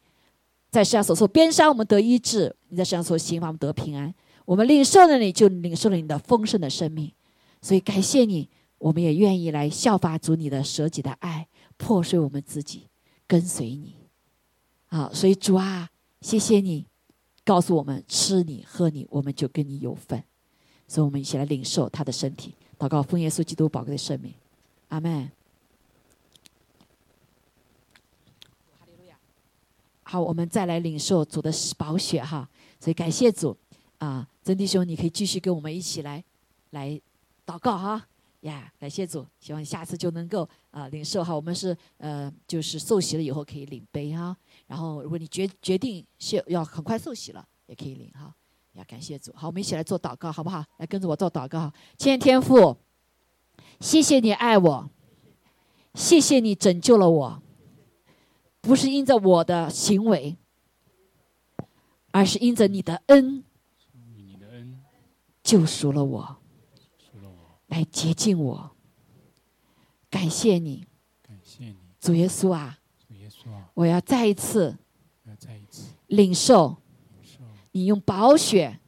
[0.71, 4.15] 在世上所受鞭伤，我们得医治；你在世上所行，我们得平安。
[4.45, 7.13] 我们领受了你，就领受了你的丰盛的生命。
[7.61, 12.89] 所以感谢你，我们也愿意来效法主你的舍己的爱，破碎我们自己，
[13.27, 13.95] 跟随你。
[14.87, 15.89] 好，所以主啊，
[16.21, 16.87] 谢谢你
[17.45, 20.23] 告诉我们吃你喝你，我们就跟你有份。
[20.87, 24.33] 所以我们一起来领受他的身体，祷告奉耶稣基督宝贵的生命。
[24.89, 25.38] 阿门。
[30.11, 32.49] 好，我们再来领受主的宝血哈，
[32.81, 33.55] 所以感谢主
[33.99, 36.25] 啊，曾弟兄，你可以继续跟我们一起来
[36.71, 36.99] 来
[37.45, 38.09] 祷告哈。
[38.41, 44.35] 呀，感谢主，希望下次就能够啊领受哈，我们是呃就是受洗了以后可以领杯哈，
[44.67, 48.35] 然后如果你决决定是要很快受洗了，也可以领哈。
[48.73, 50.65] 呀，感谢主，好，我们一起来做祷告好不好？
[50.79, 52.79] 来跟着我做祷告，亲爱的天父，
[53.79, 54.89] 谢谢你爱我，
[55.93, 57.43] 谢谢你拯救了我。
[58.61, 60.37] 不是因着我的行为，
[62.11, 63.45] 而是因着你的恩，
[65.43, 66.37] 救赎了我，
[67.69, 68.71] 来洁净我。
[70.11, 70.87] 感谢你，
[72.01, 72.79] 主耶稣啊，
[73.75, 74.77] 我要再一次
[76.09, 76.77] 领受
[77.73, 78.81] 你用宝血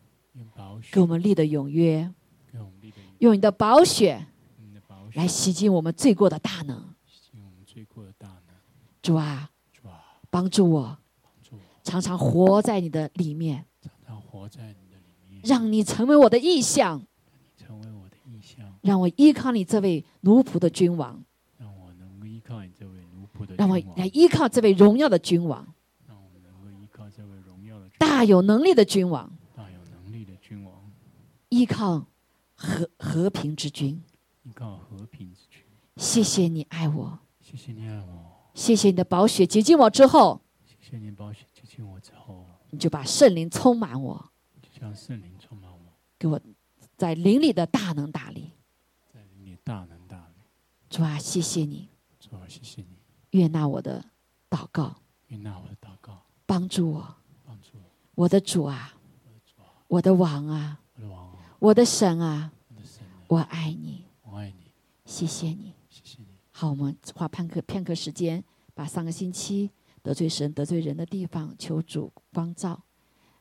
[0.91, 2.13] 给我们立的永约，
[3.19, 4.27] 用你的宝血
[5.15, 6.95] 来洗净我们罪过的大能。
[9.01, 9.50] 主啊。
[10.31, 10.99] 帮助我，
[11.83, 17.05] 常常活在你的里面，常常活在你的里面，让你成为我的意象，
[17.57, 21.23] 成为我的意象，让我依靠你这位奴仆的君王，
[21.59, 25.67] 让我能够依靠你这位奴仆的，让我来依靠这位荣耀的君王，
[26.07, 30.73] 让我能够依靠这位荣耀的大有能力的君王，大有能力的君王，
[31.49, 32.07] 依靠
[32.55, 34.01] 和和平之君，
[34.45, 35.63] 依靠和平之君，
[35.97, 38.30] 谢谢你爱我，谢谢你爱我。
[38.61, 44.31] 谢谢你的宝血洁净我之后，谢谢你宝血洁净我之后，你就把圣灵充满我，
[44.61, 45.79] 就将圣灵充满我，
[46.19, 46.39] 给我
[46.95, 48.51] 在灵里的大能大力，
[49.11, 50.35] 在灵里大能大力。
[50.91, 51.89] 主啊，谢谢你，
[52.19, 52.99] 主啊，谢谢你，
[53.31, 54.05] 悦纳我的
[54.51, 54.95] 祷告，
[55.29, 57.15] 悦纳我的祷告，帮助我，
[57.47, 57.81] 帮助我，
[58.15, 64.71] 我的主啊，我的主啊，我的王啊，我的王啊，我的神啊，我的神啊，我爱你，我爱你，
[65.07, 65.73] 谢谢你。
[66.53, 68.45] 好，我们花片刻片刻时间，
[68.81, 69.71] 把上个星期
[70.03, 72.83] 得罪神、得罪人的地方求主光照，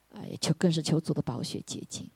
[0.10, 2.11] 啊，也求更是求主的宝血洁净。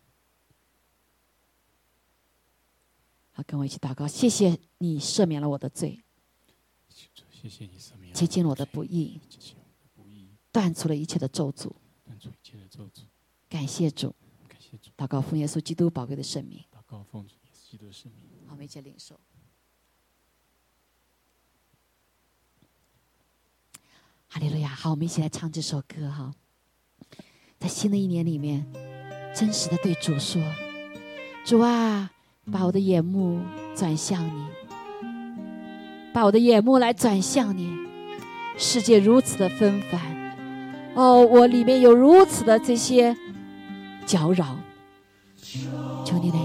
[3.31, 6.03] 好，跟我一起祷告，谢谢你赦免了我的罪，
[7.31, 9.21] 谢谢你赦免洁净了我的不义，
[10.51, 11.71] 断除了一切的咒诅，
[12.03, 13.03] 断除一切的咒诅。
[13.47, 14.13] 感谢主，
[14.49, 18.19] 感谢主，祷告奉耶稣基督宝贵的圣名，祷告奉耶稣基督的圣名。
[18.47, 19.17] 好，我们一起领受。
[24.34, 24.69] 哈利路亚！
[24.69, 26.31] 好，我们一起来唱这首歌哈。
[27.60, 28.65] 在新的一年里面，
[29.31, 30.41] 真实的对主说
[31.45, 32.10] ：“主啊，
[32.51, 33.39] 把我的眼目
[33.76, 34.47] 转向你。
[36.11, 37.77] 把我的眼目来转向你。
[38.57, 40.01] 世界如此的纷繁，
[40.95, 43.15] 哦，我里面有如此的这些
[44.03, 44.57] 搅扰，
[46.03, 46.38] 求你来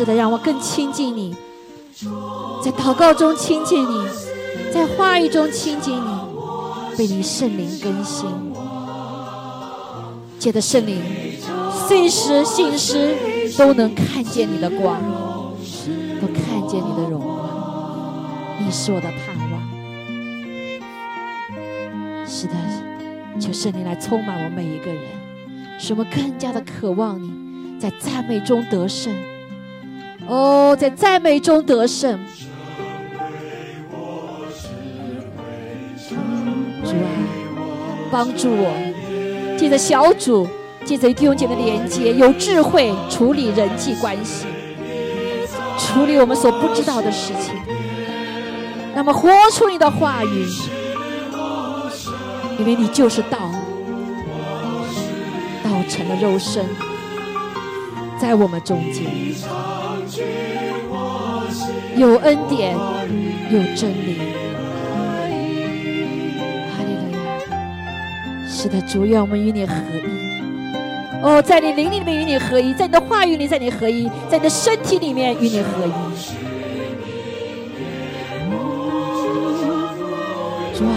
[0.00, 1.36] 是的，让我更亲近你，
[2.64, 4.08] 在祷告中亲近你，
[4.72, 6.08] 在话语中亲近你。
[6.96, 8.26] 被你圣灵更新，
[10.38, 11.02] 借着圣灵，
[11.86, 13.14] 随时信实
[13.58, 14.98] 都能看见你的光，
[16.18, 17.38] 都看见你的荣光。
[18.58, 19.60] 你是我的盼望。
[22.26, 22.54] 是的，
[23.38, 25.02] 求圣灵来充满我每一个人，
[25.78, 29.12] 使我们更加的渴望你，在赞美中得胜。
[30.30, 32.16] 哦，在赞美中得胜。
[36.84, 37.10] 主啊，
[38.12, 40.46] 帮助我，借着小组，
[40.84, 44.46] 借着弟兄姐妹的连接，有智慧处理人际关系，
[45.76, 47.52] 处理我们所不知道的事情。
[48.94, 50.46] 那么，活出你的话语，
[52.56, 53.50] 因为你就是道，
[55.64, 56.64] 道成了肉身，
[58.20, 59.06] 在我们中间，
[61.96, 62.74] 有恩典，
[63.50, 64.18] 有真理。
[66.70, 67.18] 哈利路亚
[68.48, 70.00] 是的，主，愿我们与你合一。
[71.22, 75.92] 哦，在你灵里面与你合一，在你的话语里，在你合一，在你的身体里面与你合一。
[80.76, 80.90] 主啊，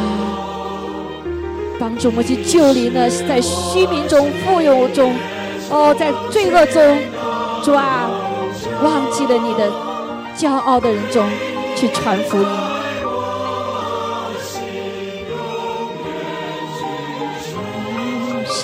[1.78, 5.14] 帮助我们去救离呢，在虚名中、富有中，
[5.70, 6.98] 哦，在罪恶中，
[7.62, 8.10] 主啊，
[8.82, 9.70] 忘记了你的
[10.36, 11.30] 骄傲的人中
[11.76, 12.48] 去传福音。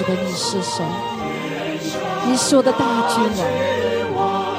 [0.07, 0.85] 你是神，
[2.25, 2.79] 你是我的大
[3.09, 3.21] 君
[4.15, 4.55] 王，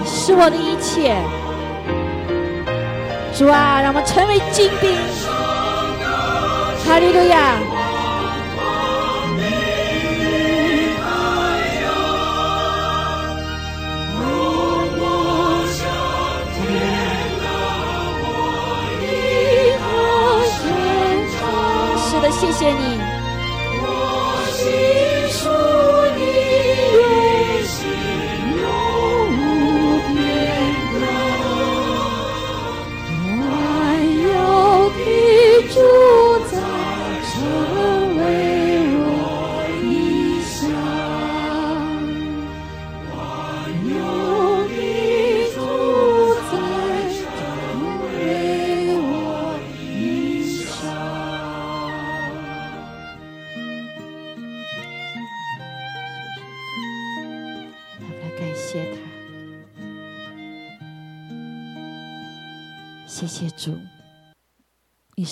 [0.00, 1.16] 你是我的一切。
[3.36, 4.96] 主啊，让我们成为精兵。
[6.86, 7.79] 哈利路亚。
[22.40, 23.09] 谢谢你。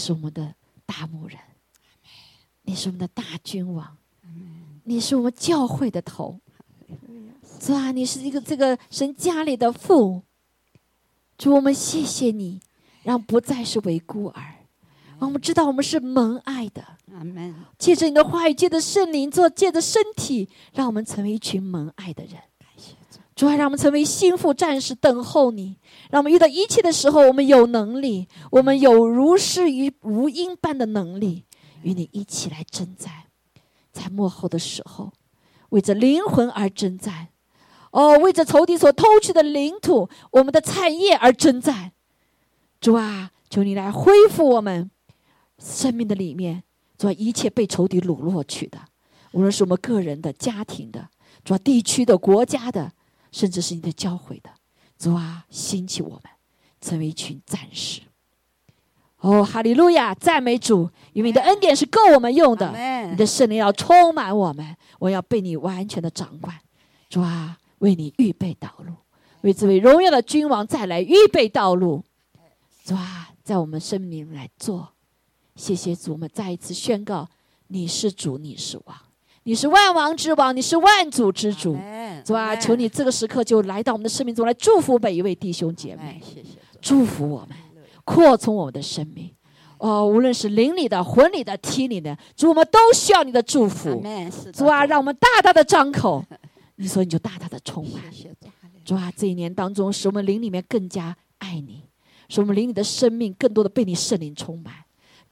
[0.08, 0.54] 是我们的
[0.86, 1.38] 大牧人，
[2.62, 3.98] 你是我们的大君王，
[4.84, 6.40] 你是我们教会的头，
[7.60, 10.22] 主啊，你是一个这个神家里的父，
[11.36, 12.58] 主，我们谢谢你，
[13.02, 14.54] 让不再是为孤儿，
[15.18, 16.82] 我们知道我们是蒙爱的。
[17.76, 22.40] 借着你的话语，借着圣灵，做借着身体，让我们成为一群蒙爱的人。
[23.36, 25.76] 主啊，让我们成为心腹战士，等候你。
[26.10, 31.44] 让我们遇到一切的时候，我们有能力，我们有如诗与如音般的能力，
[31.82, 33.24] 与你一起来征战，
[33.92, 35.12] 在幕后的时候，
[35.70, 37.28] 为着灵魂而征战，
[37.90, 41.92] 哦，为着仇敌所偷去的领土、我们的产业而征战。
[42.80, 44.90] 主啊，求你来恢复我们
[45.58, 46.62] 生命的里面，
[46.96, 48.78] 主一切被仇敌掳落去的，
[49.32, 51.08] 无论是我们个人的、家庭的，
[51.44, 52.92] 主地区的、国家的。
[53.30, 54.48] 甚至是你的教会的
[54.98, 56.22] 主啊，兴起我们
[56.80, 58.02] 成为一群战士。
[59.20, 62.70] 哦，哈利路亚，赞美主，因为你的恩典是够我们用的。
[63.10, 66.56] 你的圣灵要充满我们，我要被你完全的掌管。
[67.08, 68.92] 主啊，为你预备道路，
[69.40, 72.04] 为这位荣耀的君王再来预备道路。
[72.84, 74.90] 主啊，在我们生命里来做。
[75.56, 77.28] 谢谢主，我们再一次宣告：
[77.66, 78.96] 你是主，你是王。
[79.44, 81.76] 你是万王之王，你是万主之主，
[82.24, 86.20] 主啊，求你这个时刻就来到我们的生命中来祝福每一位弟兄姐妹，
[86.82, 87.56] 祝福我们，
[88.04, 89.30] 扩充我们的生命。
[89.78, 94.02] 哦，无论是灵里的、魂里的、体里的，主我们都需要你的祝福。
[94.52, 96.22] 主啊，让我们大大的张口，
[96.76, 98.02] 你说你就大大的充满。
[98.84, 101.84] 主啊，这一年当中，使我们灵里面更加爱你，
[102.28, 104.74] 使我们灵里的生命更多的被你圣灵充满，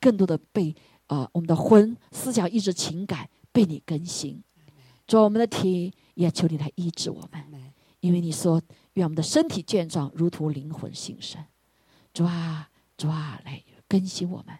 [0.00, 0.74] 更多的被
[1.08, 4.42] 呃我们的魂、思想、意志、情感被你更新。
[5.06, 7.42] 主啊，我们的体也求你来医治我们，
[8.00, 8.60] 因为你说
[8.92, 11.42] 愿我们的身体健壮，如同灵魂兴盛。
[12.12, 12.68] 主啊，
[12.98, 14.54] 主啊，来更新我们，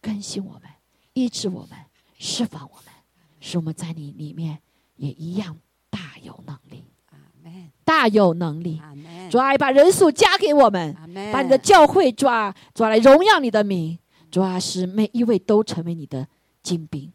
[0.00, 0.62] 更新我们，
[1.12, 1.78] 医治我们，
[2.18, 2.86] 释放我们，
[3.38, 4.58] 使我们在你里面
[4.96, 5.56] 也一样
[5.88, 6.82] 大有能力，
[7.84, 8.82] 大有能力。
[9.30, 10.92] 主啊，把人数加给我们，
[11.32, 13.96] 把你的教会主啊，主啊来荣耀你的名，
[14.32, 16.26] 主啊使每一位都成为你的
[16.60, 17.12] 精兵。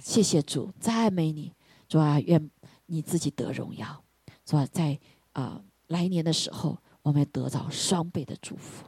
[0.00, 1.52] 谢谢主，赞美你，
[1.88, 2.50] 主啊，愿
[2.86, 4.02] 你自己得荣耀，
[4.44, 4.98] 主啊，在
[5.32, 8.84] 啊、来年的时候，我们得到双倍的祝福，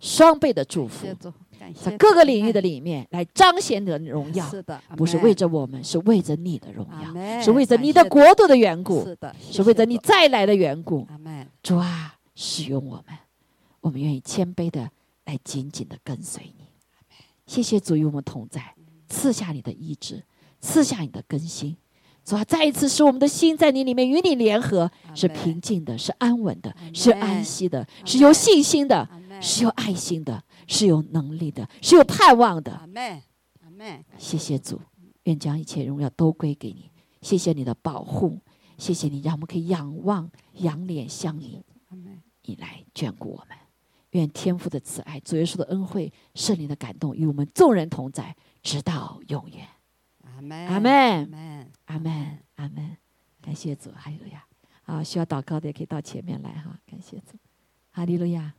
[0.00, 1.06] 双倍的祝福
[1.80, 11.06] 在各个领域的里面来彰显你的荣耀，是的，不是为着我们，是为着你的荣耀，是为着你的国度的缘故，是的，是为着你再来的缘故。
[11.62, 13.16] 主啊，使用我们，
[13.80, 14.90] 我们愿意谦卑的
[15.24, 16.64] 来紧紧的跟随你。
[17.46, 18.74] 谢谢主与我们同在，
[19.12, 20.24] 赐下你的意志，
[20.58, 21.76] 赐下你的更新。
[22.24, 29.06] 主啊，再一次使我们的心在你里面与你联合，是平静的，是安稳的，是安息的，是有信心的，
[29.40, 32.80] 是有爱心的，是有能力的，是有盼望的
[34.16, 34.80] 谢谢主，
[35.24, 36.90] 愿将一切荣耀都归给你。
[37.20, 38.38] 谢谢你的保护，
[38.78, 41.62] 谢谢你让我们可以仰望、仰脸向你。
[42.44, 43.58] 你来眷顾我们。
[44.10, 49.66] 愿天父的慈爱、主耶稣的恩惠、圣灵的感动与我们众人同在，直到永远。
[50.24, 52.96] 阿门阿门阿门阿门
[53.40, 54.44] 感谢主阿姨呀
[54.84, 57.36] 啊需要祷告的也可以到前面来哈感谢主。
[57.92, 58.54] 阿迪路亚。